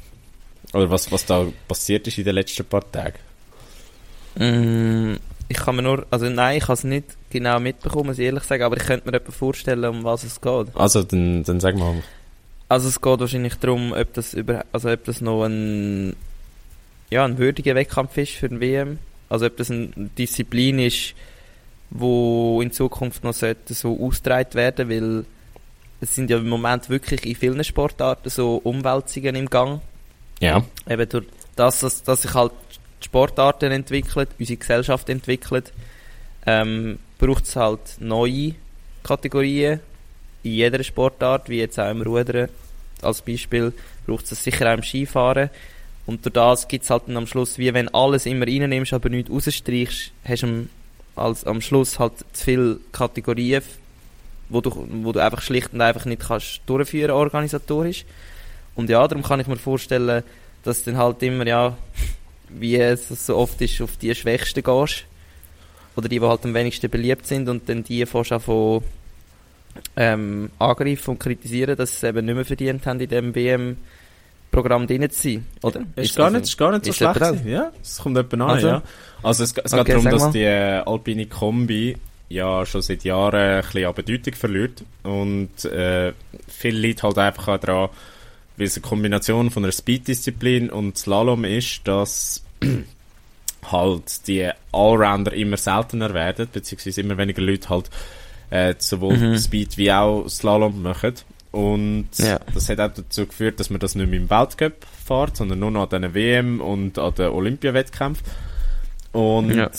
Oder 0.73 0.89
was, 0.89 1.11
was 1.11 1.26
da 1.26 1.45
passiert 1.67 2.07
ist 2.07 2.17
in 2.17 2.26
den 2.26 2.36
letzten 2.36 2.65
paar 2.65 2.89
Tagen. 2.91 3.19
Mm, 4.36 5.15
ich 5.47 5.57
kann 5.57 5.76
mir 5.76 5.84
nur, 5.84 6.05
also 6.09 6.30
nein, 6.30 6.57
ich 6.57 6.63
habe 6.63 6.73
es 6.73 6.84
nicht 6.84 7.05
genau 7.30 7.59
mitbekommen, 7.59 8.07
muss 8.07 8.19
ich 8.19 8.26
ehrlich 8.26 8.43
sagen, 8.43 8.63
aber 8.63 8.78
ich 8.78 8.84
könnte 8.84 9.09
mir 9.09 9.17
etwa 9.17 9.32
vorstellen, 9.32 9.86
um 9.86 10.03
was 10.03 10.23
es 10.23 10.41
geht. 10.41 10.67
Also, 10.76 11.03
dann, 11.03 11.43
dann 11.43 11.59
sag 11.59 11.76
mal. 11.76 12.01
Also 12.67 12.88
es 12.88 12.99
geht 12.99 13.19
wahrscheinlich 13.19 13.55
darum, 13.55 13.93
ob 13.93 14.13
das 14.13 14.34
über, 14.34 14.65
also 14.71 14.89
ob 14.89 15.03
das 15.05 15.21
noch 15.21 15.43
ein, 15.43 16.15
ja, 17.11 17.23
ein 17.23 17.38
würdiger 17.38 17.76
Wettkampf 17.76 18.17
ist 18.17 18.34
für 18.34 18.49
den 18.49 18.59
WM. 18.59 18.99
Also 19.30 19.47
ob 19.47 19.57
das 19.57 19.71
eine 19.71 19.89
Disziplin 20.17 20.80
ist, 20.80 21.13
wo 21.89 22.61
in 22.61 22.71
Zukunft 22.71 23.23
noch 23.23 23.34
so 23.34 23.99
ausgetragen 23.99 24.53
werden, 24.53 24.89
weil 24.89 25.26
es 26.01 26.15
sind 26.15 26.30
ja 26.30 26.38
im 26.38 26.49
Moment 26.49 26.89
wirklich 26.89 27.26
in 27.26 27.36
vielen 27.36 27.63
Sportarten 27.63 28.30
so 28.30 28.57
Umwälzungen 28.57 29.36
im 29.36 29.49
Gang. 29.49 29.82
Ja. 30.41 30.65
eben 30.89 31.07
durch 31.07 31.26
das, 31.55 31.80
dass, 31.80 32.03
dass 32.03 32.23
sich 32.23 32.34
halt 32.34 32.51
die 33.01 33.05
Sportarten 33.05 33.71
entwickelt, 33.71 34.30
unsere 34.38 34.57
Gesellschaft 34.57 35.07
entwickelt, 35.09 35.71
ähm, 36.45 36.99
braucht 37.17 37.45
es 37.45 37.55
halt 37.55 37.80
neue 37.99 38.55
Kategorien 39.03 39.80
in 40.43 40.51
jeder 40.51 40.84
Sportart, 40.84 41.49
wie 41.49 41.59
jetzt 41.59 41.80
auch 41.80 41.89
im 41.89 42.01
Rudern 42.01 42.49
als 43.01 43.21
Beispiel, 43.21 43.73
braucht 44.05 44.32
es 44.32 44.43
sicher 44.43 44.69
auch 44.69 44.78
im 44.78 44.84
Skifahren. 44.84 45.49
Und 46.06 46.24
durch 46.24 46.34
das 46.34 46.68
gibt 46.68 46.84
es 46.84 46.89
halt 46.89 47.03
dann 47.08 47.18
am 47.18 47.28
Schluss, 47.28 47.58
wie 47.58 47.74
wenn 47.74 47.93
alles 47.93 48.26
immer 48.26 48.45
reinnimmst, 48.45 48.93
aber 48.93 49.10
nichts 49.10 49.32
rausstreichst, 49.32 50.12
hast 50.24 50.43
du 50.43 50.47
am, 50.47 50.70
als, 51.16 51.45
am 51.45 51.62
Schluss 51.62 51.97
halt 51.97 52.14
zu 52.34 52.43
viele 52.43 52.80
Kategorien, 52.91 53.64
wo 54.49 54.62
du, 54.62 54.88
wo 55.01 55.12
du 55.12 55.20
einfach 55.20 55.41
schlicht 55.41 55.74
und 55.74 55.82
einfach 55.82 56.06
nicht 56.06 56.22
kannst 56.22 56.62
durchführen 56.68 57.12
organisatorisch. 57.12 58.06
Und 58.76 58.89
ja, 58.89 59.08
darum 59.08 59.24
kann 59.24 59.39
ich 59.39 59.47
mir 59.47 59.56
vorstellen, 59.56 60.24
dass 60.64 60.84
dann 60.84 60.97
halt 60.97 61.24
immer, 61.24 61.47
ja, 61.47 61.78
wie 62.49 62.76
es 62.76 63.10
so 63.10 63.38
oft 63.38 63.60
ist, 63.62 63.82
auf 63.82 63.97
die 63.97 64.14
Schwächsten 64.14 64.64
gehst. 64.64 65.06
Oder 65.95 66.10
die, 66.10 66.20
die 66.20 66.26
halt 66.26 66.43
am 66.43 66.53
wenigsten 66.53 66.89
beliebt 66.89 67.26
sind 67.26 67.47
und 67.47 67.70
dann 67.70 67.84
die 67.84 68.06
fährst 68.06 68.34
auch 68.34 68.41
von 68.41 68.84
ähm, 69.95 70.49
angreifen 70.60 71.12
und 71.12 71.20
kritisieren, 71.20 71.76
dass 71.78 71.99
sie 71.99 72.08
eben 72.08 72.26
nicht 72.26 72.36
mehr 72.36 72.45
verdient 72.45 72.86
haben, 72.86 72.99
in 72.99 73.10
diesem 73.10 73.78
WM-Programm 74.56 74.88
drin 74.88 75.10
zu 75.10 75.22
sein, 75.22 75.45
oder? 75.62 75.82
Ist, 75.95 76.16
gar 76.16 76.26
also- 76.28 76.38
nicht, 76.38 76.47
ist 76.47 76.58
gar 76.58 76.72
nicht 76.72 76.86
so 76.86 76.91
ist 76.91 76.97
schlecht. 76.97 77.45
Ja, 77.45 77.72
es 77.82 77.97
kommt 77.97 78.18
etwa 78.18 78.36
an, 78.38 78.41
Also? 78.51 78.68
ja. 78.68 78.82
Also, 79.24 79.43
es, 79.43 79.53
es 79.53 79.74
Okay, 79.74 79.84
geht 79.84 79.95
darum, 79.95 80.06
dass 80.10 80.22
mal. 80.22 80.32
die 80.32 80.43
äh, 80.43 80.82
alpine 80.86 81.26
Kombi 81.28 81.97
ja 82.30 82.66
schon 82.66 82.82
seit 82.82 83.03
Jahren 83.03 83.36
ein 83.36 83.62
bisschen 83.62 83.86
an 83.86 83.93
Bedeutung 83.93 84.34
verliert. 84.34 84.84
Und 85.03 85.66
äh, 85.66 86.14
viele 86.47 86.88
Leute 86.88 87.03
halt 87.03 87.18
einfach 87.18 87.47
auch 87.47 87.60
daran, 87.60 87.89
weil 88.58 88.68
es 88.68 88.76
eine 88.78 88.82
Kombination 88.86 89.51
von 89.51 89.64
einer 89.64 89.72
Speed-Disziplin 89.72 90.70
und 90.70 90.97
Slalom 90.97 91.43
ist, 91.43 91.82
dass 91.88 92.43
halt 93.72 94.28
die 94.28 94.49
Allrounder 94.72 95.34
immer 95.34 95.58
seltener 95.58 96.14
werden, 96.14 96.47
beziehungsweise 96.51 97.01
immer 97.01 97.18
weniger 97.18 97.41
Leute 97.41 97.70
halt 97.70 97.89
äh, 98.51 98.76
sowohl 98.78 99.18
Mhm. 99.18 99.38
Speed 99.39 99.78
wie 99.78 99.91
auch 99.91 100.28
Slalom 100.30 100.82
machen. 100.84 101.14
Und 101.56 102.10
Ja. 102.18 102.38
das 102.53 102.68
hat 102.68 102.82
auch 102.82 102.91
dazu 102.93 103.26
geführt, 103.28 103.62
dass 103.62 103.70
man 103.70 103.80
das 103.80 103.95
nicht 103.95 104.10
mehr 104.10 104.20
im 104.20 104.30
Weltcup 104.30 104.74
fährt, 105.06 105.38
sondern 105.38 105.60
nur 105.60 105.72
noch 105.72 105.89
an 105.89 106.01
den 106.01 106.14
WM 106.14 106.60
und 106.60 106.99
an 106.99 107.14
den 107.16 107.28
Olympiawettkämpfen. 107.30 108.26
Und 109.14 109.56
ja, 109.56 109.70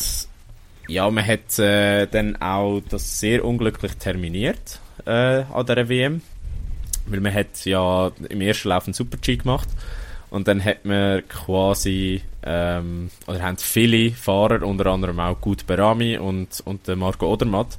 Ja. 0.88 1.10
man 1.10 1.26
hat 1.26 1.58
äh, 1.58 2.06
dann 2.06 2.40
auch 2.40 2.80
das 2.88 3.20
sehr 3.20 3.44
unglücklich 3.44 3.92
terminiert 3.98 4.80
äh, 5.04 5.42
an 5.52 5.66
der 5.66 5.86
WM. 5.90 6.22
Weil 7.08 7.20
man 7.20 7.34
hat 7.34 7.64
ja 7.66 8.10
im 8.30 8.40
ersten 8.40 8.68
Lauf 8.70 8.86
einen 8.86 8.94
Super-G 8.94 9.36
gemacht 9.36 9.68
und 10.30 10.48
dann 10.48 10.64
hat 10.64 10.84
man 10.86 11.22
quasi, 11.28 12.22
ähm, 12.42 13.10
oder 13.26 13.42
haben 13.42 13.58
viele 13.58 14.12
Fahrer, 14.12 14.66
unter 14.66 14.86
anderem 14.86 15.20
auch 15.20 15.40
Gut 15.42 15.66
Berami 15.66 16.16
und, 16.16 16.62
und 16.64 16.88
Marco 16.96 17.30
Odermatt, 17.30 17.76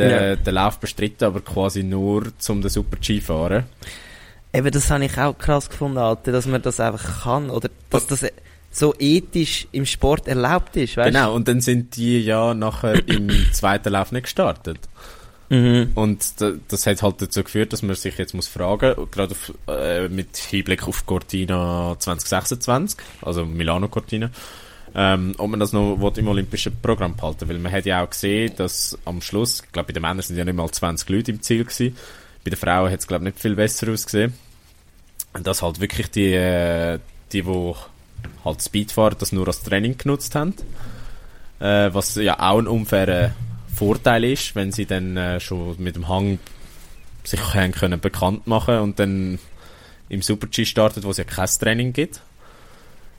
den, 0.00 0.10
Ja. 0.10 0.36
den 0.36 0.54
Lauf 0.54 0.78
bestritten, 0.78 1.24
aber 1.24 1.40
quasi 1.40 1.82
nur 1.82 2.26
zum 2.38 2.60
den 2.60 2.70
Super-G 2.70 3.20
fahren. 3.20 3.64
Eben, 4.52 4.70
das 4.70 4.90
habe 4.90 5.04
ich 5.04 5.16
auch 5.18 5.36
krass 5.38 5.70
gefunden, 5.70 5.98
Alter, 5.98 6.32
dass 6.32 6.46
man 6.46 6.60
das 6.62 6.80
einfach 6.80 7.22
kann, 7.22 7.50
oder 7.50 7.68
dass 7.90 8.06
das 8.06 8.24
so 8.72 8.94
ethisch 8.98 9.66
im 9.72 9.86
Sport 9.86 10.28
erlaubt 10.28 10.76
ist, 10.76 10.96
weißt 10.96 11.12
Genau, 11.12 11.34
und 11.34 11.48
dann 11.48 11.60
sind 11.60 11.96
die 11.96 12.20
ja 12.20 12.54
nachher 12.54 13.06
im 13.08 13.28
zweiten 13.52 13.90
Lauf 13.92 14.12
nicht 14.12 14.24
gestartet. 14.24 14.78
Mhm. 15.48 15.90
Und 15.96 16.40
da, 16.40 16.52
das 16.68 16.86
hat 16.86 17.02
halt 17.02 17.20
dazu 17.20 17.42
geführt, 17.42 17.72
dass 17.72 17.82
man 17.82 17.96
sich 17.96 18.16
jetzt 18.18 18.34
muss 18.34 18.46
fragen, 18.46 18.94
gerade 19.10 19.32
auf, 19.32 19.52
äh, 19.66 20.08
mit 20.08 20.36
Hinblick 20.36 20.86
auf 20.86 21.06
Cortina 21.06 21.96
2026, 21.98 22.96
also 23.22 23.44
Milano 23.44 23.88
Cortina, 23.88 24.30
ähm, 24.94 25.34
ob 25.38 25.50
man 25.50 25.60
das 25.60 25.72
noch 25.72 25.96
will, 26.00 26.12
im 26.16 26.28
olympischen 26.28 26.76
Programm 26.80 27.14
behalten 27.14 27.48
Weil 27.48 27.58
man 27.58 27.70
hat 27.70 27.86
ja 27.86 28.02
auch 28.02 28.10
gesehen, 28.10 28.52
dass 28.56 28.98
am 29.04 29.22
Schluss, 29.22 29.62
ich 29.64 29.72
glaube 29.72 29.88
bei 29.88 29.92
den 29.92 30.02
Männern 30.02 30.22
sind 30.22 30.36
ja 30.36 30.44
nicht 30.44 30.56
mal 30.56 30.68
20 30.68 31.08
Leute 31.08 31.30
im 31.30 31.42
Ziel 31.42 31.64
gewesen, 31.64 31.96
bei 32.44 32.50
den 32.50 32.58
Frauen 32.58 32.90
hat 32.90 33.00
es 33.00 33.06
glaube 33.06 33.24
ich 33.24 33.32
nicht 33.32 33.40
viel 33.40 33.54
besser 33.54 33.90
ausgesehen. 33.92 34.34
Und 35.32 35.46
dass 35.46 35.62
halt 35.62 35.80
wirklich 35.80 36.10
die, 36.10 36.32
äh, 36.32 36.98
die, 37.32 37.42
die 37.42 37.74
halt 38.44 38.62
Speed 38.62 38.92
fahren, 38.92 39.16
das 39.18 39.32
nur 39.32 39.46
als 39.46 39.62
Training 39.62 39.96
genutzt 39.96 40.34
haben. 40.34 40.54
Äh, 41.60 41.94
was 41.94 42.16
ja 42.16 42.40
auch 42.40 42.58
ein 42.58 42.66
unfairer 42.66 43.32
Vorteil 43.72 44.24
ist, 44.24 44.56
wenn 44.56 44.72
sie 44.72 44.86
dann 44.86 45.16
äh, 45.16 45.40
schon 45.40 45.76
mit 45.78 45.94
dem 45.94 46.08
Hang 46.08 46.38
sich 47.22 47.40
können 47.40 48.00
bekannt 48.00 48.46
machen 48.46 48.78
und 48.78 48.98
dann 48.98 49.38
im 50.08 50.22
Super-G 50.22 50.64
startet, 50.64 51.04
wo 51.04 51.10
es 51.10 51.18
ja 51.18 51.24
kein 51.24 51.46
Training 51.46 51.92
gibt. 51.92 52.22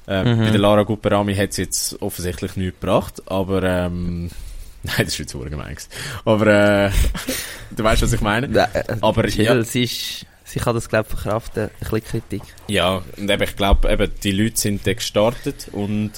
Ähm, 0.08 0.38
Mhm. 0.38 0.44
Bei 0.44 0.50
der 0.50 0.60
Lara 0.60 0.84
Guperami 0.84 1.36
hat 1.36 1.52
es 1.52 1.58
jetzt 1.58 2.02
offensichtlich 2.02 2.56
nichts 2.56 2.80
gebracht, 2.80 3.22
aber 3.28 3.64
ähm, 3.64 4.30
nein, 4.84 4.96
das 4.98 5.10
ist 5.10 5.20
jetzt 5.20 5.34
gemein. 5.34 5.78
Aber 6.26 6.48
äh, 6.48 6.92
du 7.76 7.84
weißt, 7.84 8.02
was 8.02 8.14
ich 8.14 8.22
meine. 8.22 8.48
Äh, 8.48 8.96
Aber 9.02 9.28
ja, 9.30 9.64
sie, 9.64 9.84
ist, 9.84 10.26
sie 10.44 10.60
kann 10.60 10.74
das, 10.76 10.90
glaube 10.90 11.08
ich, 11.10 11.18
verkraften. 11.20 11.64
Ein 11.66 11.70
bisschen 11.80 12.04
Kritik. 12.04 12.42
Ja, 12.68 13.02
und 13.18 13.30
eben, 13.30 13.44
ich 13.44 13.56
glaube, 13.56 13.92
eben, 13.92 14.12
die 14.24 14.32
Leute 14.32 14.58
sind 14.60 14.86
dann 14.88 14.96
gestartet 14.96 15.68
und 15.72 16.12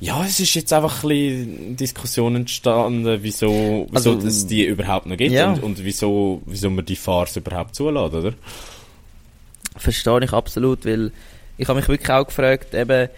ja, 0.00 0.24
es 0.24 0.38
ist 0.38 0.54
jetzt 0.54 0.72
einfach 0.72 1.02
ein 1.02 1.08
bisschen 1.08 1.76
Diskussion 1.76 2.36
entstanden, 2.36 3.18
wieso, 3.22 3.88
wieso 3.90 4.12
Also, 4.12 4.26
es 4.28 4.46
die 4.46 4.64
überhaupt 4.64 5.06
noch 5.06 5.16
gibt 5.16 5.32
ja. 5.32 5.50
und, 5.50 5.62
und 5.64 5.84
wieso, 5.84 6.40
wieso 6.46 6.70
man 6.70 6.84
die 6.84 6.94
Farce 6.94 7.36
überhaupt 7.38 7.74
zulässt, 7.74 8.14
oder? 8.14 8.32
Verstehe 9.76 10.22
ich 10.22 10.32
absolut, 10.32 10.84
weil 10.84 11.10
ich 11.58 11.68
habe 11.68 11.78
mich 11.78 11.88
wirklich 11.88 12.10
auch 12.10 12.26
gefragt, 12.26 12.72
eben, 12.72 13.08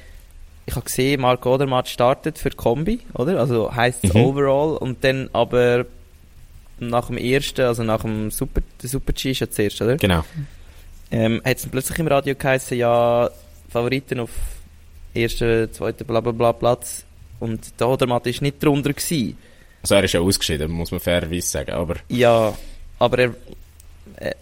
ich 0.67 0.75
habe 0.75 0.85
gesehen, 0.85 1.21
Marco 1.21 1.55
Odermatt 1.55 1.89
startet 1.89 2.39
für 2.39 2.51
Kombi, 2.51 3.01
oder? 3.15 3.39
Also 3.39 3.75
heisst 3.75 4.05
es 4.05 4.15
Mhm. 4.15 4.21
Overall 4.25 4.77
und 4.77 5.05
dann 5.05 5.29
aber 5.33 5.87
nach 6.79 7.09
dem 7.09 7.19
ersten, 7.19 7.63
also 7.63 7.83
nach 7.83 8.03
dem 8.03 8.31
Super, 8.31 8.63
der 8.83 8.89
Super 8.89 9.13
G 9.13 9.31
ist 9.31 9.41
ja 9.41 9.51
zuerst, 9.51 9.81
oder? 9.83 9.97
Genau. 9.97 10.25
Ähm, 11.11 11.43
hat 11.45 11.59
es 11.59 11.67
plötzlich 11.67 11.99
im 11.99 12.07
Radio 12.09 12.35
geheißen, 12.35 12.79
ja, 12.79 13.29
Favoriten 13.69 14.21
auf 14.21 14.31
ersten, 15.13 15.73
zweiten, 15.73 16.07
bla 16.07 16.21
bla 16.21 16.33
bla 16.33 16.53
Platz 16.53 17.05
und 17.41 17.79
der 17.79 17.89
Odermatt 17.89 18.27
ist 18.27 18.43
nicht 18.43 18.63
drunter 18.63 18.93
gewesen. 18.93 19.37
Also 19.83 19.95
er 19.97 20.05
ist 20.05 20.13
ja 20.13 20.21
ausgeschieden, 20.21 20.71
muss 20.71 20.91
man 20.91 21.01
fairerweise 21.01 21.47
sagen, 21.47 21.73
aber 21.73 21.97
Ja, 22.09 22.55
aber 22.99 23.19
er, 23.19 23.35
äh, 24.17 24.35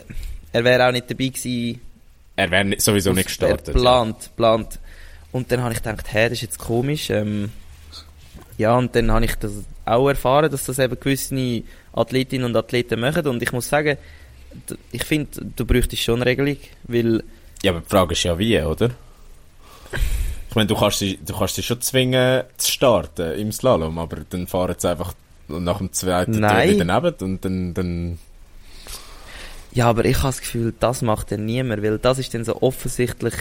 er 0.53 0.65
wäre 0.65 0.87
auch 0.87 0.93
nicht 0.93 1.11
dabei 1.11 1.29
gewesen, 1.29 1.81
er 2.39 2.51
wäre 2.53 2.80
sowieso 2.80 3.12
nicht 3.12 3.26
gestartet. 3.26 3.74
Plant, 3.74 4.30
plant. 4.36 4.78
Und 5.32 5.51
dann 5.51 5.61
habe 5.61 5.72
ich 5.72 5.82
gedacht, 5.82 6.07
hä, 6.12 6.24
das 6.28 6.34
ist 6.34 6.43
jetzt 6.43 6.59
komisch. 6.59 7.11
Ähm, 7.11 7.51
ja, 8.57 8.76
und 8.76 8.95
dann 8.95 9.11
habe 9.11 9.24
ich 9.24 9.34
das 9.34 9.53
auch 9.84 10.09
erfahren, 10.09 10.49
dass 10.51 10.64
das 10.64 10.78
eben 10.78 10.99
gewisse 11.01 11.62
Athletinnen 11.93 12.47
und 12.47 12.57
Athleten 12.57 13.01
machen. 13.01 13.26
Und 13.26 13.43
ich 13.43 13.51
muss 13.51 13.68
sagen, 13.68 13.99
ich 14.93 15.05
finde, 15.05 15.47
du 15.57 15.64
bräuchtest 15.66 16.03
schon 16.03 16.22
eine 16.22 16.26
Regelung, 16.26 16.59
weil 16.84 17.16
Ja. 17.16 17.22
ja, 17.64 17.70
aber 17.72 17.80
die 17.80 17.89
Frage 17.89 18.12
ist 18.12 18.22
ja 18.22 18.39
wie, 18.39 18.61
oder? 18.61 18.91
Ich 20.49 20.55
meine, 20.55 20.68
du 20.68 20.76
kannst 20.76 21.01
sie, 21.01 21.18
du 21.18 21.36
kannst 21.36 21.57
sie 21.57 21.62
schon 21.64 21.80
zwingen 21.80 22.45
zu 22.57 22.70
starten 22.70 23.32
im 23.32 23.51
Slalom, 23.51 23.99
aber 23.99 24.18
dann 24.30 24.47
fahren 24.47 24.76
sie 24.78 24.89
einfach 24.89 25.12
nach 25.49 25.78
dem 25.78 25.93
zweiten 25.93 26.39
Nein. 26.39 26.70
wieder 26.70 26.84
daneben 26.84 27.16
und 27.20 27.45
dann, 27.45 27.74
dann, 27.74 28.18
Ja, 29.79 29.87
aber 29.89 30.05
ich 30.07 30.16
habe 30.18 30.29
das 30.29 30.41
Gefühl, 30.41 30.74
das 30.81 31.03
macht 31.03 31.31
dann 31.31 31.45
niemand, 31.45 31.85
weil 31.85 31.99
das 31.99 32.18
ist 32.18 32.35
dann 32.35 32.45
so 32.45 32.61
offensichtlich 32.62 33.35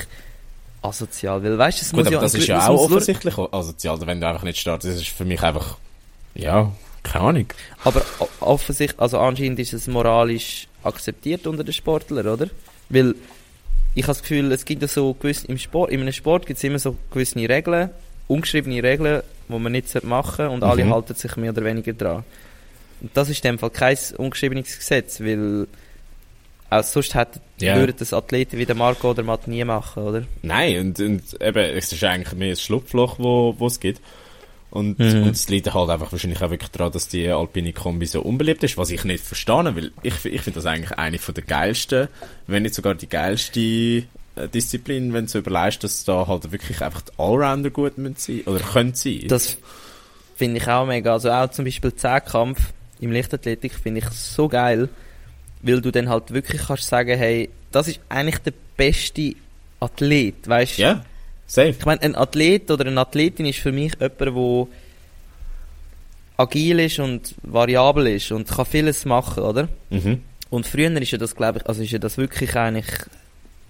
asozial. 0.84 1.44
Weil, 1.44 1.58
weißt 1.58 1.82
du, 1.82 1.86
es 1.86 1.90
gut, 1.92 1.98
muss 1.98 2.08
aber 2.08 2.16
ja 2.18 2.22
das 2.22 2.34
ist 2.36 2.48
ja 2.48 2.68
auch 2.68 2.80
offensichtlich 2.80 3.36
asozial, 3.40 4.00
wenn 4.06 4.22
du 4.22 4.28
einfach 4.28 4.44
nicht 4.44 4.60
startest, 4.60 4.94
das 4.94 5.02
ist 5.02 5.10
für 5.10 5.26
mich 5.26 5.42
einfach, 5.42 5.78
ja, 6.36 6.72
keine 7.02 7.26
Ahnung. 7.26 7.48
Aber 7.84 8.04
offensichtlich, 8.40 9.00
also 9.02 9.18
anscheinend 9.18 9.58
ist 9.58 9.74
es 9.74 9.88
moralisch 9.88 10.68
akzeptiert 10.84 11.48
unter 11.48 11.64
den 11.64 11.74
Sportlern, 11.74 12.28
oder? 12.28 12.48
Weil 12.90 13.16
ich 13.96 14.04
habe 14.04 14.14
das 14.14 14.22
Gefühl, 14.22 14.52
es 14.52 14.64
gibt 14.64 14.84
ja 14.84 14.88
so 14.88 15.16
gewisse, 15.16 15.48
im 15.48 15.58
Sport, 15.58 15.90
in 15.90 16.02
einem 16.02 16.14
Sport 16.14 16.46
gibt 16.46 16.58
es 16.60 16.64
immer 16.64 16.78
so 16.78 16.96
gewisse 17.10 17.38
Regeln, 17.38 17.90
ungeschriebene 18.28 18.84
Regeln, 18.84 19.24
die 19.50 19.58
man 19.58 19.72
nicht 19.72 20.04
machen 20.04 20.50
und 20.50 20.64
alle 20.64 20.86
Mhm. 20.86 20.94
halten 20.94 21.16
sich 21.16 21.36
mehr 21.36 21.50
oder 21.50 21.64
weniger 21.64 21.94
dran. 21.94 22.24
Und 23.02 23.10
das 23.18 23.28
ist 23.30 23.44
in 23.44 23.54
dem 23.54 23.58
Fall 23.60 23.72
kein 23.72 23.98
ungeschriebenes 24.18 24.78
Gesetz, 24.78 25.20
weil 25.20 25.66
auch 26.70 26.84
sonst 26.84 27.16
hätten, 27.16 27.40
Ja. 27.60 27.76
würden 27.78 27.96
das 27.98 28.14
Athleten 28.14 28.58
wie 28.58 28.66
der 28.66 28.76
Marco 28.76 29.12
oder 29.12 29.24
Matt 29.24 29.48
nie 29.48 29.64
machen, 29.64 30.04
oder? 30.04 30.24
Nein, 30.42 30.80
und, 30.80 31.00
und 31.00 31.42
eben, 31.42 31.58
es 31.78 31.92
ist 31.94 32.04
eigentlich 32.04 32.34
mehr 32.34 32.50
ein 32.52 32.56
Schlupfloch, 32.58 33.20
wo, 33.20 33.56
wo 33.58 33.68
es 33.68 33.80
gibt. 33.80 34.02
Und, 34.70 35.00
Mhm. 35.00 35.24
und 35.24 35.30
es 35.32 35.48
liegt 35.48 35.74
halt 35.74 35.90
einfach 35.90 36.12
wahrscheinlich 36.12 36.42
auch 36.42 36.50
wirklich 36.50 36.70
daran, 36.72 36.92
dass 36.92 37.08
die 37.08 37.30
alpine 37.30 37.72
Kombi 37.72 38.06
so 38.06 38.22
unbeliebt 38.22 38.64
ist, 38.64 38.78
was 38.78 38.90
ich 38.92 39.06
nicht 39.06 39.24
verstehe, 39.24 39.56
weil 39.76 39.92
ich, 40.04 40.26
ich 40.26 40.42
finde 40.42 40.60
das 40.60 40.66
eigentlich 40.66 40.92
eine 40.98 41.20
von 41.20 41.34
der 41.34 41.46
geilsten, 41.46 42.10
wenn 42.48 42.64
nicht 42.64 42.76
sogar 42.76 42.94
die 42.94 43.08
geilste 43.08 43.60
äh, 43.62 44.04
Disziplin, 44.54 45.14
wenn 45.14 45.26
du 45.26 45.32
so 45.32 45.40
überlegst, 45.40 45.84
dass 45.86 46.04
da 46.04 46.28
halt 46.28 46.52
wirklich 46.52 46.82
einfach 46.82 47.02
die 47.02 47.12
Allrounder 47.18 47.70
gut 47.70 47.94
sein, 48.18 48.42
oder 48.46 48.60
können 48.60 48.94
sein. 48.94 49.24
Das 49.30 49.58
finde 50.36 50.58
ich 50.58 50.68
auch 50.68 50.86
mega. 50.86 51.14
Also 51.14 51.32
auch 51.32 51.50
zum 51.50 51.64
Beispiel 51.64 51.96
Zehnkampf 51.96 52.60
im 53.00 53.12
Lichtathletik 53.14 53.74
finde 53.74 54.02
ich 54.02 54.10
so 54.10 54.50
geil, 54.50 54.90
weil 55.62 55.82
du 55.82 55.92
dann 55.92 56.10
halt 56.10 56.32
wirklich 56.32 56.62
kannst 56.68 56.84
sagen, 56.84 57.18
hey, 57.18 57.50
das 57.72 57.88
ist 57.88 58.00
eigentlich 58.10 58.40
der 58.40 58.54
beste 58.76 59.34
Athlet, 59.80 60.48
weißt 60.48 60.78
du? 60.78 60.82
Ja, 60.82 61.06
safe. 61.46 61.70
Ich 61.70 61.86
meine, 61.86 62.02
ein 62.02 62.16
Athlet 62.16 62.72
oder 62.72 62.86
eine 62.86 63.00
Athletin 63.02 63.46
ist 63.46 63.60
für 63.60 63.72
mich 63.72 63.94
jemand, 64.00 64.20
der 64.20 64.68
agil 66.38 66.80
ist 66.80 67.00
und 67.00 67.36
variabel 67.42 68.08
ist 68.08 68.32
und 68.32 68.48
kann 68.48 68.66
vieles 68.66 69.06
machen, 69.06 69.44
oder? 69.44 69.68
Mhm. 69.90 70.22
Und 70.50 70.66
früher 70.66 70.96
ist 71.02 71.12
ja 71.12 71.18
das, 71.18 71.36
glaube 71.36 71.60
ich, 71.60 71.68
also 71.68 71.82
ist 71.82 71.92
ja 71.92 72.00
das 72.00 72.18
wirklich 72.18 72.56
eigentlich 72.56 72.88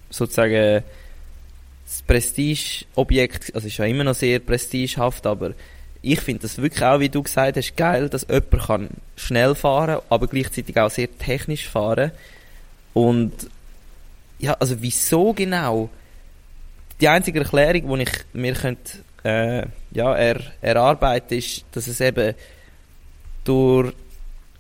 sozusagen 0.10 0.84
das 1.86 2.02
Prestigeobjekt, 2.06 3.56
also 3.56 3.68
ist 3.68 3.78
ja 3.78 3.86
immer 3.86 4.04
noch 4.04 4.14
sehr 4.14 4.40
prestigehaft, 4.40 5.26
aber 5.26 5.54
ich 6.02 6.20
finde 6.22 6.44
das 6.44 6.58
wirklich 6.58 6.84
auch, 6.84 7.00
wie 7.00 7.10
du 7.10 7.24
gesagt 7.24 7.58
hast, 7.58 7.76
geil, 7.76 8.10
dass 8.10 8.26
jemand 8.30 8.52
kann 8.66 8.90
schnell 9.16 9.56
fahren, 9.56 10.00
aber 10.10 10.28
gleichzeitig 10.28 10.78
auch 10.80 10.90
sehr 10.92 11.16
technisch 11.18 11.68
fahren. 11.68 12.12
Und 12.94 13.34
ja, 14.40 14.54
also 14.54 14.76
wieso 14.82 15.34
genau? 15.34 15.90
Die 17.02 17.08
einzige 17.08 17.40
Erklärung, 17.40 17.98
die 17.98 18.04
ich 18.04 18.12
mir 18.34 18.54
könnte, 18.54 19.00
äh, 19.24 19.66
ja, 19.92 20.16
er, 20.16 20.40
erarbeiten 20.62 21.38
ist, 21.38 21.66
dass 21.72 21.88
es 21.88 22.00
eben 22.02 22.34
durch 23.44 23.94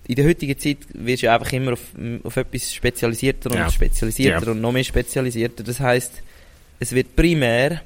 in 0.07 0.15
der 0.15 0.25
heutigen 0.25 0.57
Zeit 0.57 0.77
wirst 0.93 1.23
du 1.23 1.31
einfach 1.31 1.51
immer 1.51 1.73
auf, 1.73 1.81
auf 2.23 2.37
etwas 2.37 2.73
spezialisierter 2.73 3.51
und 3.51 3.57
Ja. 3.57 3.69
spezialisierter 3.69 4.45
Ja. 4.45 4.51
und 4.51 4.61
noch 4.61 4.71
mehr 4.71 4.83
spezialisierter. 4.83 5.63
Das 5.63 5.79
heißt, 5.81 6.21
es 6.79 6.91
wird 6.93 7.15
primär 7.15 7.81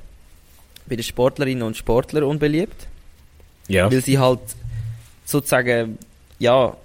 bei 0.86 0.96
den 0.96 1.04
Sportlerinnen 1.04 1.64
und 1.64 1.76
Sportlern 1.78 2.24
unbeliebt, 2.26 2.88
Ja. 3.72 3.92
weil 3.92 4.02
sie 4.02 4.20
halt 4.20 4.40
sozusagen, 5.26 5.98
ja, 6.40 6.76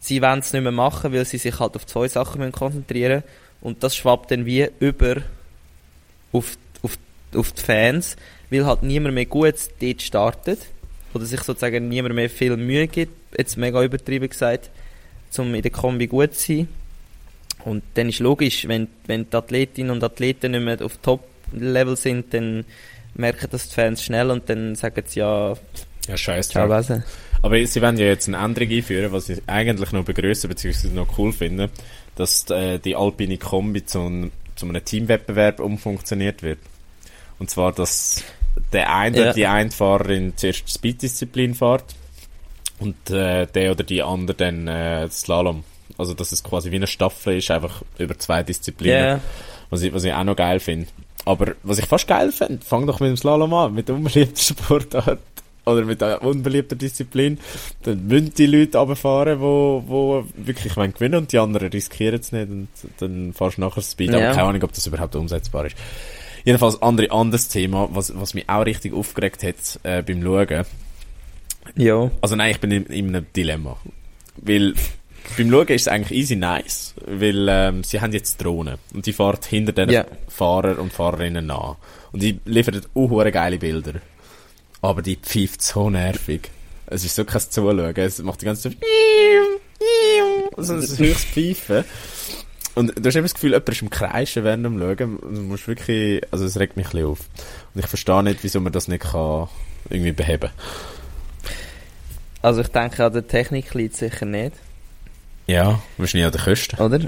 sie 0.00 0.20
wollen 0.22 0.40
es 0.40 0.52
nicht 0.52 0.62
mehr 0.62 0.72
machen, 0.72 1.12
weil 1.12 1.24
sie 1.24 1.38
sich 1.38 1.58
halt 1.60 1.76
auf 1.76 1.86
zwei 1.86 2.08
Sachen 2.08 2.40
müssen 2.40 2.52
konzentrieren 2.52 3.22
und 3.60 3.82
das 3.82 3.96
schwappt 3.96 4.30
dann 4.30 4.46
wie 4.46 4.68
über 4.80 5.16
auf, 6.32 6.56
auf, 6.82 6.98
auf 7.34 7.52
die 7.52 7.62
Fans, 7.62 8.16
weil 8.50 8.66
halt 8.66 8.82
niemand 8.82 9.14
mehr 9.14 9.26
gut 9.26 9.54
dort 9.80 10.02
startet 10.02 10.60
oder 11.14 11.24
sich 11.24 11.40
sozusagen 11.40 11.88
niemand 11.88 12.14
mehr 12.14 12.30
viel 12.30 12.56
Mühe 12.56 12.88
gibt, 12.88 13.38
jetzt 13.38 13.56
mega 13.56 13.82
übertrieben 13.82 14.28
gesagt, 14.28 14.70
um 15.36 15.54
in 15.54 15.62
der 15.62 15.70
Kombi 15.70 16.06
gut 16.06 16.34
zu 16.34 16.46
sein. 16.46 16.68
Und 17.64 17.82
dann 17.94 18.08
ist 18.08 18.20
logisch, 18.20 18.66
wenn, 18.68 18.88
wenn 19.06 19.28
die 19.28 19.36
Athletinnen 19.36 19.90
und 19.90 20.02
Athleten 20.02 20.52
nicht 20.52 20.64
mehr 20.64 20.84
auf 20.84 20.96
Top-Level 20.98 21.96
sind, 21.96 22.32
dann 22.32 22.64
merken 23.14 23.48
das 23.50 23.68
die 23.68 23.74
Fans 23.74 24.02
schnell 24.02 24.30
und 24.30 24.48
dann 24.48 24.74
sagen 24.74 25.02
sie 25.06 25.20
ja, 25.20 25.54
Ja, 26.08 26.16
scheiß. 26.16 26.54
Wesen. 26.54 27.04
Aber 27.42 27.64
sie 27.64 27.80
werden 27.80 27.98
ja 27.98 28.06
jetzt 28.06 28.26
eine 28.28 28.38
Änderung 28.38 28.70
einführen, 28.70 29.12
was 29.12 29.28
ich 29.28 29.40
eigentlich 29.46 29.92
noch 29.92 30.04
begrüße 30.04 30.48
bzw. 30.48 30.88
noch 30.88 31.18
cool 31.18 31.32
finde, 31.32 31.70
dass 32.16 32.48
äh, 32.50 32.78
die 32.78 32.96
alpine 32.96 33.38
Kombi 33.38 33.84
zu, 33.86 34.00
ein, 34.00 34.32
zu 34.56 34.66
einem 34.66 34.84
Teamwettbewerb 34.84 35.60
umfunktioniert 35.60 36.42
wird. 36.42 36.58
Und 37.38 37.50
zwar, 37.50 37.72
dass 37.72 38.24
der 38.72 38.92
eine 38.92 39.16
Ja. 39.16 39.22
oder 39.24 39.32
die 39.34 39.46
eine 39.46 39.70
Fahrerin 39.70 40.32
zuerst 40.36 40.64
die 40.66 40.72
Speed-Disziplin 40.72 41.54
fährt 41.54 41.84
und 42.80 43.10
äh, 43.10 43.46
der 43.46 43.70
oder 43.70 43.84
die 43.84 44.02
andere 44.02 44.36
dann 44.36 44.66
äh, 44.66 45.08
Slalom. 45.10 45.62
Also, 45.96 46.14
dass 46.14 46.32
es 46.32 46.42
quasi 46.42 46.70
wie 46.72 46.76
eine 46.76 46.86
Staffel 46.88 47.38
ist, 47.38 47.50
einfach 47.50 47.82
über 47.98 48.18
zwei 48.18 48.42
Disziplinen. 48.42 49.04
Ja, 49.04 49.20
Was, 49.70 49.82
ich, 49.82 49.92
was 49.92 50.04
ich 50.04 50.12
auch 50.12 50.24
noch 50.24 50.36
geil 50.36 50.58
finde. 50.60 50.88
Aber 51.24 51.52
was 51.62 51.78
ich 51.78 51.86
fast 51.86 52.06
geil 52.08 52.32
finde, 52.32 52.64
fang 52.64 52.86
doch 52.86 53.00
mit 53.00 53.10
dem 53.10 53.16
Slalom 53.16 53.52
an, 53.54 53.74
mit 53.74 53.88
der 53.88 53.94
unbeliebten 53.96 54.36
Sportart 54.36 55.18
oder 55.68 55.84
mit 55.84 56.00
der 56.00 56.22
unbeliebten 56.22 56.78
Disziplin. 56.78 57.38
Dann 57.82 58.06
müssen 58.06 58.34
die 58.34 58.46
Leute 58.46 58.78
runterfahren, 58.78 59.40
wo, 59.40 59.82
wo 59.86 60.24
wirklich 60.36 60.76
wollen 60.76 60.92
gewinnen 60.92 61.16
und 61.16 61.32
die 61.32 61.38
anderen 61.38 61.68
riskieren 61.68 62.18
es 62.20 62.32
nicht 62.32 62.48
und 62.48 62.68
dann 62.98 63.32
fahrst 63.32 63.58
du 63.58 63.60
nachher 63.62 63.82
Speed. 63.82 64.10
Aber 64.10 64.20
Ja. 64.22 64.32
keine 64.32 64.48
Ahnung, 64.48 64.62
ob 64.64 64.72
das 64.72 64.86
überhaupt 64.86 65.14
umsetzbar 65.14 65.66
ist. 65.66 65.76
Jedenfalls 66.44 66.80
andere 66.80 67.10
anderes 67.10 67.48
Thema, 67.48 67.88
was, 67.92 68.12
was 68.18 68.32
mich 68.34 68.48
auch 68.48 68.64
richtig 68.64 68.94
aufgeregt 68.94 69.42
hat 69.42 69.80
äh, 69.82 70.02
beim 70.02 70.22
Schauen. 70.22 70.64
ja. 71.76 72.10
Also 72.20 72.36
nein, 72.36 72.50
ich 72.52 72.60
bin 72.60 72.70
in, 72.70 72.86
in 72.86 73.08
einem 73.08 73.26
Dilemma. 73.36 73.76
Weil 74.36 74.74
beim 75.36 75.50
Schauen 75.50 75.66
ist 75.68 75.82
es 75.82 75.88
eigentlich 75.88 76.18
easy 76.18 76.36
nice, 76.36 76.94
weil 77.06 77.46
ähm, 77.50 77.84
sie 77.84 78.00
haben 78.00 78.12
jetzt 78.12 78.42
Drohnen 78.42 78.78
und 78.94 79.04
die 79.04 79.12
fahren 79.12 79.40
hinter 79.46 79.72
den 79.72 79.90
Ja. 79.90 80.06
Fahrer 80.28 80.78
und 80.78 80.92
Fahrerinnen 80.92 81.44
nach. 81.46 81.76
Und 82.12 82.22
die 82.22 82.38
liefern 82.46 82.80
auch 82.94 83.24
geile 83.30 83.58
Bilder. 83.58 83.94
Aber 84.80 85.02
die 85.02 85.16
pfeift 85.16 85.62
so 85.62 85.90
nervig. 85.90 86.50
Es 86.86 87.04
ist 87.04 87.14
so 87.16 87.24
kein 87.24 87.40
Zuschauen. 87.40 87.94
Es 87.96 88.18
macht 88.20 88.40
die 88.40 88.46
ganze 88.46 88.62
Zeit 88.70 88.76
so 90.56 90.72
ein 90.74 90.80
höchstes 90.80 91.24
Pfeifen. 91.24 91.84
Und 92.74 92.94
du 92.96 93.04
hast 93.08 93.16
immer 93.16 93.24
das 93.24 93.34
Gefühl, 93.34 93.50
jemand 93.50 93.68
ist 93.70 93.82
im 93.82 93.90
Kreischen 93.90 94.44
während 94.44 94.64
dem 94.64 94.78
Schauen. 94.78 95.18
Du 95.20 95.40
musst 95.42 95.66
wirklich, 95.66 96.22
also 96.30 96.44
es 96.44 96.58
regt 96.58 96.76
mich 96.76 96.86
ein 96.86 96.92
bisschen 96.92 97.06
auf. 97.08 97.18
Und 97.74 97.80
ich 97.80 97.86
verstehe 97.86 98.22
nicht, 98.22 98.42
wieso 98.44 98.60
man 98.60 98.72
das 98.72 98.86
nicht 98.88 99.02
kann 99.02 99.48
irgendwie 99.90 100.12
beheben. 100.12 100.50
Also 102.40 102.60
ich 102.60 102.68
denke, 102.68 103.04
an 103.04 103.12
der 103.12 103.26
Technik 103.26 103.74
liegt 103.74 103.96
sicher 103.96 104.24
nicht, 104.26 104.52
Ja, 105.48 105.82
wahrscheinlich 105.96 106.26
an 106.26 106.32
den 106.32 106.40
Kosten. 106.40 106.80
oder? 106.80 107.00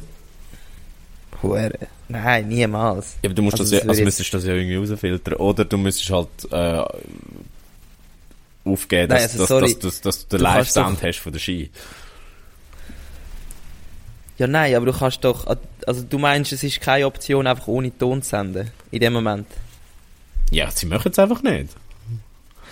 Hure. 1.42 1.70
Nein, 2.08 2.48
niemals. 2.48 3.14
Ja, 3.22 3.28
aber 3.30 3.34
du 3.34 3.42
musst 3.42 3.60
Also 3.60 3.72
das 3.76 3.84
ja, 3.84 3.88
also 3.88 4.02
müsstest 4.02 4.34
das 4.34 4.44
ja 4.44 4.54
irgendwie 4.54 4.76
rausfiltern. 4.76 5.34
Oder 5.34 5.64
du 5.64 5.78
müsstest 5.78 6.10
halt 6.10 6.28
äh, 6.50 6.84
aufgeben, 8.64 9.08
dass, 9.08 9.18
Nein, 9.18 9.22
also 9.30 9.38
dass, 9.38 9.48
sorry. 9.48 9.74
dass, 9.74 9.80
dass, 9.80 10.00
dass 10.00 10.28
du 10.28 10.36
den 10.36 10.42
Live-Sound 10.42 11.02
hast 11.02 11.18
von 11.18 11.32
der 11.32 11.40
Ski. 11.40 11.70
Ja, 14.38 14.46
nein, 14.46 14.74
aber 14.74 14.86
du 14.86 14.92
kannst 14.92 15.22
doch, 15.22 15.46
also 15.86 16.02
du 16.02 16.18
meinst, 16.18 16.52
es 16.52 16.62
ist 16.62 16.80
keine 16.80 17.06
Option, 17.06 17.46
einfach 17.46 17.68
ohne 17.68 17.96
Ton 17.96 18.22
zu 18.22 18.30
senden, 18.30 18.70
in 18.90 19.00
dem 19.00 19.12
Moment. 19.12 19.46
Ja, 20.50 20.70
sie 20.70 20.86
machen 20.86 21.12
es 21.12 21.18
einfach 21.18 21.42
nicht. 21.42 21.68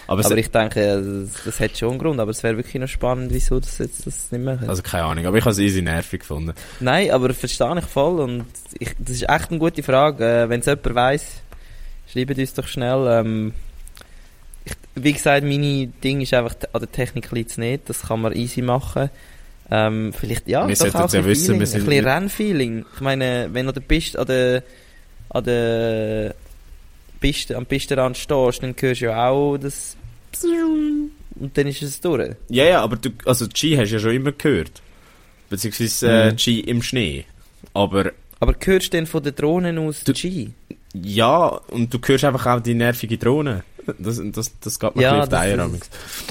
Aber, 0.06 0.24
aber 0.24 0.38
ich 0.38 0.50
denke, 0.50 1.26
das, 1.30 1.44
das 1.44 1.60
hat 1.60 1.76
schon 1.76 1.90
einen 1.90 1.98
Grund, 1.98 2.18
aber 2.18 2.30
es 2.30 2.42
wäre 2.42 2.56
wirklich 2.56 2.80
noch 2.80 2.88
spannend, 2.88 3.30
wieso 3.34 3.60
das 3.60 3.76
jetzt 3.76 4.06
das 4.06 4.32
nicht 4.32 4.42
machen. 4.42 4.66
also 4.66 4.80
keine 4.80 5.04
Ahnung, 5.04 5.26
aber 5.26 5.36
ich 5.36 5.44
habe 5.44 5.52
es 5.52 5.58
easy 5.58 5.82
nervig 5.82 6.20
gefunden. 6.20 6.54
Nein, 6.80 7.10
aber 7.10 7.34
verstehe 7.34 7.78
ich 7.78 7.84
voll 7.84 8.18
und 8.20 8.46
ich, 8.78 8.88
das 8.98 9.16
ist 9.16 9.28
echt 9.28 9.50
eine 9.50 9.58
gute 9.58 9.82
Frage. 9.82 10.24
Äh, 10.24 10.48
Wenn 10.48 10.60
es 10.60 10.66
jemand 10.66 10.94
weiss, 10.94 11.42
schreibt 12.10 12.38
uns 12.38 12.54
doch 12.54 12.66
schnell. 12.66 13.06
Ähm, 13.06 13.52
wie 15.04 15.12
gesagt, 15.12 15.44
meine 15.44 15.86
Ding 16.02 16.20
ist 16.20 16.34
einfach, 16.34 16.54
an 16.72 16.80
der 16.80 16.90
Technik 16.92 17.30
liegt 17.32 17.50
es 17.50 17.58
nicht, 17.58 17.88
das 17.88 18.02
kann 18.02 18.20
man 18.20 18.32
easy 18.34 18.62
machen. 18.62 19.10
Ähm, 19.70 20.12
vielleicht, 20.18 20.48
ja, 20.48 20.66
Wir 20.66 20.74
doch 20.76 20.94
auch 20.94 21.04
es 21.06 21.12
ja 21.12 21.20
ein 21.20 21.26
wissen, 21.26 21.44
Feeling, 21.44 21.56
ein 21.56 21.84
bisschen 21.84 22.04
Rennfeeling. 22.06 22.84
Ich 22.94 23.00
meine, 23.00 23.48
wenn 23.52 23.66
du 23.66 23.70
an 23.70 23.74
der 23.74 23.80
Piste, 23.82 24.18
an 24.18 24.26
der, 24.26 24.62
an 25.30 25.44
der 25.44 26.34
Piste, 27.20 27.56
am 27.56 27.66
Pistenrand 27.66 28.16
stehst, 28.16 28.62
dann 28.62 28.74
hörst 28.78 29.00
du 29.00 29.04
ja 29.06 29.28
auch 29.28 29.58
das 29.58 29.96
und 31.40 31.56
dann 31.56 31.66
ist 31.66 31.82
es 31.82 32.00
durch. 32.00 32.34
Ja, 32.48 32.64
ja, 32.64 32.82
aber 32.82 32.96
du, 32.96 33.10
also 33.24 33.46
Ski 33.54 33.76
hast 33.76 33.90
du 33.90 33.94
ja 33.96 34.00
schon 34.00 34.12
immer 34.14 34.32
gehört. 34.32 34.82
Beziehungsweise 35.50 36.08
äh, 36.10 36.32
Mhm. 36.32 36.38
Ski 36.38 36.60
im 36.60 36.82
Schnee. 36.82 37.24
Aber 37.74 38.12
Aber 38.40 38.54
hörst 38.64 38.86
du 38.88 38.90
denn 38.96 39.06
von 39.06 39.22
den 39.22 39.34
Drohnen 39.34 39.78
aus 39.78 40.04
Du- 40.04 40.14
Ski? 40.14 40.50
Ja, 40.94 41.46
und 41.70 41.92
du 41.92 41.98
hörst 42.04 42.24
einfach 42.24 42.46
auch 42.46 42.60
die 42.60 42.74
nervige 42.74 43.18
Drohne. 43.18 43.62
Das, 43.98 44.20
das, 44.32 44.52
das 44.60 44.78
geht 44.78 44.96
mir 44.96 45.02
Ja, 45.02 45.16
ja, 45.16 45.22
auf 45.22 45.28
die 45.28 45.34
Eier. 45.36 45.70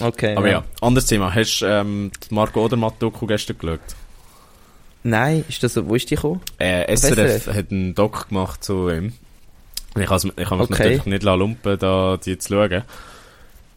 Okay. 0.01 0.35
Aber 0.35 0.49
ja, 0.49 0.63
anderes 0.81 1.07
Thema. 1.07 1.33
Hast 1.33 1.59
du 1.61 1.65
ähm, 1.65 2.11
die 2.29 2.33
Marco 2.33 2.63
Odermatt-Doku 2.63 3.25
gestern 3.25 3.57
geschaut? 3.57 3.79
Nein, 5.03 5.45
ist 5.47 5.63
das 5.63 5.73
so, 5.73 5.87
wo 5.87 5.95
ist 5.95 6.09
die 6.09 6.15
gekommen? 6.15 6.41
Äh, 6.59 6.95
SRF, 6.95 7.43
SRF? 7.43 7.55
hat 7.55 7.71
einen 7.71 7.95
Doc 7.95 8.29
gemacht 8.29 8.63
zu 8.63 8.89
ihm. 8.89 9.13
Ich 9.99 10.09
habe 10.09 10.31
ich 10.35 10.49
has 10.49 10.59
mich 10.59 10.69
Okay. 10.69 10.69
natürlich 10.69 11.05
nicht 11.05 11.23
lumpen, 11.23 11.79
da 11.79 12.17
die 12.17 12.37
zu 12.37 12.53
schauen. 12.53 12.83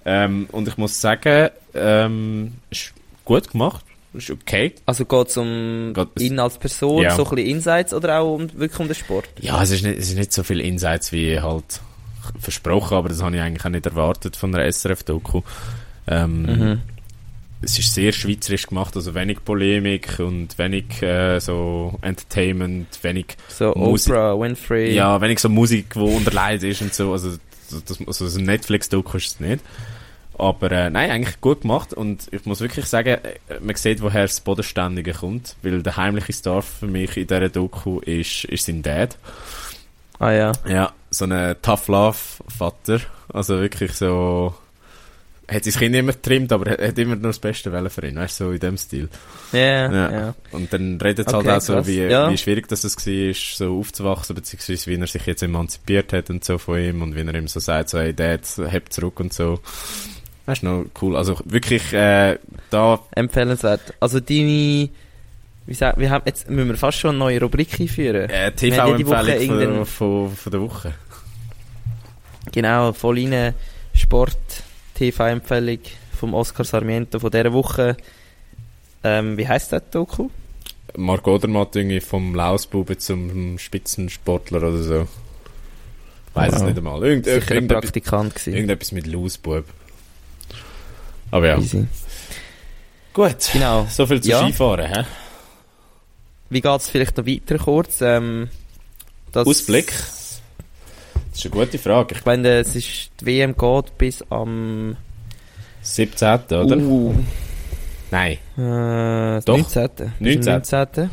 Ähm, 0.05 0.49
und 0.51 0.67
ich 0.69 0.77
muss 0.77 1.01
sagen, 1.01 1.51
ähm, 1.75 2.55
ist 2.71 2.93
gut 3.25 3.51
gemacht. 3.53 3.85
Ist 4.13 4.31
okay. 4.31 4.75
Also 4.87 5.05
geht 5.05 5.29
es 5.29 5.37
um 5.37 5.93
Geht 5.95 6.09
ihn 6.21 6.39
als 6.41 6.59
Person, 6.59 7.03
Ja. 7.03 7.15
so 7.15 7.25
ein 7.25 7.31
bisschen 7.37 7.51
Insights 7.51 7.95
oder 7.95 8.19
auch 8.21 8.35
um, 8.35 8.51
wirklich 8.59 8.81
um 8.81 8.89
den 8.89 8.97
Sport? 8.97 9.29
Ja, 9.41 9.63
es 9.63 9.71
ist 9.71 9.85
nicht, 9.85 9.99
es 9.99 10.09
ist 10.09 10.17
nicht 10.17 10.33
so 10.33 10.43
viel 10.43 10.61
Insights 10.61 11.13
wie 11.13 11.39
halt 11.41 11.81
versprochen, 12.39 12.97
aber 12.97 13.09
das 13.09 13.23
habe 13.23 13.37
ich 13.37 13.43
eigentlich 13.43 13.65
auch 13.65 13.71
nicht 13.71 13.87
erwartet 13.87 14.37
von 14.37 14.55
einer 14.55 14.65
SRF-Doku. 14.71 15.43
Ähm, 16.07 16.43
Mhm. 16.43 16.81
Es 17.63 17.79
ist 17.79 17.93
sehr 17.95 18.11
schweizerisch 18.13 18.67
gemacht, 18.69 18.97
also 18.97 19.15
wenig 19.15 19.45
Polemik 19.45 20.19
und 20.19 20.57
wenig 20.57 21.03
äh, 21.03 21.39
so 21.41 21.99
Entertainment, 22.01 22.87
wenig 23.03 23.37
So 23.49 23.75
Musik- 23.77 24.15
Oprah, 24.15 24.41
Winfrey. 24.41 24.95
Ja, 24.95 25.21
wenig 25.21 25.41
so 25.41 25.51
Musik, 25.51 25.93
die 25.93 25.99
unterlegt 25.99 26.63
ist 26.63 26.81
und 26.81 26.95
so. 26.95 27.13
Also, 27.13 27.37
das, 27.87 27.99
also 28.07 28.29
so 28.29 28.39
ein 28.39 28.47
Netflix-Doku 28.47 29.19
ist 29.19 29.27
es 29.27 29.41
nicht. 29.41 29.63
Aber 30.39 30.73
äh, 30.73 30.89
nein, 30.89 31.11
eigentlich 31.11 31.39
gut 31.43 31.61
gemacht. 31.61 31.93
Und 31.93 32.29
ich 32.31 32.47
muss 32.47 32.63
wirklich 32.63 32.87
sagen, 32.87 33.19
äh, 33.23 33.61
man 33.61 33.77
sieht, 33.77 34.01
woher 34.01 34.23
das 34.23 34.41
Bodenständige 34.41 35.13
kommt. 35.13 35.55
Weil 35.63 35.83
der 35.83 35.99
heimliche 35.99 36.33
Star 36.33 36.63
für 36.63 36.87
mich 36.87 37.19
in 37.19 37.27
dieser 37.27 37.51
Doku 37.51 38.01
ist, 38.01 38.45
ist 38.47 38.65
sein 38.65 38.81
Dad. 38.81 39.19
Ah 40.19 40.31
ja. 40.33 40.53
Ja, 40.67 40.93
so 41.11 41.25
ein 41.27 41.57
Tough 41.63 41.89
Love-Vater. 41.89 43.01
Also 43.33 43.59
wirklich 43.61 43.93
so... 43.93 44.55
Hat 45.49 45.65
sein 45.65 45.75
Kind 45.75 45.97
immer 45.97 46.13
getrimmt, 46.13 46.53
aber 46.53 46.79
er 46.79 46.89
hat 46.89 46.99
immer 46.99 47.17
nur 47.17 47.31
das 47.31 47.41
Beste 47.41 47.73
wollen 47.73 47.91
für 47.91 48.07
ihn. 48.07 48.15
Weißt 48.15 48.39
du, 48.39 48.45
so 48.45 48.51
in 48.53 48.61
dem 48.61 48.77
Stil. 48.77 49.09
Ja, 49.51 49.93
ja. 49.93 50.13
Ja. 50.13 50.35
Und 50.53 50.73
dann 50.73 51.01
redet 51.01 51.27
es 51.27 51.35
Okay, 51.35 51.49
halt 51.49 51.57
auch 51.59 51.61
so, 51.61 51.73
krass. 51.73 51.87
wie, 51.89 52.03
Ja. 52.03 52.31
wie 52.31 52.39
schwierig 52.39 52.69
das 52.69 52.85
es 52.85 52.97
war, 53.05 53.35
so 53.35 53.81
aufzuwachsen, 53.81 54.37
beziehungsweise 54.37 54.89
wie 54.89 54.95
er 54.95 55.07
sich 55.09 55.27
jetzt 55.27 55.43
emanzipiert 55.43 56.13
hat 56.13 56.31
und 56.31 56.45
so 56.45 56.57
von 56.57 56.79
ihm 56.79 57.03
und 57.03 57.17
wie 57.17 57.23
er 57.27 57.35
ihm 57.35 57.49
so 57.49 57.59
sagt, 57.59 57.89
so, 57.89 57.99
hey 57.99 58.15
Dad, 58.15 58.43
heb 58.69 58.93
zurück 58.93 59.19
und 59.19 59.33
so. 59.33 59.59
Das 60.47 60.59
ist 60.59 60.63
noch 60.63 60.85
cool. 61.03 61.17
Also 61.17 61.37
wirklich, 61.45 61.93
äh, 61.95 62.39
da, 62.71 63.01
Empfehlenswert. 63.17 63.95
Also 63.99 64.21
deine... 64.21 64.89
Wie 65.67 65.75
sagt, 65.75 65.99
wir 65.99 66.11
haben, 66.11 66.23
jetzt 66.27 66.49
müssen 66.51 66.69
wir 66.69 66.77
fast 66.77 66.99
schon 66.99 67.11
eine 67.11 67.19
neue 67.19 67.41
Rubrik 67.41 67.79
einführen. 67.81 68.29
äh, 68.31 68.51
TV-Empfehlung 68.53 69.85
von, 69.85 69.87
von, 69.87 70.37
von 70.37 70.53
der 70.53 70.61
Woche. 70.61 70.95
Genau, 72.53 72.93
voll 72.93 73.19
rein 73.21 73.55
Sport, 73.95 74.37
TV-Empfehlung 74.95 75.79
vom 76.19 76.35
Oscar 76.35 76.65
Sarmiento 76.65 77.19
von 77.21 77.31
dieser 77.31 77.53
Woche. 77.53 77.97
Ähm, 79.05 79.37
wie 79.37 79.47
heisst 79.47 79.73
das 79.73 79.83
Doku? 79.91 80.29
Marc 80.97 81.27
Odermatt 81.29 81.77
irgendwie 81.77 82.01
vom 82.01 82.35
Lausbuben 82.35 82.99
zum 82.99 83.59
Spitzensportler 83.59 84.59
oder 84.59 84.83
so. 84.83 85.09
Weiß 86.35 86.53
es 86.55 86.61
Wow. 86.61 86.67
nicht 86.69 86.79
einmal. 86.79 87.03
Irgend, 87.05 87.25
Sicher 87.27 87.37
ein 87.37 87.43
irgendetwas, 87.55 87.81
Praktikant 87.83 88.35
gewesen. 88.35 88.55
irgendetwas 88.55 88.93
mit 88.93 89.07
Lausbub. 89.07 89.65
Aber 91.31 91.47
ja. 91.47 91.59
Easy. 91.59 91.87
Gut. 93.13 93.51
Genau. 93.53 93.87
So 93.89 94.07
viel 94.07 94.21
zu 94.21 94.29
Ja. 94.31 94.43
Skifahren, 94.43 94.87
hä? 94.93 95.05
Wie 96.51 96.61
geht 96.61 96.81
es 96.81 96.91
vielleicht 96.91 97.17
noch 97.17 97.27
weiter 97.27 97.59
kurz? 97.59 98.01
Ähm, 98.01 98.49
Ausblick? 99.33 99.87
Das 99.87 100.43
ist 101.35 101.47
eine 101.47 101.65
gute 101.65 101.79
Frage. 101.79 102.17
Ich 102.17 102.25
meine, 102.25 102.59
es 102.59 102.75
ist, 102.75 103.11
die 103.21 103.27
WM 103.27 103.57
geht 103.57 103.97
bis 103.97 104.25
am 104.31 104.97
17. 105.83 106.41
oder? 106.51 106.77
Uh, 106.77 107.15
Nein. 108.11 108.39
äh, 108.59 109.41
Doch. 109.45 109.57
19. 109.57 110.13
Bis 110.19 110.49
am 110.49 110.55
19. 110.55 111.11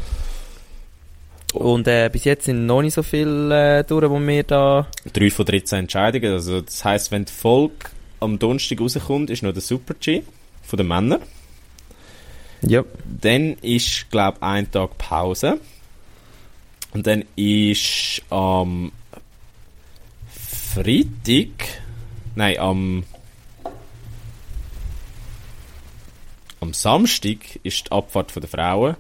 Und 1.54 1.88
äh, 1.88 2.10
bis 2.12 2.24
jetzt 2.24 2.46
sind 2.46 2.66
noch 2.66 2.82
nicht 2.82 2.96
so 2.96 3.04
viele 3.04 3.80
äh, 3.80 3.84
durch, 3.84 4.10
wo 4.10 4.20
wir 4.20 4.44
da... 4.44 4.88
3 5.14 5.30
von 5.30 5.46
13 5.46 5.80
Entscheidungen. 5.80 6.34
Also, 6.34 6.62
das 6.62 6.84
heisst, 6.84 7.12
wenn 7.12 7.26
die 7.26 7.32
Folge 7.32 7.74
am 8.20 8.40
Donnerstag 8.40 8.82
rauskommt, 8.82 9.30
ist 9.30 9.44
noch 9.44 9.54
der 9.54 9.62
Super 9.62 9.94
G 10.00 10.24
von 10.64 10.78
den 10.78 10.88
Männern. 10.88 11.22
Ja. 12.62 12.84
Dann 13.22 13.53
ist, 13.62 14.10
glaube 14.10 14.38
ich, 14.38 14.43
ein 14.43 14.72
Tag 14.72 14.97
Pause. 14.97 15.60
Und 16.93 17.05
dann 17.05 17.26
ist 17.36 18.22
am 18.30 18.91
Freitag, 20.74 21.82
nein, 22.36 22.58
am 22.60 23.03
am 26.60 26.74
Samstag 26.74 27.60
ist 27.64 27.88
die 27.88 27.91
Abfahrt 27.91 28.36
der 28.36 28.49
Frauen 28.49 28.95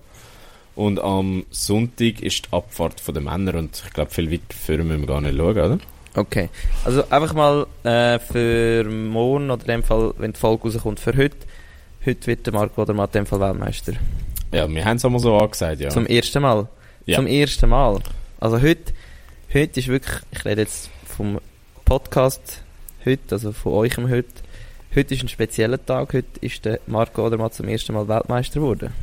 und 0.75 0.99
am 0.99 1.45
Sonntag 1.49 2.21
ist 2.21 2.45
die 2.45 2.53
Abfahrt 2.53 2.99
von 2.99 3.15
den 3.15 3.23
Männern 3.23 3.55
und 3.55 3.83
ich 3.85 3.93
glaube, 3.93 4.11
viel 4.11 4.31
weiter 4.31 4.43
führen 4.53 4.87
müssen 4.87 5.01
wir 5.01 5.07
gar 5.07 5.21
nicht 5.21 5.35
schauen, 5.35 5.57
oder? 5.57 5.79
Okay. 6.15 6.49
Also 6.85 7.03
einfach 7.09 7.33
mal 7.33 7.67
äh, 7.83 8.19
für 8.19 8.83
morgen 8.83 9.51
oder 9.51 9.61
in 9.61 9.67
dem 9.67 9.83
Fall, 9.83 10.13
wenn 10.17 10.33
die 10.33 10.39
Folge 10.39 10.63
rauskommt, 10.63 10.99
für 10.99 11.15
heute. 11.15 11.37
Heute 12.07 12.25
wird 12.27 12.45
der 12.45 12.53
Marco 12.53 12.81
oder 12.83 12.93
in 12.93 13.11
dem 13.11 13.25
Fall 13.25 13.41
Weltmeister. 13.41 13.91
Ja, 14.53 14.69
wir 14.69 14.85
haben 14.85 14.95
es 14.95 15.03
einmal 15.03 15.19
so 15.19 15.37
angesagt, 15.37 15.81
ja. 15.81 15.89
Zum 15.89 16.05
ersten 16.05 16.41
Mal. 16.41 16.69
Ja. 17.05 17.17
Zum 17.17 17.27
ersten 17.27 17.69
Mal. 17.69 17.99
Also 18.39 18.61
heute, 18.61 18.93
heute 19.53 19.77
ist 19.77 19.89
wirklich, 19.89 20.15
ich 20.31 20.45
rede 20.45 20.61
jetzt 20.61 20.89
vom 21.05 21.41
Podcast 21.83 22.61
heute, 23.03 23.35
also 23.35 23.51
von 23.51 23.73
euch 23.73 23.97
heute. 23.97 24.23
Heute 24.95 25.15
ist 25.15 25.21
ein 25.21 25.27
spezieller 25.27 25.85
Tag. 25.85 26.13
Heute 26.13 26.27
ist 26.39 26.63
der 26.63 26.79
Marco 26.87 27.25
Odermatt 27.25 27.55
zum 27.55 27.67
ersten 27.67 27.91
Mal 27.91 28.07
Weltmeister 28.07 28.61
geworden. 28.61 28.93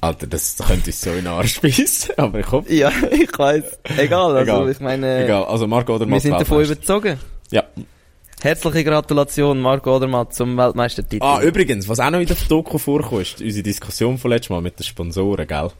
Alter, 0.00 0.26
das 0.26 0.56
könnte 0.66 0.88
ich 0.88 0.96
so 0.96 1.10
in 1.10 1.16
den 1.16 1.26
Arsch 1.26 1.60
beißen, 1.60 2.14
aber 2.16 2.40
ich 2.40 2.50
hoffe, 2.50 2.72
Ja, 2.72 2.90
ich 3.10 3.38
weiß. 3.38 3.80
Egal, 3.98 4.34
also 4.34 4.50
Egal. 4.50 4.70
ich 4.70 4.80
meine, 4.80 5.24
egal. 5.24 5.44
Also 5.44 5.66
Marco 5.66 5.94
oder 5.94 6.08
wir 6.08 6.20
sind 6.20 6.32
davon 6.32 6.64
überzogen. 6.64 7.20
Ja. 7.50 7.64
Herzliche 8.46 8.84
Gratulation, 8.84 9.60
Marco 9.60 9.96
Odermatt, 9.96 10.32
zum 10.32 10.56
Weltmeistertitel. 10.56 11.24
Ah, 11.24 11.42
übrigens, 11.42 11.88
was 11.88 11.98
auch 11.98 12.10
noch 12.10 12.20
in 12.20 12.26
der 12.28 12.36
Doku 12.48 12.78
vorkommt, 12.78 13.22
ist 13.22 13.40
unsere 13.42 13.64
Diskussion 13.64 14.18
von 14.18 14.30
letztes 14.30 14.50
Mal 14.50 14.60
mit 14.62 14.78
den 14.78 14.84
Sponsoren, 14.84 15.48
gell? 15.48 15.70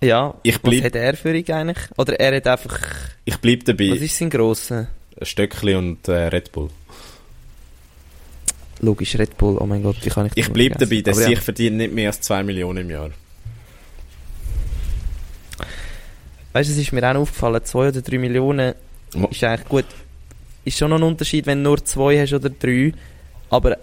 ja, 0.00 0.34
Ich 0.42 0.56
was 0.56 0.62
bleib- 0.62 0.82
hat 0.86 0.96
er 0.96 1.16
für 1.16 1.32
ihn 1.32 1.48
eigentlich? 1.52 1.78
Oder 1.96 2.18
er 2.18 2.34
hat 2.38 2.46
einfach, 2.48 2.80
Ich 3.24 3.36
bleib 3.36 3.64
dabei, 3.66 3.92
was 3.92 4.00
ist 4.00 4.18
sein 4.18 4.30
grosser? 4.30 4.88
ein 5.20 5.26
Stöckli 5.26 5.76
und 5.76 6.08
äh, 6.08 6.26
Red 6.26 6.50
Bull. 6.50 6.70
Logisch, 8.80 9.16
Red 9.16 9.36
Bull, 9.38 9.58
oh 9.60 9.66
mein 9.66 9.84
Gott, 9.84 10.04
wie 10.04 10.08
kann 10.10 10.26
ich 10.26 10.32
das 10.34 10.44
Ich 10.44 10.52
bleib 10.52 10.76
dabei, 10.76 11.02
dass 11.02 11.18
Aber 11.18 11.26
ja. 11.26 11.32
ich 11.34 11.40
verdiene 11.40 11.76
nicht 11.76 11.94
mehr 11.94 12.08
als 12.08 12.20
2 12.22 12.42
Millionen 12.42 12.78
im 12.78 12.90
Jahr. 12.90 13.10
Weißt 16.52 16.68
du, 16.68 16.72
es 16.72 16.78
ist 16.80 16.90
mir 16.92 17.08
auch 17.08 17.14
aufgefallen, 17.14 17.64
2 17.64 17.78
oder 17.90 18.02
3 18.02 18.18
Millionen 18.18 18.74
ist 19.30 19.44
eigentlich 19.44 19.68
gut. 19.68 19.84
Ist 20.70 20.78
schon 20.78 20.90
noch 20.90 20.98
ein 20.98 21.02
Unterschied, 21.02 21.46
wenn 21.46 21.64
du 21.64 21.70
nur 21.70 21.84
2 21.84 22.20
hast 22.20 22.32
oder 22.32 22.48
3. 22.48 22.92
Aber 23.50 23.72
äh, 23.72 23.76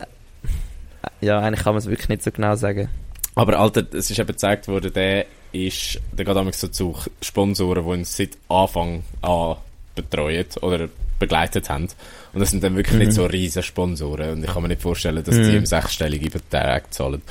ja, 1.20 1.40
eigentlich 1.40 1.64
kann 1.64 1.74
man 1.74 1.80
es 1.80 1.88
wirklich 1.90 2.08
nicht 2.08 2.24
so 2.24 2.32
genau 2.32 2.56
sagen. 2.56 2.88
Aber 3.36 3.60
Alter, 3.60 3.84
es 3.94 4.10
ist 4.10 4.18
eben 4.20 4.28
gezeigt 4.28 4.70
worden, 4.70 4.94
der 4.94 5.26
ist, 5.52 6.00
der 6.18 6.24
geht 6.26 6.36
damals 6.36 6.62
so 6.62 6.70
zu 6.70 6.96
Sponsoren, 7.22 7.86
die 7.86 7.92
ihn 7.92 8.06
seit 8.06 8.38
Anfang 8.48 9.04
an 9.22 9.58
betreuen 9.96 10.46
oder 10.62 10.88
begleitet 11.20 11.70
haben. 11.70 11.90
Und 12.34 12.40
das 12.40 12.52
sind 12.52 12.64
dann 12.64 12.76
wirklich 12.78 12.98
nicht 13.00 13.12
so 13.12 13.26
riesen 13.26 13.64
Sponsoren. 13.64 14.30
Und 14.32 14.44
ich 14.46 14.52
kann 14.54 14.62
mir 14.62 14.70
nicht 14.70 14.82
vorstellen, 14.82 15.24
dass 15.24 15.36
die 15.36 15.42
Mhm. 15.42 15.58
im 15.58 15.66
sechsstelligen 15.66 16.30
Betrag 16.32 16.94
zahlen. 16.94 17.22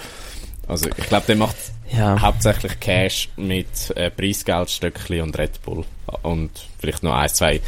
Also 0.68 0.88
ich 0.88 1.06
glaube, 1.06 1.26
der 1.26 1.36
macht 1.36 1.56
Ja. 1.96 2.20
hauptsächlich 2.20 2.78
Cash 2.80 3.30
mit 3.36 3.66
äh, 3.94 4.10
Preisgeldstöckli 4.10 5.20
und 5.22 5.38
Red 5.38 5.62
Bull. 5.62 5.84
Und 6.22 6.50
vielleicht 6.78 7.02
noch 7.04 7.14
ein, 7.14 7.28
zwei 7.30 7.60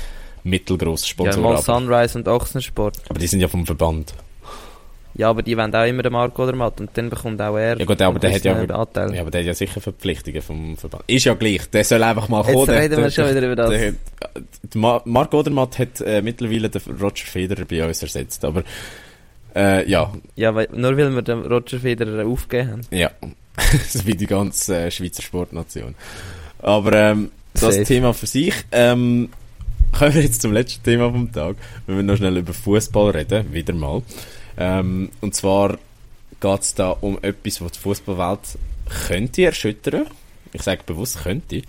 mittelgroße 0.49 1.05
Ja, 1.05 1.09
Sponsoren. 1.11 1.43
mal 1.43 1.53
aber, 1.55 1.63
Sunrise 1.63 2.19
und 2.19 2.29
Ochsensport. 2.29 2.99
aber 3.09 3.19
die 3.19 3.27
sind 3.27 3.41
ja 3.41 3.49
vom 3.49 3.67
Verband. 3.67 4.15
Ja, 5.15 5.31
aber 5.31 5.43
die 5.43 5.57
wollen 5.57 5.75
auch 5.75 5.85
immer 5.85 6.03
den 6.05 6.13
Marco 6.13 6.45
oder 6.45 6.55
Matt 6.55 6.81
und 6.81 6.91
dann 6.95 7.11
bekommt 7.11 7.41
auch 7.43 7.57
er 7.57 7.77
Ja 7.77 7.85
gut, 7.85 8.01
aber 8.01 8.21
der 8.21 8.33
hat 8.33 8.45
ja, 8.45 8.55
Anteil. 8.55 9.15
ja, 9.15 9.21
aber 9.23 9.33
der 9.33 9.41
hat 9.41 9.47
ja 9.49 9.55
sicher 9.55 9.81
Verpflichtungen 9.81 10.41
vom 10.43 10.77
Verband. 10.77 11.03
Ist 11.09 11.25
ja 11.25 11.35
gleich, 11.35 11.69
der 11.71 11.83
soll 11.83 12.03
einfach 12.05 12.29
mal 12.29 12.45
Jetzt 12.45 12.53
kommen. 12.55 12.67
der- 12.67 12.81
reden 12.83 12.97
wir 12.99 13.03
der- 13.05 13.11
schon 13.11 13.29
wieder 13.31 13.43
über 13.47 13.57
das. 13.57 13.71
Der, 13.71 13.93
der 13.93 14.81
Ma 14.81 15.03
Marc 15.07 15.35
Odermatt 15.35 15.79
hat 15.81 16.01
äh, 16.03 16.23
mittlerweile 16.23 16.69
den 16.69 16.83
Roger 17.01 17.27
Federer 17.27 17.65
bei 17.65 17.85
uns 17.85 18.01
ersetzt, 18.01 18.45
aber 18.45 18.63
äh, 19.57 19.91
ja, 19.91 20.13
Ja, 20.37 20.55
weil, 20.55 20.69
nur 20.73 20.97
weil 20.97 21.13
wir 21.13 21.23
den 21.23 21.41
Roger 21.47 21.81
Federer 21.81 22.25
aufgegeben 22.25 22.71
haben. 22.73 22.81
ja, 22.93 23.11
so 23.89 24.07
wie 24.07 24.15
die 24.15 24.27
ganze 24.27 24.77
äh, 24.85 24.91
Schweizer 24.93 25.23
Sportnation. 25.23 25.97
Aber 26.61 26.93
ähm, 26.93 27.33
das 27.55 27.75
Safe. 27.75 27.85
Thema 27.85 28.15
für 28.15 28.27
sich. 28.27 28.55
Ähm, 28.71 29.31
kommen 29.99 30.15
wir 30.15 30.23
jetzt 30.23 30.43
zum 30.43 30.53
letzten 30.53 30.85
Thema 30.85 31.11
vom 31.11 31.33
Tag. 31.33 31.57
Wir 31.87 31.97
wollen 31.97 32.07
noch 32.07 32.17
schnell 32.17 32.37
über 32.37 32.55
Fußball 32.55 33.11
reden, 33.11 33.53
wieder 33.53 33.75
mal. 33.75 34.03
Ähm, 34.57 35.11
und 35.21 35.35
zwar 35.35 35.77
geht 36.41 36.61
es 36.61 36.75
da 36.75 36.91
um 36.91 37.19
etwas, 37.21 37.61
was 37.61 37.73
die 37.73 37.81
Fußballwelt 37.81 38.59
könnte 39.09 39.47
erschüttern. 39.47 40.07
Ich 40.53 40.63
sage 40.63 40.83
bewusst 40.87 41.25
könnte. 41.25 41.63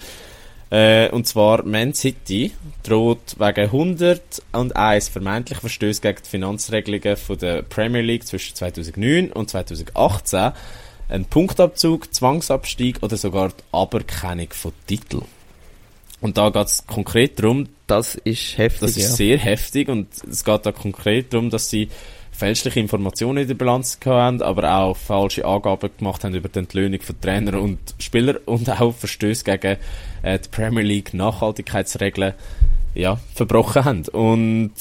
Äh, 0.69 1.09
und 1.09 1.27
zwar 1.27 1.63
Man 1.63 1.95
City 1.95 2.51
droht 2.83 3.35
wegen 3.39 3.65
101 3.65 5.09
vermeintlich 5.09 5.57
Verstöße 5.57 5.99
gegen 5.99 6.19
die 6.23 6.29
Finanzregelungen 6.29 7.17
von 7.17 7.39
der 7.39 7.63
Premier 7.63 8.01
League 8.01 8.27
zwischen 8.27 8.55
2009 8.55 9.31
und 9.31 9.49
2018 9.49 10.51
ein 11.09 11.25
Punktabzug, 11.25 12.13
Zwangsabstieg 12.13 13.01
oder 13.01 13.17
sogar 13.17 13.49
die 13.49 13.63
Aberkennung 13.71 14.49
von 14.51 14.71
Titeln. 14.85 15.38
Und 16.21 16.37
da 16.37 16.49
geht 16.49 16.67
es 16.67 16.85
konkret 16.85 17.39
darum, 17.39 17.67
Das 17.87 18.15
ist 18.15 18.57
heftig, 18.57 18.81
das 18.81 18.91
ist 18.91 19.09
ja. 19.09 19.15
sehr 19.15 19.37
heftig 19.37 19.87
und 19.87 20.07
es 20.29 20.43
geht 20.43 20.65
da 20.65 20.71
konkret 20.71 21.33
darum, 21.33 21.49
dass 21.49 21.69
sie 21.69 21.89
fälschliche 22.31 22.79
Informationen 22.79 23.39
in 23.39 23.47
der 23.47 23.55
Bilanz 23.55 23.99
haben, 24.05 24.41
aber 24.41 24.73
auch 24.73 24.95
falsche 24.95 25.43
Angaben 25.43 25.89
gemacht 25.97 26.23
haben 26.23 26.33
über 26.35 26.47
die 26.47 26.59
Entlöhnung 26.59 27.01
von 27.01 27.19
Trainer 27.19 27.59
und 27.59 27.79
Spieler 27.99 28.35
und 28.45 28.69
auch 28.69 28.95
Verstöße 28.95 29.43
gegen 29.43 29.77
äh, 30.21 30.39
die 30.39 30.49
Premier 30.49 30.83
League 30.83 31.13
Nachhaltigkeitsregeln 31.13 32.33
ja, 32.95 33.19
verbrochen 33.33 33.85
haben. 33.85 34.07
Und 34.07 34.71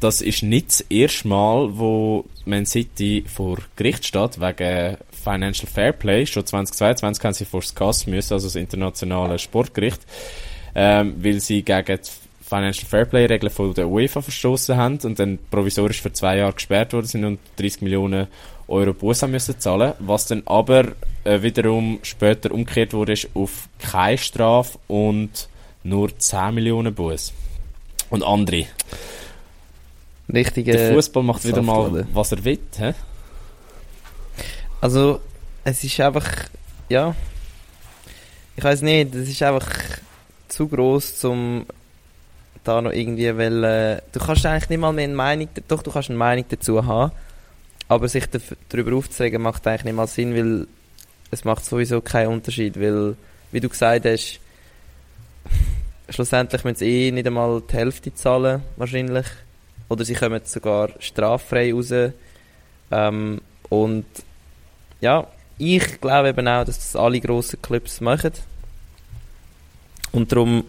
das 0.00 0.20
ist 0.20 0.42
nicht 0.42 0.68
das 0.68 0.80
erste 0.82 1.28
Mal, 1.28 1.78
wo 1.78 2.24
Man 2.44 2.66
City 2.66 3.24
vor 3.32 3.58
Gericht 3.76 4.04
steht 4.04 4.40
wegen 4.40 4.96
Financial 5.12 5.70
Fair 5.70 5.92
Play. 5.92 6.26
Schon 6.26 6.44
2022 6.44 7.24
haben 7.24 7.34
sie 7.34 7.44
vor 7.44 7.60
das 7.60 7.74
CAS 7.74 8.06
müssen, 8.08 8.32
also 8.32 8.48
das 8.48 8.56
internationale 8.56 9.38
Sportgericht, 9.38 10.00
ähm, 10.74 11.14
weil 11.18 11.40
sie 11.40 11.62
gegen 11.62 11.98
die 11.98 12.10
Financial 12.52 12.86
Fairplay 12.86 13.26
Regeln 13.26 13.50
von 13.50 13.72
der 13.72 13.88
UEFA 13.88 14.20
verstoßen 14.20 14.76
haben 14.76 14.98
und 15.04 15.18
dann 15.18 15.38
provisorisch 15.50 16.02
für 16.02 16.12
zwei 16.12 16.36
Jahre 16.36 16.52
gesperrt 16.52 16.92
worden 16.92 17.06
sind 17.06 17.24
und 17.24 17.38
30 17.56 17.82
Millionen 17.82 18.26
Euro 18.68 18.92
Buß 18.92 19.22
haben 19.22 19.32
müssen 19.32 19.58
zahlen, 19.58 19.94
was 19.98 20.26
dann 20.26 20.42
aber 20.46 20.92
äh, 21.24 21.40
wiederum 21.42 21.98
später 22.02 22.52
umgekehrt 22.52 22.92
wurde 22.92 23.12
ist 23.12 23.28
auf 23.34 23.68
keine 23.78 24.18
Strafe 24.18 24.78
und 24.88 25.48
nur 25.82 26.16
10 26.16 26.54
Millionen 26.54 26.94
Buß. 26.94 27.32
Und 28.10 28.22
andere. 28.22 28.66
Richtige 30.32 30.72
Der 30.72 30.94
Fußball 30.94 31.22
macht 31.22 31.44
wieder 31.44 31.62
mal, 31.62 32.06
was 32.12 32.32
er 32.32 32.44
will. 32.44 32.58
Hä? 32.78 32.94
Also, 34.80 35.20
es 35.64 35.82
ist 35.84 36.00
einfach, 36.00 36.26
ja, 36.88 37.14
ich 38.56 38.64
weiß 38.64 38.82
nicht, 38.82 39.14
es 39.14 39.28
ist 39.28 39.42
einfach 39.42 39.66
zu 40.52 40.68
groß 40.68 41.18
zum 41.18 41.66
da 42.64 42.80
noch 42.80 42.92
irgendwie, 42.92 43.36
weil 43.36 43.64
äh, 43.64 44.02
du 44.12 44.20
kannst 44.20 44.46
eigentlich 44.46 44.70
nicht 44.70 44.78
mal 44.78 44.92
mehr 44.92 45.04
eine 45.04 45.14
Meinung, 45.14 45.48
doch 45.68 45.82
du 45.82 45.90
kannst 45.90 46.10
eine 46.10 46.18
Meinung 46.18 46.44
dazu 46.48 46.86
haben, 46.86 47.12
aber 47.88 48.08
sich 48.08 48.24
darüber 48.68 48.96
aufzuregen 48.96 49.42
macht 49.42 49.66
eigentlich 49.66 49.84
nicht 49.84 49.96
mal 49.96 50.06
Sinn, 50.06 50.34
weil 50.36 50.66
es 51.30 51.44
macht 51.44 51.64
sowieso 51.64 52.00
keinen 52.00 52.28
Unterschied, 52.28 52.78
weil, 52.78 53.16
wie 53.50 53.60
du 53.60 53.68
gesagt 53.68 54.04
hast, 54.04 54.38
schlussendlich 56.08 56.62
müssen 56.62 56.76
sie 56.76 57.08
eh 57.08 57.10
nicht 57.10 57.26
einmal 57.26 57.62
die 57.68 57.74
Hälfte 57.74 58.14
zahlen, 58.14 58.62
wahrscheinlich, 58.76 59.26
oder 59.88 60.04
sie 60.04 60.14
kommen 60.14 60.42
sogar 60.44 60.90
straffrei 61.00 61.72
raus, 61.72 61.92
ähm, 62.92 63.40
und 63.70 64.04
ja, 65.00 65.26
ich 65.58 66.00
glaube 66.00 66.28
eben 66.28 66.46
auch, 66.46 66.64
dass 66.64 66.78
das 66.78 66.94
alle 66.94 67.20
grossen 67.20 67.60
Clubs 67.62 68.00
machen. 68.00 68.32
Und 70.12 70.30
darum 70.30 70.64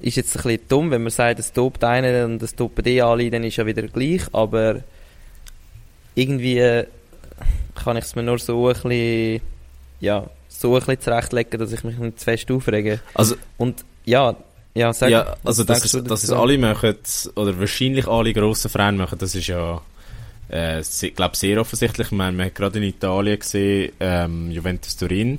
ist 0.00 0.16
jetzt 0.16 0.36
ein 0.36 0.42
bisschen 0.42 0.68
dumm, 0.68 0.90
wenn 0.90 1.02
man 1.02 1.10
sagt, 1.10 1.38
es 1.38 1.52
tobt 1.52 1.82
einer 1.84 2.26
und 2.26 2.42
es 2.42 2.54
toben 2.54 2.84
die 2.84 3.00
alle, 3.00 3.30
dann 3.30 3.44
ist 3.44 3.56
ja 3.56 3.64
wieder 3.64 3.82
gleich. 3.82 4.22
Aber 4.32 4.82
irgendwie 6.14 6.58
äh, 6.58 6.86
kann 7.74 7.96
ich 7.96 8.04
es 8.04 8.14
mir 8.14 8.22
nur 8.22 8.38
so 8.38 8.68
ein 8.68 8.74
bisschen, 8.74 9.40
ja, 10.00 10.28
so 10.48 10.74
ein 10.74 10.80
bisschen 10.80 11.00
zurechtlegen, 11.00 11.60
dass 11.60 11.72
ich 11.72 11.84
mich 11.84 11.96
nicht 11.98 12.18
zu 12.18 12.24
fest 12.24 12.50
aufrege. 12.50 13.00
Also, 13.14 13.36
Und 13.56 13.84
ja, 14.04 14.36
ja, 14.74 14.92
sag, 14.92 15.10
ja, 15.10 15.36
also 15.42 15.64
du 15.64 15.72
es, 15.72 15.90
dass 15.90 16.24
es 16.24 16.30
alle 16.30 16.58
machen, 16.58 16.96
oder 17.34 17.58
wahrscheinlich 17.58 18.06
alle 18.06 18.34
grossen 18.34 18.70
Vereine 18.70 18.98
machen, 18.98 19.18
das 19.18 19.34
ist 19.34 19.46
ja, 19.46 19.80
äh, 20.50 20.80
ich 20.80 21.14
glaube, 21.14 21.36
sehr 21.36 21.58
offensichtlich. 21.58 22.08
Ich 22.08 22.12
meine, 22.12 22.36
man 22.36 22.46
hat 22.46 22.54
gerade 22.54 22.78
in 22.78 22.84
Italien 22.84 23.38
gesehen, 23.38 23.92
ähm, 24.00 24.50
Juventus 24.50 24.96
Turin 24.96 25.38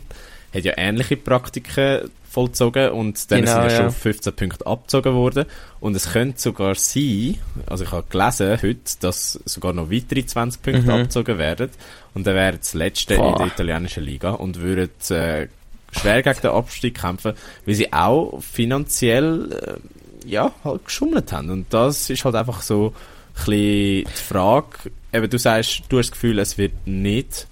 hat 0.54 0.64
ja 0.64 0.74
ähnliche 0.78 1.18
Praktiken 1.18 2.10
vollzogen 2.38 2.92
und 2.92 3.32
dann 3.32 3.40
Genau, 3.42 3.54
sind 3.62 3.64
ja, 3.64 3.70
schon 3.78 3.86
ja. 3.86 3.90
15 3.90 4.34
Punkte 4.36 4.68
abgezogen 4.68 5.14
worden. 5.16 5.46
Und 5.80 5.96
es 5.96 6.12
könnte 6.14 6.40
sogar 6.40 6.76
sein, 6.76 7.38
also 7.66 7.84
ich 7.84 7.92
habe 7.92 8.06
gelesen 8.10 8.60
heute, 8.62 8.80
dass 9.00 9.40
sogar 9.46 9.74
noch 9.74 9.90
weitere 9.90 10.24
20 10.24 10.62
Punkte 10.62 10.84
Mhm. 10.84 10.90
abgezogen 10.92 11.38
werden. 11.40 11.70
Und 12.14 12.28
dann 12.28 12.36
wäre 12.36 12.58
das 12.58 12.76
letzte 12.76 13.16
in 13.16 13.22
Boah. 13.22 13.38
der 13.38 13.48
italienischen 13.48 14.04
Liga 14.04 14.32
und 14.32 14.62
würden 14.62 14.90
äh, 15.10 15.48
schwer 15.92 16.22
gegen 16.22 16.42
den 16.42 16.52
Abstieg 16.52 17.02
kämpfen, 17.02 17.34
weil 17.66 17.74
sie 17.76 17.92
auch 17.92 18.40
finanziell 18.42 19.80
äh, 20.24 20.28
ja, 20.30 20.52
halt 20.64 20.86
geschummelt 20.86 21.32
haben. 21.32 21.50
Und 21.50 21.74
das 21.74 22.08
ist 22.12 22.24
halt 22.24 22.36
einfach 22.36 22.62
so 22.62 22.88
ein 22.90 23.34
bisschen 23.34 23.52
die 23.52 24.06
Frage. 24.14 24.92
Eben, 25.12 25.28
du 25.30 25.40
sagst, 25.40 25.84
du 25.90 25.98
hast 25.98 26.08
das 26.10 26.12
Gefühl, 26.12 26.38
es 26.38 26.58
wird 26.60 26.74
nicht 26.86 27.48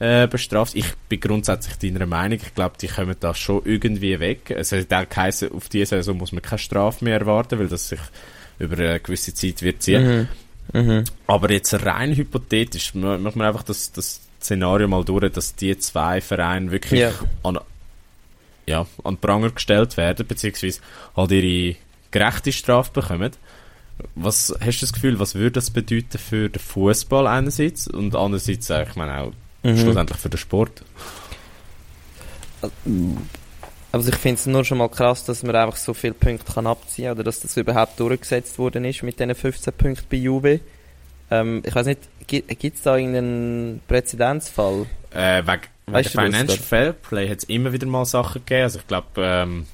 äh, 0.00 0.26
bestraft. 0.26 0.74
Ich 0.74 0.86
bin 1.08 1.20
grundsätzlich 1.20 1.76
deiner 1.76 2.06
Meinung. 2.06 2.38
Ich 2.42 2.54
glaube, 2.54 2.76
die 2.80 2.88
kommen 2.88 3.14
da 3.20 3.34
schon 3.34 3.62
irgendwie 3.64 4.18
weg. 4.18 4.50
Es 4.50 4.72
hat 4.72 4.92
auch 4.92 5.08
geheißen, 5.08 5.52
auf 5.52 5.68
diese 5.68 5.86
Saison 5.96 6.16
muss 6.18 6.32
man 6.32 6.42
keine 6.42 6.58
Strafe 6.58 7.04
mehr 7.04 7.20
erwarten, 7.20 7.58
weil 7.58 7.68
das 7.68 7.88
sich 7.88 8.00
über 8.58 8.76
eine 8.76 8.98
gewisse 9.00 9.32
Zeit 9.34 9.62
wird 9.62 9.82
ziehen. 9.82 10.28
Mhm. 10.72 10.80
Mhm. 10.80 11.04
Aber 11.26 11.50
jetzt 11.52 11.74
rein 11.84 12.14
hypothetisch, 12.14 12.94
ma- 12.94 13.18
machen 13.18 13.38
wir 13.40 13.46
einfach 13.48 13.62
das, 13.62 13.92
das 13.92 14.20
Szenario 14.40 14.88
mal 14.88 15.04
durch, 15.04 15.30
dass 15.32 15.54
die 15.54 15.76
zwei 15.78 16.20
Vereine 16.20 16.70
wirklich 16.70 17.00
Ja. 17.00 17.12
an, 17.42 17.58
ja, 18.66 18.86
an 19.04 19.14
den 19.14 19.18
Pranger 19.20 19.50
gestellt 19.50 19.96
werden, 19.96 20.26
beziehungsweise 20.26 20.80
halt 21.16 21.30
ihre 21.32 21.76
gerechte 22.10 22.52
Strafe 22.52 22.90
bekommen. 22.92 23.32
Was 24.14 24.54
hast 24.60 24.78
du 24.78 24.86
das 24.86 24.92
Gefühl, 24.94 25.18
was 25.18 25.34
würde 25.34 25.52
das 25.52 25.70
bedeuten 25.70 26.16
für 26.18 26.48
den 26.48 26.58
Fußball 26.60 27.26
einerseits 27.26 27.86
und 27.86 28.14
andererseits, 28.16 28.70
ich 28.70 28.96
meine 28.96 29.20
auch 29.20 29.32
Mhm. 29.62 29.76
schlussendlich 29.76 30.18
für 30.18 30.30
den 30.30 30.38
Sport? 30.38 30.82
Also 33.92 34.08
ich 34.08 34.16
finde 34.16 34.38
es 34.40 34.46
nur 34.46 34.64
schon 34.64 34.78
mal 34.78 34.88
krass, 34.88 35.24
dass 35.24 35.42
man 35.42 35.56
einfach 35.56 35.76
so 35.76 35.94
viele 35.94 36.14
Punkte 36.14 36.52
kann 36.52 36.66
abziehen 36.66 37.06
kann 37.06 37.14
oder 37.14 37.24
dass 37.24 37.40
das 37.40 37.56
überhaupt 37.56 37.98
durchgesetzt 37.98 38.58
worden 38.58 38.84
ist 38.84 39.02
mit 39.02 39.18
diesen 39.18 39.34
15 39.34 39.72
Punkten 39.72 40.06
bei 40.10 40.16
Juve. 40.16 40.60
Ähm, 41.30 41.62
ich 41.64 41.74
weiß 41.74 41.86
nicht, 41.86 42.00
gibt 42.26 42.76
es 42.76 42.82
da 42.82 42.96
irgendeinen 42.96 43.80
Präzedenzfall? 43.88 44.86
Äh, 45.12 45.42
wegen, 45.42 45.46
wegen 45.46 45.62
Weißt 45.86 46.14
du 46.14 46.20
Financial 46.20 46.46
grad? 46.46 46.58
Fair 46.58 46.92
Play 46.92 47.28
hat 47.28 47.38
es 47.38 47.44
immer 47.44 47.72
wieder 47.72 47.86
mal 47.86 48.04
Sachen 48.04 48.42
gegeben. 48.44 48.62
Also 48.62 48.78
ich 48.78 48.86
glaube, 48.86 49.08
ähm, 49.18 49.66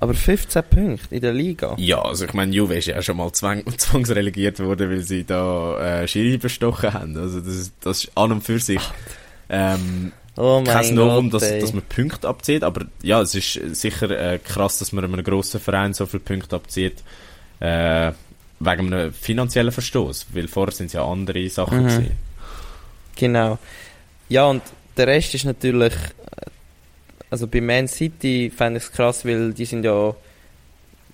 Aber 0.00 0.14
15 0.14 0.62
Punkte 0.62 1.14
in 1.14 1.20
der 1.20 1.32
Liga? 1.32 1.74
Ja, 1.76 2.00
also 2.02 2.24
ich 2.24 2.32
meine, 2.32 2.52
Juve 2.52 2.76
ist 2.76 2.86
ja 2.86 3.02
schon 3.02 3.16
mal 3.16 3.32
zwang 3.32 3.64
zwangsrelegiert 3.78 4.60
worden, 4.60 4.90
weil 4.90 5.00
sie 5.02 5.24
da 5.24 6.02
äh, 6.02 6.08
Schiri 6.08 6.38
bestochen 6.38 6.92
haben. 6.94 7.16
Also 7.16 7.40
das, 7.40 7.54
ist- 7.54 7.72
das 7.82 8.04
ist 8.04 8.12
an 8.16 8.30
und 8.32 8.42
für 8.42 8.58
sich 8.60 8.80
ähm, 9.50 10.12
Oh 10.36 10.62
kein 10.62 10.94
Novum, 10.94 11.30
dass, 11.30 11.42
dass 11.58 11.72
man 11.72 11.82
Punkte 11.82 12.28
abzieht. 12.28 12.62
Aber 12.62 12.86
ja, 13.02 13.20
es 13.20 13.34
ist 13.34 13.54
sicher 13.74 14.08
äh, 14.10 14.38
krass, 14.38 14.78
dass 14.78 14.92
man 14.92 15.02
einem 15.02 15.24
grossen 15.24 15.58
Verein 15.60 15.94
so 15.94 16.06
viele 16.06 16.20
Punkte 16.22 16.54
abzieht. 16.54 17.02
Äh, 17.58 18.12
wegen 18.60 18.92
einem 18.92 19.12
finanziellen 19.12 19.72
Verstoß. 19.72 20.26
Weil 20.32 20.46
vorher 20.46 20.72
sind 20.72 20.86
es 20.86 20.92
ja 20.92 21.04
andere 21.04 21.48
Sachen 21.48 21.78
Mhm. 21.82 21.88
gewesen. 21.88 22.12
Genau. 23.16 23.58
Ja, 24.28 24.44
und 24.46 24.62
der 24.96 25.08
Rest 25.08 25.34
ist 25.34 25.44
natürlich. 25.44 25.94
Also 27.30 27.46
bei 27.46 27.60
Man 27.60 27.88
City 27.88 28.50
fände 28.54 28.78
ich 28.78 28.84
es 28.84 28.92
krass, 28.92 29.24
weil 29.24 29.52
die 29.52 29.64
sind 29.64 29.84
ja. 29.84 30.14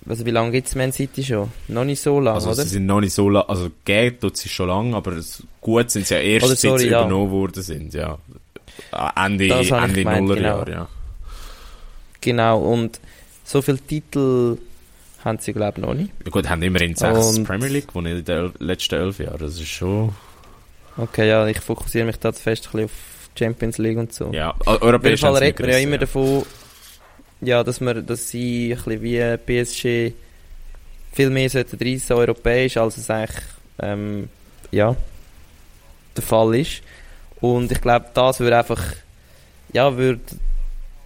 Also 0.07 0.23
wie 0.25 0.31
lange 0.31 0.51
gibt 0.51 0.67
es 0.67 0.75
Man 0.75 0.91
City 0.91 1.23
schon? 1.23 1.51
Noch 1.67 1.83
nicht 1.83 1.99
so 2.01 2.19
lange, 2.19 2.35
Also 2.35 2.51
oder? 2.51 2.61
sie 2.63 2.69
sind 2.69 2.85
noch 2.85 3.01
nicht 3.01 3.13
so 3.13 3.27
lang, 3.29 3.43
also 3.47 3.69
geht 3.85 4.21
tut 4.21 4.37
sie 4.37 4.49
schon 4.49 4.67
lang, 4.67 4.93
aber 4.93 5.13
gut 5.61 5.89
sind 5.89 6.05
sie 6.05 6.13
ja 6.13 6.19
erst 6.19 6.45
Oder 6.45 6.55
seit 6.55 6.79
sie 6.79 6.87
ja. 6.89 6.99
übernommen 7.01 7.31
worden 7.31 7.63
sind, 7.63 7.93
ja. 7.95 8.19
Äh, 8.91 9.25
Ende, 9.25 9.47
Das 9.47 9.71
Ende 9.71 9.93
gemeint, 10.03 10.27
Nullerjahr, 10.27 10.65
genau. 10.65 10.77
ja. 10.77 10.87
Genau, 12.21 12.59
und 12.59 12.99
so 13.43 13.61
viele 13.61 13.79
Titel 13.79 14.57
haben 15.23 15.39
sie, 15.39 15.53
glaube 15.53 15.79
ich, 15.79 15.85
noch 15.85 15.93
nicht. 15.95 16.11
Ja, 16.23 16.29
gut, 16.31 16.49
haben 16.49 16.61
immerhin 16.61 16.95
sechs 16.95 17.37
Und- 17.37 17.43
Premier 17.45 17.69
League 17.69 17.87
gewonnen 17.87 18.17
in 18.19 18.25
den 18.25 18.51
letzten 18.59 18.95
elf 18.95 19.19
Jahren. 19.19 19.39
Das 19.39 19.55
ist 19.55 19.67
schon. 19.67 20.13
Okay, 20.97 21.27
ja, 21.27 21.45
ich 21.47 21.59
fokussiere 21.59 22.05
mich 22.05 22.17
da 22.17 22.31
fest 22.31 22.67
ein 22.67 22.71
bisschen 22.71 22.85
auf 22.85 22.91
Champions 23.37 23.77
League 23.77 23.97
und 23.97 24.13
so. 24.13 24.31
Ja, 24.31 24.51
Auf 24.51 24.73
jeden 24.73 24.83
europäisch 24.83 25.21
Fall 25.21 25.37
redet 25.37 25.59
man 25.59 25.69
ja 25.69 25.77
immer 25.77 25.97
gerissen, 25.97 26.13
davon, 26.13 26.45
ja, 27.41 27.63
dass, 27.63 27.81
man, 27.81 28.05
dass 28.05 28.29
sie 28.29 28.73
ein 28.73 28.83
bisschen 28.83 29.01
wie 29.01 29.37
PSG 29.37 30.13
viel 31.13 31.29
mehr 31.29 31.49
sollten 31.49 31.77
reissen 31.81 32.13
europäisch, 32.13 32.77
als 32.77 32.97
es 32.97 33.09
eigentlich 33.09 33.43
ähm, 33.79 34.29
ja, 34.71 34.95
der 36.15 36.23
Fall 36.23 36.55
ist. 36.55 36.81
Und 37.41 37.71
ich 37.71 37.81
glaube, 37.81 38.07
das 38.13 38.39
würde 38.39 38.57
einfach, 38.57 38.83
ja, 39.73 39.95
würde 39.95 40.21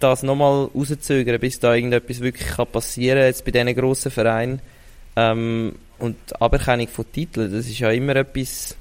das 0.00 0.22
nochmal 0.22 0.68
rauszögern, 0.74 1.38
bis 1.38 1.60
da 1.60 1.74
irgendetwas 1.74 2.20
wirklich 2.20 2.48
kann 2.48 2.66
passieren 2.66 3.18
jetzt 3.18 3.44
bei 3.44 3.50
diesen 3.50 3.74
grossen 3.74 4.10
Vereinen. 4.10 4.60
Ähm, 5.16 5.74
und 5.98 6.16
die 6.30 6.40
Aberkennung 6.40 6.88
von 6.88 7.12
Titeln, 7.12 7.52
das 7.52 7.66
ist 7.66 7.78
ja 7.78 7.90
immer 7.90 8.16
etwas, 8.16 8.76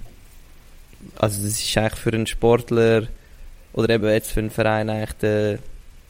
also 1.18 1.44
das 1.44 1.60
ist 1.60 1.78
eigentlich 1.78 2.00
für 2.00 2.14
einen 2.14 2.28
Sportler 2.28 3.08
oder 3.74 3.94
eben 3.94 4.08
jetzt 4.10 4.32
für 4.32 4.40
einen 4.40 4.50
Verein 4.50 4.90
eigentlich 4.90 5.14
der, 5.14 5.60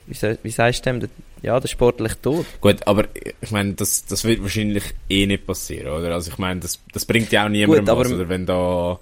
wie, 0.08 0.14
soll, 0.14 0.38
wie 0.44 0.50
sagst 0.52 0.86
du 0.86 0.90
dem, 0.92 1.00
der 1.02 1.10
ja, 1.42 1.58
der 1.58 1.70
sportlich 1.70 2.16
tot. 2.16 2.46
Gut, 2.60 2.86
aber 2.86 3.06
ich 3.40 3.52
meine, 3.52 3.74
das, 3.74 4.06
das 4.06 4.26
wird 4.26 4.42
wahrscheinlich 4.42 4.84
eh 5.10 5.26
nicht 5.26 5.48
passieren, 5.48 5.88
oder? 5.88 6.14
Also 6.14 6.32
ich 6.32 6.38
meine, 6.38 6.60
das, 6.60 6.80
das 6.92 7.06
bringt 7.06 7.32
ja 7.32 7.46
auch 7.46 7.50
niemandem 7.50 7.86
Gut, 7.86 8.06
was, 8.06 8.12
oder? 8.12 8.28
Wenn 8.28 8.46
da 8.46 9.00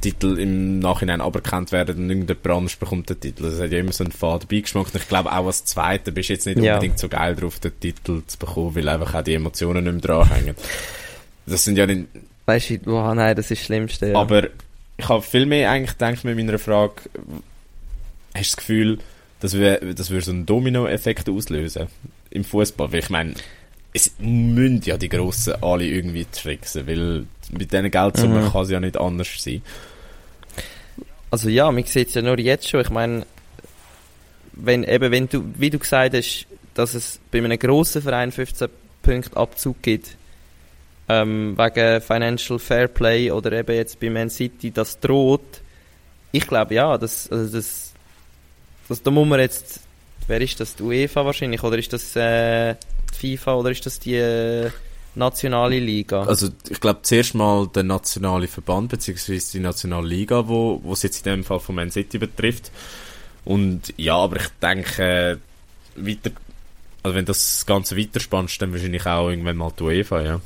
Titel 0.00 0.38
im 0.38 0.78
Nachhinein 0.78 1.20
aberkannt 1.20 1.72
werden 1.72 1.96
und 1.96 2.10
irgendjemand 2.10 2.46
anderes 2.46 2.76
bekommt 2.76 3.10
den 3.10 3.20
Titel. 3.20 3.42
Das 3.42 3.60
hat 3.60 3.72
ja 3.72 3.78
immer 3.78 3.92
so 3.92 4.04
einen 4.04 4.12
faden 4.12 4.48
Beigeschmack. 4.48 4.86
Und 4.86 4.96
ich 4.96 5.08
glaube, 5.08 5.32
auch 5.32 5.46
als 5.46 5.64
Zweiter 5.64 6.12
bist 6.12 6.28
du 6.28 6.32
jetzt 6.34 6.46
nicht 6.46 6.58
Ja. 6.60 6.74
unbedingt 6.74 6.98
so 6.98 7.08
geil 7.08 7.34
drauf, 7.34 7.58
den 7.58 7.78
Titel 7.80 8.22
zu 8.26 8.38
bekommen, 8.38 8.74
weil 8.76 8.88
einfach 8.88 9.14
auch 9.14 9.22
die 9.22 9.34
Emotionen 9.34 9.84
nicht 9.84 9.92
mehr 9.92 10.02
dranhängen. 10.02 10.54
Das 11.46 11.64
sind 11.64 11.76
ja 11.76 11.86
nicht, 11.86 12.06
Weißt 12.46 12.70
du, 12.70 12.78
wow, 12.84 13.14
nein, 13.14 13.34
das 13.36 13.50
ist 13.50 13.60
das 13.60 13.66
Schlimmste. 13.66 14.08
Ja. 14.08 14.18
aber 14.18 14.48
ich 14.96 15.08
habe 15.08 15.22
viel 15.22 15.46
mehr 15.46 15.70
eigentlich 15.70 15.92
gedacht 15.98 16.24
mit 16.24 16.36
meiner 16.36 16.58
Frage, 16.58 16.94
hast 18.34 18.52
du 18.52 18.56
das 18.56 18.56
Gefühl, 18.56 18.98
dass 19.40 19.54
wir, 19.54 19.78
dass 19.94 20.10
wir 20.10 20.20
so 20.20 20.30
einen 20.32 20.46
Domino-Effekt 20.46 21.28
auslösen 21.28 21.86
im 22.30 22.44
Fußball? 22.44 22.92
Weil 22.92 23.00
ich 23.00 23.10
meine, 23.10 23.34
es 23.92 24.12
müssen 24.18 24.82
ja 24.84 24.96
die 24.96 25.08
Grossen 25.08 25.54
alle 25.62 25.84
irgendwie 25.86 26.24
tricksen, 26.26 26.86
weil 26.86 27.26
mit 27.50 27.72
diesen 27.72 27.90
Geldsummen 27.90 28.44
Mhm. 28.44 28.50
kann 28.50 28.62
es 28.62 28.70
ja 28.70 28.80
nicht 28.80 28.96
anders 28.98 29.28
sein. 29.38 29.62
Also 31.30 31.48
ja, 31.48 31.70
man 31.70 31.84
sieht 31.84 32.08
es 32.08 32.14
ja 32.14 32.22
nur 32.22 32.38
jetzt 32.38 32.68
schon. 32.68 32.80
Ich 32.80 32.90
meine, 32.90 33.26
wenn 34.52 34.84
eben, 34.84 35.10
wenn 35.10 35.28
du, 35.28 35.44
wie 35.56 35.70
du 35.70 35.78
gesagt 35.78 36.14
hast, 36.14 36.46
dass 36.74 36.94
es 36.94 37.20
bei 37.30 37.38
einem 37.38 37.58
grossen 37.58 38.02
Verein 38.02 38.32
15 38.32 38.68
Punkte 39.02 39.36
Abzug 39.36 39.82
gibt, 39.82 40.16
ähm, 41.08 41.56
wegen 41.58 42.00
Financial 42.00 42.58
Fair 42.58 42.88
Play 42.88 43.30
oder 43.30 43.52
eben 43.52 43.74
jetzt 43.76 44.00
bei 44.00 44.10
Man 44.10 44.30
City, 44.30 44.70
das 44.70 44.98
droht. 45.00 45.60
Ich 46.32 46.46
glaube 46.46 46.74
ja, 46.74 46.96
das, 46.96 47.30
also 47.30 47.56
das, 47.56 47.83
das, 48.88 49.02
da 49.02 49.10
muss 49.10 49.26
man 49.26 49.40
jetzt, 49.40 49.80
wer 50.26 50.40
ist 50.40 50.58
das, 50.60 50.76
die 50.76 50.82
UEFA 50.82 51.24
wahrscheinlich, 51.24 51.62
oder 51.62 51.78
ist 51.78 51.92
das 51.92 52.14
äh, 52.16 52.74
die 53.20 53.36
FIFA 53.36 53.54
oder 53.54 53.70
ist 53.70 53.86
das 53.86 53.98
die 53.98 54.14
äh, 54.14 54.70
nationale 55.14 55.78
Liga? 55.78 56.24
Also 56.24 56.48
ich 56.68 56.80
glaube 56.80 57.00
zuerst 57.02 57.34
mal 57.34 57.66
der 57.68 57.84
nationale 57.84 58.48
Verband 58.48 58.90
beziehungsweise 58.90 59.52
die 59.52 59.60
nationale 59.60 60.06
Liga, 60.06 60.48
wo 60.48 60.80
es 60.92 61.02
jetzt 61.02 61.26
in 61.26 61.32
dem 61.32 61.44
Fall 61.44 61.60
von 61.60 61.74
Man 61.74 61.90
City 61.90 62.18
betrifft. 62.18 62.70
Und 63.44 63.92
ja, 63.96 64.16
aber 64.16 64.36
ich 64.36 64.48
denke 64.62 65.38
weiter, 65.96 66.30
also 67.02 67.14
wenn 67.14 67.24
das 67.24 67.66
Ganze 67.66 67.96
weiterspannst, 67.96 68.60
dann 68.60 68.72
wahrscheinlich 68.72 69.06
auch 69.06 69.28
irgendwann 69.28 69.56
mal 69.56 69.72
die 69.78 69.82
UEFA, 69.82 70.22
ja. 70.22 70.40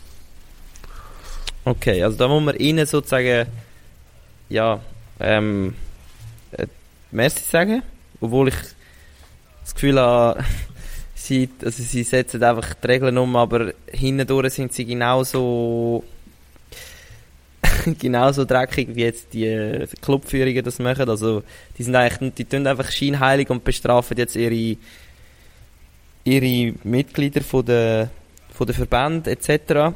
Okay, 1.64 2.02
also 2.02 2.16
da 2.16 2.28
muss 2.28 2.42
man 2.42 2.56
ihnen 2.56 2.86
sozusagen, 2.86 3.46
ja, 4.48 4.80
ähm, 5.20 5.74
äh, 6.52 6.66
Merci 7.10 7.42
sagen, 7.44 7.82
obwohl 8.20 8.48
ich 8.48 8.56
das 9.62 9.74
Gefühl 9.74 10.00
habe, 10.00 10.44
sie, 11.14 11.48
also 11.64 11.82
sie 11.82 12.02
setzen 12.02 12.42
einfach 12.42 12.74
die 12.74 12.86
Regeln 12.86 13.18
um, 13.18 13.36
aber 13.36 13.72
hindurch 13.86 14.54
sind 14.54 14.72
sie 14.72 14.84
genauso, 14.84 16.04
genauso 17.98 18.44
dreckig 18.44 18.88
wie 18.94 19.02
jetzt 19.02 19.32
die 19.32 19.46
äh, 19.46 19.86
Clubführungen 20.00 20.64
das 20.64 20.78
machen. 20.78 21.08
Also 21.08 21.42
die 21.76 21.82
sind 21.82 21.94
eigentlich, 21.94 22.34
die 22.34 22.44
tun 22.44 22.66
einfach 22.66 22.90
scheinheilig 22.90 23.50
und 23.50 23.64
bestrafen 23.64 24.16
jetzt 24.16 24.36
ihre, 24.36 24.76
ihre 26.24 26.74
Mitglieder 26.84 27.42
von 27.42 27.64
der, 27.64 28.10
von 28.52 28.66
der 28.66 28.74
Verbände 28.74 29.30
etc. 29.30 29.94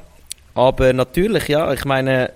Aber 0.54 0.92
natürlich, 0.92 1.48
ja, 1.48 1.72
ich 1.72 1.84
meine, 1.84 2.32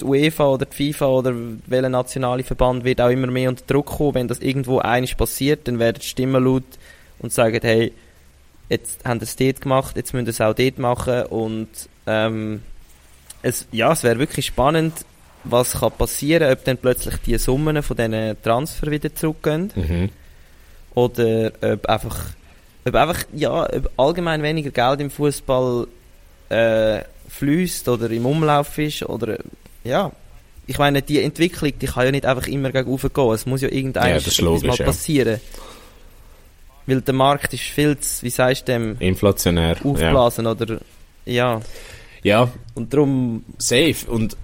die 0.00 0.04
UEFA 0.04 0.46
oder 0.46 0.66
die 0.66 0.92
FIFA 0.92 1.06
oder 1.06 1.34
welcher 1.66 1.88
nationale 1.88 2.44
Verband 2.44 2.84
wird 2.84 3.00
auch 3.00 3.08
immer 3.10 3.26
mehr 3.28 3.48
unter 3.48 3.64
Druck 3.66 3.86
kommen. 3.86 4.14
Wenn 4.14 4.28
das 4.28 4.40
irgendwo 4.40 4.78
einiges 4.78 5.16
passiert, 5.16 5.66
dann 5.68 5.78
werden 5.78 5.98
die 6.00 6.06
Stimmen 6.06 6.44
laut 6.44 6.64
und 7.18 7.32
sagen, 7.32 7.58
hey, 7.62 7.92
jetzt 8.68 9.04
haben 9.04 9.20
sie 9.20 9.24
es 9.24 9.36
dort 9.36 9.60
gemacht, 9.60 9.96
jetzt 9.96 10.12
müssen 10.12 10.26
sie 10.26 10.30
es 10.30 10.40
auch 10.40 10.54
dort 10.54 10.78
machen. 10.78 11.22
Und 11.26 11.68
ähm, 12.06 12.62
es, 13.42 13.66
ja, 13.72 13.92
es 13.92 14.02
wäre 14.02 14.18
wirklich 14.18 14.46
spannend, 14.46 14.92
was 15.44 15.80
kann 15.80 15.92
passieren, 15.92 16.52
ob 16.52 16.64
dann 16.64 16.76
plötzlich 16.76 17.16
die 17.24 17.38
Summen 17.38 17.82
von 17.82 17.96
diesen 17.96 18.42
Transfer 18.42 18.90
wieder 18.90 19.14
zurückgehen 19.14 19.72
Mhm. 19.76 20.10
oder 20.94 21.52
ob 21.62 21.86
einfach, 21.86 22.16
ob 22.84 22.94
einfach 22.94 23.24
ja, 23.32 23.62
ob 23.72 23.90
allgemein 23.96 24.42
weniger 24.42 24.70
Geld 24.70 25.00
im 25.00 25.10
Fußball 25.10 25.86
äh, 26.48 27.00
fließt 27.28 27.88
oder 27.88 28.10
im 28.10 28.26
Umlauf 28.26 28.76
ist 28.78 29.02
oder 29.04 29.38
ja. 29.86 30.12
Ich 30.66 30.78
meine, 30.78 31.00
die 31.00 31.22
Entwicklung, 31.22 31.72
die 31.78 31.86
kann 31.86 32.06
ja 32.06 32.10
nicht 32.10 32.26
einfach 32.26 32.48
immer 32.48 32.72
gegen 32.72 32.96
gehen. 32.96 33.32
Es 33.32 33.46
muss 33.46 33.62
ja 33.62 33.68
irgendein 33.68 34.20
Ja, 34.20 34.48
mal 34.66 34.76
ja. 34.76 34.84
passieren. 34.84 35.40
Weil 36.86 37.00
der 37.00 37.14
Markt 37.14 37.52
ist 37.54 37.62
viel 37.62 37.98
zu, 37.98 38.22
wie 38.24 38.30
sagst 38.30 38.68
du 38.68 38.72
dem, 38.72 38.96
Inflationär. 38.98 39.76
Ja. 39.82 39.90
aufblasen 39.90 40.46
oder 40.46 40.80
ja. 41.24 41.60
ja, 42.22 42.48
Und 42.74 42.92
darum, 42.92 43.44
safe. 43.58 44.08
Und 44.08 44.36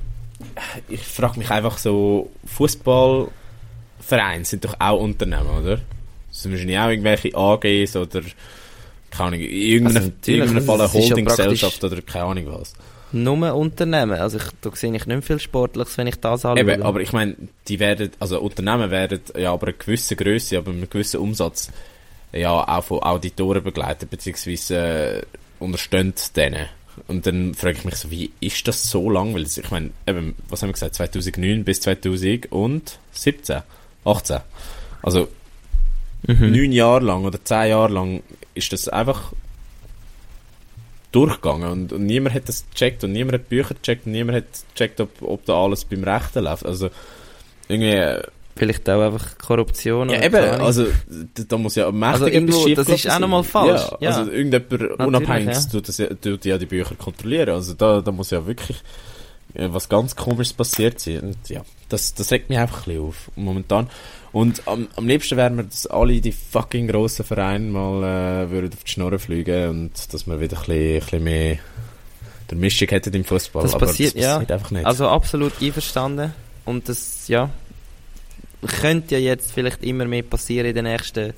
ich 0.89 1.03
frage 1.03 1.39
mich 1.39 1.51
einfach 1.51 1.79
so, 1.79 2.31
Fußballvereine 2.47 4.45
sind 4.45 4.65
doch 4.65 4.75
auch 4.79 5.01
Unternehmen, 5.01 5.51
oder? 5.61 5.81
Das 6.29 6.43
sind 6.43 6.53
wahrscheinlich 6.53 6.79
auch 6.79 6.89
irgendwelche 6.89 7.35
AGs 7.37 7.97
oder 7.97 8.23
keine 9.11 9.29
Ahnung, 9.29 9.41
in 9.41 9.51
irgendeinem, 9.51 9.97
Also 9.97 10.09
natürlich, 10.09 10.41
irgendeinem 10.41 10.67
Fall 10.67 10.75
eine 10.75 10.83
das 10.85 10.95
ist 10.95 11.01
ja 11.01 11.01
Holdinggesellschaft 11.11 11.85
oder 11.85 12.03
keine 12.03 12.25
Ahnung 12.25 12.47
was. 12.47 12.73
Nur 13.13 13.55
Unternehmen. 13.55 14.19
Also 14.19 14.39
ich, 14.39 14.45
da 14.61 14.71
sehe 14.75 14.95
ich 14.95 15.07
nicht 15.07 15.25
viel 15.25 15.39
Sportliches, 15.39 15.99
wenn 15.99 16.07
ich 16.07 16.17
das 16.17 16.45
anschaue. 16.45 16.73
Eben, 16.73 16.83
aber 16.83 17.01
ich 17.01 17.13
meine, 17.13 17.37
die 17.69 17.79
werden, 17.81 18.11
also 18.19 18.41
Unternehmen 18.41 18.91
werden 18.91 19.21
ja 19.37 19.53
aber 19.53 19.69
eine 19.69 19.77
gewisse 19.77 20.17
Größe, 20.17 20.59
aber 20.59 20.71
einen 20.71 20.89
gewissen 20.89 21.21
Umsatz 21.21 21.71
ja 22.33 22.51
auch 22.51 22.85
von 22.85 23.03
Auditoren 23.03 23.63
begleitet, 23.63 24.11
beziehungsweise 24.11 24.77
äh, 24.77 25.23
unterstehen 25.59 26.15
denen. 26.37 26.67
Und 27.09 27.27
dann 27.27 27.55
frage 27.55 27.79
ich 27.79 27.85
mich 27.85 27.97
so, 27.97 28.11
wie 28.11 28.31
ist 28.41 28.67
das 28.69 28.91
so 28.91 29.09
lang? 29.11 29.35
Weil 29.35 29.43
ich 29.43 29.71
meine, 29.71 29.91
eben, 30.07 30.35
was 30.49 30.63
haben 30.63 30.69
wir 30.69 30.75
gesagt, 30.75 30.95
2009 30.95 31.65
bis 31.65 31.81
2017, 31.81 33.63
18. 34.05 34.39
Also 35.03 35.29
Mhm. 36.27 36.53
neun 36.53 36.73
Jahre 36.73 37.05
lang 37.05 37.25
oder 37.25 37.45
zehn 37.45 37.71
Jahre 37.71 37.93
lang 37.93 38.23
ist 38.55 38.73
das 38.73 38.89
einfach 38.89 39.33
durchgegangen 41.13 41.71
und, 41.71 41.93
und 41.93 42.05
niemand 42.07 42.35
hat 42.35 42.49
das 42.49 42.65
gecheckt 42.73 43.05
und 43.05 43.13
niemand 43.13 43.35
hat 43.35 43.49
Bücher 43.49 43.75
gecheckt 43.75 44.07
und 44.07 44.13
niemand 44.13 44.39
hat 44.39 44.45
gecheckt, 44.75 45.01
ob, 45.01 45.11
ob 45.23 45.45
da 45.45 45.55
alles 45.63 45.85
beim 45.85 46.03
Rechten 46.05 46.45
läuft. 46.45 46.67
Also 46.67 46.91
irgendwie, 47.69 47.91
äh, 47.93 48.23
Vielleicht 48.55 48.89
auch 48.91 49.01
einfach 49.01 49.39
Korruption. 49.39 50.11
ja 50.11 50.19
oder 50.19 50.27
eben, 50.27 50.61
also 50.61 50.85
da, 51.09 51.43
da 51.49 51.57
muss 51.57 51.75
ja 51.75 51.91
mächtig 51.91 52.13
Also 52.23 52.27
irgendwo, 52.27 52.69
das 52.75 52.89
ist 52.91 53.11
auch 53.11 53.19
nochmal 53.19 53.45
falsch, 53.45 53.81
Ja, 53.93 53.97
ja. 54.01 54.11
also 54.17 54.31
irgendjemand 54.31 55.01
Unabhängiges 55.01 55.65
ja. 55.67 55.71
tut, 55.71 55.89
das, 55.89 55.97
ja- 55.97 56.09
tut 56.09 56.45
ja 56.45 56.59
die 56.59 56.67
Bücher 56.67 56.95
kontrollieren. 56.97 57.49
Also 57.49 57.73
da, 57.73 58.03
da 58.03 58.13
muss 58.13 58.31
ja 58.31 58.47
wirklich 58.47 58.77
äh, 59.55 59.69
was 59.71 59.89
ganz 59.89 60.17
komisches 60.17 60.53
passiert 60.53 61.01
sein. 61.01 61.21
Und 61.21 61.49
ja, 61.49 61.63
das, 61.89 62.13
das 62.13 62.31
regt 62.31 62.51
mich 62.51 62.59
einfach 62.59 62.81
ein 62.87 62.93
bisschen 62.93 63.03
auf 63.09 63.31
momentan. 63.37 63.89
Und 64.33 64.67
am, 64.67 64.89
am 64.97 65.07
liebsten 65.07 65.37
wären 65.37 65.57
wir, 65.57 65.65
dass 65.65 65.87
alle 65.87 66.21
die 66.21 66.33
fucking 66.33 66.89
grossen 66.89 67.25
Vereine 67.25 67.67
mal 67.67 68.03
äh, 68.03 68.51
würden 68.51 68.73
auf 68.73 68.83
die 68.83 68.91
Schnurren 68.91 69.19
fliegen 69.19 69.69
und 69.69 70.15
dass 70.15 70.27
wir 70.27 70.41
wieder 70.41 70.57
ein 70.57 70.65
bisschen, 70.65 70.95
ein 70.95 71.01
bisschen 71.01 71.25
mehr 71.25 71.59
der 72.51 72.59
Mischung 72.59 72.89
hätten 72.89 73.13
im 73.15 73.25
Fußball. 73.25 73.63
Das 73.63 73.77
passiert, 73.77 74.15
das 74.15 74.23
ja. 74.23 74.33
passiert 74.35 74.53
einfach 74.53 74.71
nicht. 74.71 74.87
Also 74.87 75.09
absolut 75.09 75.53
einverstanden. 75.61 76.33
Und 76.65 76.89
das, 76.89 77.29
ja, 77.29 77.51
könnte 78.67 79.17
ja 79.17 79.21
jetzt 79.21 79.53
vielleicht 79.53 79.83
immer 79.83 80.05
mehr 80.05 80.23
passieren 80.23 80.67
in 80.67 80.75
den 80.75 80.85
nächsten 80.85 81.35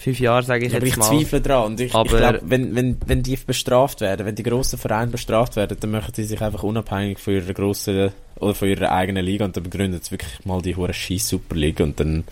fünf 0.00 0.18
Jahren, 0.18 0.44
sage 0.44 0.64
ich 0.66 0.72
Ja, 0.72 0.78
aber 0.78 0.86
jetzt 0.86 0.94
ich 0.96 0.98
mal. 0.98 1.08
zweifle 1.18 1.40
dran. 1.40 1.64
Und 1.66 1.80
ich, 1.80 1.88
ich 1.88 1.94
Aber- 1.94 2.16
glaube, 2.16 2.40
wenn, 2.44 2.74
wenn, 2.74 2.96
wenn 3.06 3.22
die 3.22 3.36
bestraft 3.36 4.00
werden, 4.00 4.24
wenn 4.26 4.34
die 4.34 4.42
grossen 4.42 4.78
Vereine 4.78 5.10
bestraft 5.10 5.56
werden, 5.56 5.76
dann 5.78 5.90
machen 5.90 6.12
die 6.16 6.24
sich 6.24 6.40
einfach 6.40 6.62
unabhängig 6.62 7.18
von 7.18 7.34
ihrer 7.34 7.52
grossen 7.52 8.10
oder 8.36 8.54
von 8.54 8.68
ihrer 8.68 8.90
eigenen 8.92 9.24
Liga 9.24 9.44
und 9.44 9.56
dann 9.56 9.62
begründet 9.64 10.02
es 10.02 10.10
wirklich 10.10 10.44
mal 10.46 10.62
die 10.62 10.74
hure 10.74 10.94
scheiß 10.94 11.28
Superliga 11.28 11.84
und 11.84 12.00
dann, 12.00 12.24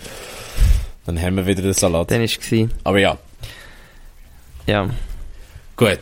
dann 1.07 1.21
haben 1.21 1.37
wir 1.37 1.47
wieder 1.47 1.63
den 1.63 1.75
Salat. 1.75 2.11
Dann 2.11 2.23
ist 2.23 2.41
es 2.51 2.69
Aber 2.85 2.99
ja, 2.99 3.19
ja. 4.67 4.89
gut. 5.77 5.99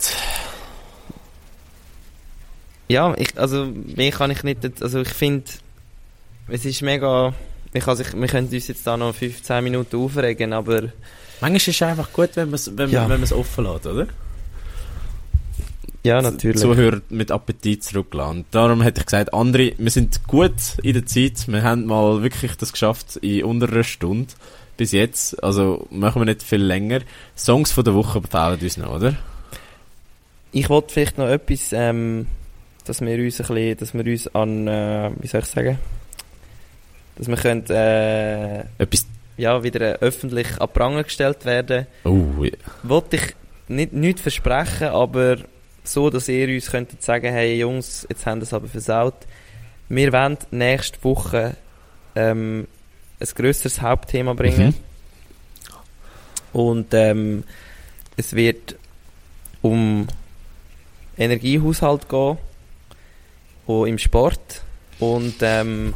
Ja, 2.89 3.15
ich, 3.19 3.37
also, 3.37 3.67
mehr 3.97 4.13
kann 4.13 4.31
ich 4.31 4.45
nicht, 4.45 4.61
also 4.81 5.01
ich 5.01 5.09
finde, 5.09 5.51
es 6.49 6.65
ist 6.65 6.83
mega, 6.83 7.35
ich 7.73 7.85
kann 7.85 7.97
sich, 7.97 8.13
wir 8.15 8.27
können 8.29 8.49
uns 8.49 8.69
jetzt 8.69 8.87
da 8.87 8.97
noch 8.97 9.15
15 9.15 9.63
Minuten 9.65 9.97
aufregen, 9.97 10.53
aber 10.53 10.91
Manchmal 11.41 11.57
ist 11.57 11.69
es 11.69 11.83
einfach 11.83 12.13
gut, 12.13 12.31
wenn 12.35 12.47
man 12.49 12.55
es 12.55 12.77
wenn, 12.77 12.91
Ja. 12.91 13.03
wenn 13.03 13.09
man 13.11 13.23
es 13.23 13.33
offen 13.33 13.65
lässt, 13.65 13.87
oder? 13.87 14.07
ja, 16.03 16.23
natürlich. 16.23 16.61
Zuhörer 16.61 17.01
mit 17.11 17.31
Appetit 17.31 17.83
zurücklassen. 17.85 18.39
Und 18.39 18.47
Darum 18.53 18.81
hätte 18.81 19.01
ich 19.01 19.07
gesagt, 19.07 19.35
André, 19.35 19.75
wir 19.77 19.91
sind 19.91 20.27
gut 20.29 20.55
in 20.83 20.95
der 20.95 21.05
Zeit. 21.05 21.49
Wir 21.49 21.63
haben 21.63 21.85
mal 21.87 22.23
wirklich 22.23 22.57
das 22.57 22.73
geschafft 22.73 23.17
in 23.17 23.45
unter 23.45 23.69
einer 23.69 23.83
Stunde. 23.83 24.33
Bis 24.77 24.93
jetzt. 24.93 25.43
Also 25.43 25.87
machen 25.91 26.21
wir 26.21 26.27
nicht 26.27 26.43
viel 26.43 26.63
länger. 26.63 27.01
Songs 27.37 27.73
von 27.73 27.85
der 27.85 27.95
Woche 27.95 28.21
befehlen 28.21 28.59
uns 28.61 28.77
noch, 28.77 28.95
oder? 28.95 29.17
Ich 30.53 30.69
wollte 30.69 30.93
vielleicht 30.93 31.19
noch 31.19 31.27
etwas, 31.29 31.73
ähm, 31.73 32.27
dass 32.85 33.01
wir 33.01 33.19
uns 33.19 33.41
ein 33.41 33.47
bisschen, 33.49 33.77
dass 33.79 33.95
wir 33.95 34.05
uns 34.07 34.35
an, 34.35 34.69
äh, 34.69 35.11
wie 35.19 35.27
soll 35.27 35.41
ich 35.41 35.47
sagen, 35.47 35.79
dass 37.17 37.29
wir 37.29 37.37
können, 37.37 37.67
äh, 37.69 38.61
Etwas 38.79 39.07
ja, 39.37 39.63
wieder 39.63 39.99
öffentlich 39.99 40.61
an 40.61 40.69
Pranger 40.73 41.05
gestellt 41.05 41.45
werden. 41.45 41.87
Oh, 42.05 42.43
ja. 42.43 42.53
Wollte 42.83 43.17
ich 43.17 43.35
nicht, 43.69 43.93
nicht 43.93 44.21
versprechen, 44.21 44.89
aber 44.89 45.39
so, 45.85 46.11
dass 46.11 46.29
ihr 46.29 46.49
uns 46.49 46.71
könntet 46.71 47.03
sagen, 47.03 47.33
hey 47.33 47.59
Jungs, 47.59 48.07
jetzt 48.09 48.27
haben 48.27 48.41
wir 48.41 48.45
es 48.45 48.53
aber 48.53 48.69
versaut. 48.69 49.15
Wir 49.89 50.13
wollen 50.13 50.39
nächste 50.51 51.03
Woche 51.05 51.57
ähm, 52.15 52.67
ein 53.21 53.29
grösseres 53.35 53.81
Hauptthema 53.81 54.35
bringen. 54.35 54.69
Mhm. 54.69 54.75
Und 56.53 56.95
ähm, 56.95 57.45
es 58.17 58.35
wird 58.35 58.77
um 59.63 60.07
Energiehaushalt 61.19 62.09
gehen, 62.09 62.39
auch 63.67 63.85
im 63.85 63.99
Sport. 63.99 64.63
Und 64.99 65.37
ähm, 65.43 65.95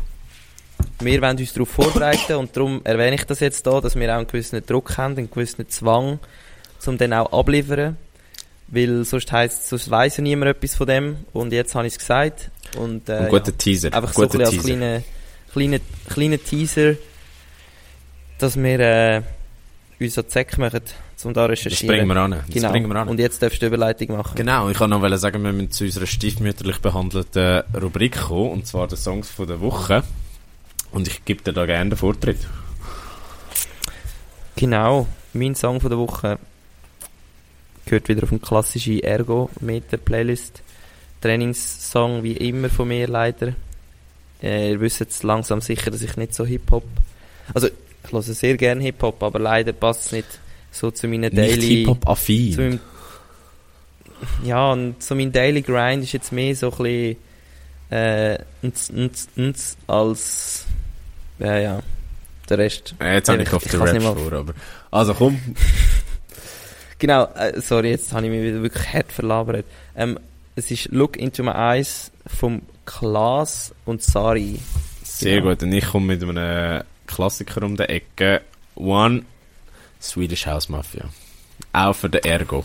wir 1.01 1.23
wollen 1.23 1.39
uns 1.39 1.53
darauf 1.53 1.69
vorbereiten 1.71 2.35
und 2.35 2.57
darum 2.57 2.81
erwähne 2.85 3.17
ich 3.17 3.25
das 3.25 3.41
jetzt 3.41 3.67
hier, 3.67 3.81
dass 3.81 3.97
wir 3.97 4.13
auch 4.13 4.19
einen 4.19 4.27
gewissen 4.27 4.65
Druck 4.67 4.97
haben, 4.99 5.17
einen 5.17 5.31
gewissen 5.31 5.69
Zwang, 5.69 6.19
um 6.87 6.99
dann 6.99 7.13
auch 7.13 7.33
abliefern. 7.39 7.97
Weil 8.69 9.05
sonst 9.05 9.33
heisst 9.33 9.69
sonst 9.69 9.91
weiss 9.91 10.17
ja 10.19 10.23
niemand 10.23 10.51
etwas 10.57 10.77
von 10.77 10.87
dem. 10.87 11.17
Und 11.33 11.53
jetzt 11.53 11.75
habe 11.75 11.87
ich 11.89 11.95
es 11.95 11.99
gesagt. 11.99 12.51
Und, 12.79 13.09
äh, 13.09 13.15
Ein 13.19 13.29
guter 13.29 13.57
Teaser. 13.57 13.89
ja, 13.91 13.97
einfach 13.97 14.13
so 14.13 14.23
ein 14.23 14.29
guter 14.29 14.47
als 14.47 14.59
kleiner, 14.59 15.03
kleiner, 15.53 15.79
kleiner 16.09 16.39
Teaser, 16.39 16.95
dass 18.39 18.57
wir 18.57 18.79
äh, 18.81 19.23
uns 19.99 20.17
an 20.17 20.25
die 20.29 20.31
Säcke 20.31 20.61
machen, 20.61 20.81
um 21.25 21.35
da 21.35 21.49
Das 21.49 21.59
recherchieren. 21.59 21.97
bringen 21.97 22.09
wir 22.09 22.17
an. 22.17 22.31
Das 22.31 22.41
Genau. 22.49 22.71
bringen 22.71 22.89
wir 22.89 22.97
an. 22.97 23.09
Und 23.09 23.19
jetzt 23.19 23.43
darfst 23.43 23.57
du 23.57 23.61
die 23.61 23.75
Überleitung 23.75 24.17
machen. 24.17 24.37
Genau, 24.37 24.71
ich 24.71 24.79
kann 24.79 24.89
noch 24.91 25.17
sagen, 25.17 25.43
wir 25.43 25.53
müssen 25.53 25.73
zu 25.73 25.85
unserer 25.85 26.07
stiefmütterlich 26.07 26.79
behandelten 26.79 27.63
Rubrik 27.75 28.17
kommen, 28.21 28.51
und 28.53 28.67
zwar 28.69 28.87
den 28.87 28.97
Songs 28.99 29.29
von 29.31 29.49
der 29.49 29.61
Woche. 29.61 30.05
Und 30.93 31.09
ich 31.09 31.25
gebe 31.25 31.43
dir 31.43 31.53
da 31.53 31.67
gerne 31.67 31.91
den 31.91 31.97
Vortritt. 31.97 32.39
Genau, 34.57 35.07
mein 35.33 35.55
Song 35.55 35.81
von 35.81 35.91
der 35.91 35.99
Woche 35.99 36.39
gehört 37.85 38.09
wieder 38.09 38.25
auf 38.25 38.31
eine 38.31 38.41
klassische 38.41 39.03
Ergo-Meter-Playlist. 39.03 40.63
Trainingssong 41.21 42.23
wie 42.23 42.37
immer 42.37 42.69
von 42.69 42.89
mir 42.89 43.07
leider. 43.07 43.55
Äh, 44.43 44.73
ihr 44.73 44.81
wisst 44.81 45.01
jetzt 45.01 45.23
langsam 45.23 45.61
sicher, 45.61 45.91
dass 45.91 46.03
ich 46.03 46.17
nicht 46.17 46.35
so 46.35 46.45
Hip-Hop... 46.45 46.85
Also, 47.53 47.69
ich 47.69 48.13
höre 48.13 48.23
sehr 48.23 48.57
gerne 48.57 48.83
Hip-Hop, 48.83 49.23
aber 49.23 49.39
leider 49.39 49.73
passt 49.73 50.07
es 50.07 50.13
nicht 50.13 50.29
so 50.71 50.91
zu 50.91 51.09
meinen 51.09 51.35
Nicht 51.35 51.37
Daily... 51.37 51.77
Hip-Hop-affin. 51.79 52.53
zu 52.53 52.61
meinem, 52.61 52.81
ja, 54.45 54.73
und 54.73 55.03
so 55.03 55.15
mein 55.15 55.33
Daily 55.33 55.63
Grind 55.63 56.05
ist 56.05 56.13
jetzt 56.13 56.33
mehr 56.33 56.55
so 56.55 56.71
ein 56.71 56.77
bisschen 56.77 57.17
äh, 57.91 58.39
als 59.87 60.67
ja, 61.41 61.59
ja, 61.59 61.81
der 62.49 62.59
Rest. 62.59 62.95
Äh, 63.01 63.15
jetzt 63.15 63.29
habe 63.29 63.43
ich 63.43 63.53
auf 63.53 63.65
den 63.65 63.79
mal- 63.81 64.15
vor, 64.17 64.33
aber... 64.33 64.55
Also 64.91 65.15
komm, 65.15 65.41
Genau, 66.99 67.25
äh, 67.35 67.59
sorry, 67.61 67.91
jetzt 67.91 68.13
habe 68.13 68.27
ich 68.27 68.33
mich 68.33 68.43
wieder 68.43 68.63
wirklich 68.63 68.93
hart 68.93 69.11
verlabert. 69.11 69.65
Ähm, 69.97 70.19
es 70.55 70.71
ist 70.71 70.87
Look 70.93 71.17
Into 71.17 71.43
My 71.43 71.53
Eyes 71.53 72.11
vom 72.27 72.61
Klaas 72.85 73.73
und 73.87 74.03
Sari. 74.03 74.59
sehr 75.03 75.37
Genau. 75.41 75.51
gut. 75.51 75.63
Und 75.63 75.73
ich 75.73 75.87
komme 75.87 76.17
mit 76.19 76.23
einem 76.23 76.83
Klassiker 77.07 77.63
um 77.63 77.77
die 77.77 77.85
Ecke. 77.85 78.43
One, 78.75 79.23
Swedish 80.01 80.47
House 80.47 80.69
Mafia. 80.69 81.05
Auch 81.73 81.95
für 81.95 82.11
den 82.11 82.23
Ergo. 82.25 82.65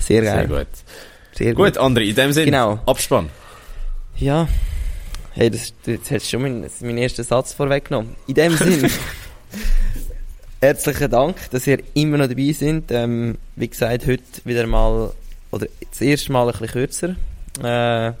Sehr 0.00 0.22
Sehr 0.22 0.46
geil. 0.46 0.48
gut. 0.48 0.66
Sehr 1.32 1.54
gut. 1.54 1.74
Gut, 1.74 1.78
André, 1.78 2.00
in 2.08 2.14
dem 2.16 2.32
Sinne, 2.32 2.46
Genau. 2.46 2.80
Abspann. 2.86 3.30
Ja. 4.16 4.48
Hey, 5.36 5.50
das, 5.50 5.72
jetzt 5.86 6.10
hättest 6.10 6.26
du 6.26 6.30
schon 6.36 6.42
meinen, 6.42 6.70
meinen 6.80 6.98
ersten 6.98 7.24
Satz 7.24 7.52
vorweggenommen. 7.52 8.14
In 8.28 8.34
dem 8.34 8.56
Sinn, 8.56 8.88
herzlichen 10.60 11.10
Dank, 11.10 11.36
dass 11.50 11.66
ihr 11.66 11.80
immer 11.94 12.18
noch 12.18 12.28
dabei 12.28 12.52
seid. 12.52 12.84
Ähm, 12.90 13.36
wie 13.56 13.68
gesagt, 13.68 14.06
heute 14.06 14.22
wieder 14.44 14.66
mal, 14.66 15.10
oder 15.50 15.66
das 15.90 16.00
erste 16.00 16.30
Mal 16.30 16.46
ein 16.46 16.52
bisschen 16.52 16.68
kürzer. 16.68 17.16
Äh, 17.60 18.12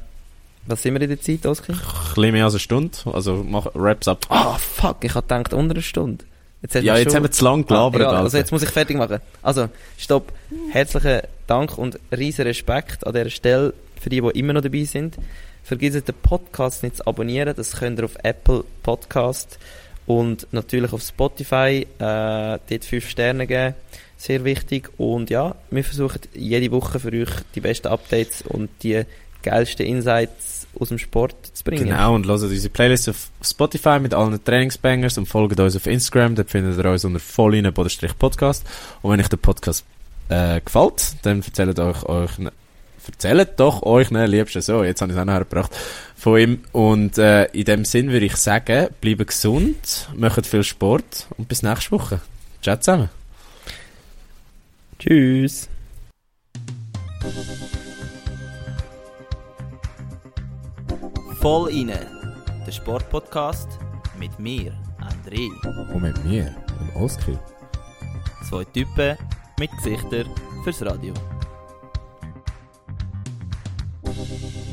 was 0.66 0.82
sind 0.82 0.94
wir 0.94 1.02
in 1.02 1.10
der 1.10 1.20
Zeit, 1.20 1.46
Oskar? 1.46 1.76
Ein 1.76 2.14
bisschen 2.14 2.32
mehr 2.32 2.44
als 2.46 2.54
eine 2.54 2.60
Stunde. 2.60 2.98
Also 3.12 3.44
mach 3.48 3.68
Raps 3.74 4.08
ab. 4.08 4.26
Ah, 4.30 4.58
fuck, 4.58 5.04
ich 5.04 5.14
hab 5.14 5.28
gedacht, 5.28 5.52
unter 5.54 5.74
einer 5.74 5.82
Stunde. 5.82 6.24
Jetzt 6.62 6.74
Ja, 6.76 6.96
jetzt 6.96 7.10
schon- 7.12 7.16
haben 7.16 7.22
wir 7.24 7.30
zu 7.30 7.44
lang 7.44 7.64
gelabert. 7.66 8.00
Ah, 8.02 8.08
egal, 8.10 8.22
also 8.24 8.38
jetzt 8.38 8.50
muss 8.50 8.62
ich 8.62 8.70
fertig 8.70 8.96
machen. 8.96 9.18
Also, 9.42 9.68
stopp. 9.98 10.32
Herzlichen 10.72 11.20
Dank 11.46 11.76
und 11.78 12.00
riesen 12.16 12.42
Respekt 12.42 13.06
an 13.06 13.12
dieser 13.12 13.30
Stelle 13.30 13.74
für 14.00 14.08
die, 14.08 14.20
die 14.20 14.38
immer 14.38 14.54
noch 14.54 14.62
dabei 14.62 14.82
sind. 14.84 15.16
Vergesst 15.64 16.06
den 16.06 16.14
Podcast 16.22 16.82
nicht 16.82 16.98
zu 16.98 17.06
abonnieren. 17.06 17.54
Das 17.56 17.76
könnt 17.76 17.98
ihr 17.98 18.04
auf 18.04 18.16
Apple 18.22 18.64
Podcast 18.82 19.58
und 20.06 20.46
natürlich 20.52 20.92
auf 20.92 21.02
Spotify. 21.02 21.86
Äh, 21.98 22.58
dort 22.68 22.84
5 22.84 23.08
Sterne 23.08 23.46
geben. 23.46 23.74
Sehr 24.16 24.44
wichtig. 24.44 24.90
Und 24.98 25.30
ja, 25.30 25.54
wir 25.70 25.84
versuchen 25.84 26.20
jede 26.34 26.70
Woche 26.70 27.00
für 27.00 27.12
euch 27.12 27.30
die 27.54 27.60
besten 27.60 27.88
Updates 27.88 28.42
und 28.42 28.70
die 28.82 29.04
geilsten 29.42 29.86
Insights 29.86 30.66
aus 30.78 30.88
dem 30.88 30.98
Sport 30.98 31.34
zu 31.52 31.64
bringen. 31.64 31.84
Genau, 31.84 32.14
und 32.14 32.26
hört 32.26 32.42
unsere 32.42 32.68
Playlist 32.70 33.08
auf 33.08 33.30
Spotify 33.42 33.98
mit 34.00 34.14
allen 34.14 34.42
Trainingsbangers 34.42 35.18
und 35.18 35.26
folgt 35.26 35.60
uns 35.60 35.76
auf 35.76 35.86
Instagram, 35.86 36.34
dort 36.34 36.50
findet 36.50 36.78
ihr 36.78 36.90
uns 36.90 37.04
unter 37.04 37.20
vollinen-podcast. 37.20 38.64
Und 39.02 39.12
wenn 39.12 39.20
euch 39.20 39.28
der 39.28 39.36
Podcast 39.36 39.84
äh, 40.28 40.60
gefällt, 40.60 41.16
dann 41.22 41.42
erzählt 41.42 41.78
euch, 41.78 42.02
euch 42.04 42.30
erzählt 43.08 43.60
doch 43.60 43.82
euch 43.82 44.10
ne 44.10 44.26
Liebsten 44.26 44.62
so, 44.62 44.84
jetzt 44.84 45.00
habe 45.00 45.12
ich 45.12 45.16
es 45.16 45.20
auch 45.20 45.26
noch 45.26 45.34
hergebracht, 45.34 45.76
von 46.16 46.38
ihm. 46.38 46.64
Und 46.72 47.18
äh, 47.18 47.44
in 47.46 47.64
dem 47.64 47.84
Sinn 47.84 48.10
würde 48.10 48.26
ich 48.26 48.36
sagen, 48.36 48.88
bleibt 49.00 49.28
gesund, 49.28 50.08
macht 50.14 50.46
viel 50.46 50.64
Sport 50.64 51.26
und 51.36 51.48
bis 51.48 51.62
nächste 51.62 51.90
Woche. 51.92 52.20
Ciao 52.62 52.76
zusammen. 52.76 53.10
Tschüss. 54.98 55.68
Voll 61.40 61.70
inne, 61.72 62.00
der 62.66 62.72
Sportpodcast 62.72 63.68
mit 64.18 64.38
mir, 64.38 64.72
André. 64.98 65.50
Und 65.92 66.02
mit 66.02 66.24
mir, 66.24 66.54
dem 66.80 67.02
Oskar. 67.02 67.38
Zwei 68.48 68.64
Typen 68.64 69.18
mit 69.58 69.70
Gesichtern 69.82 70.30
fürs 70.64 70.80
Radio. 70.82 71.12
Thank 74.16 74.54
you. 74.58 74.63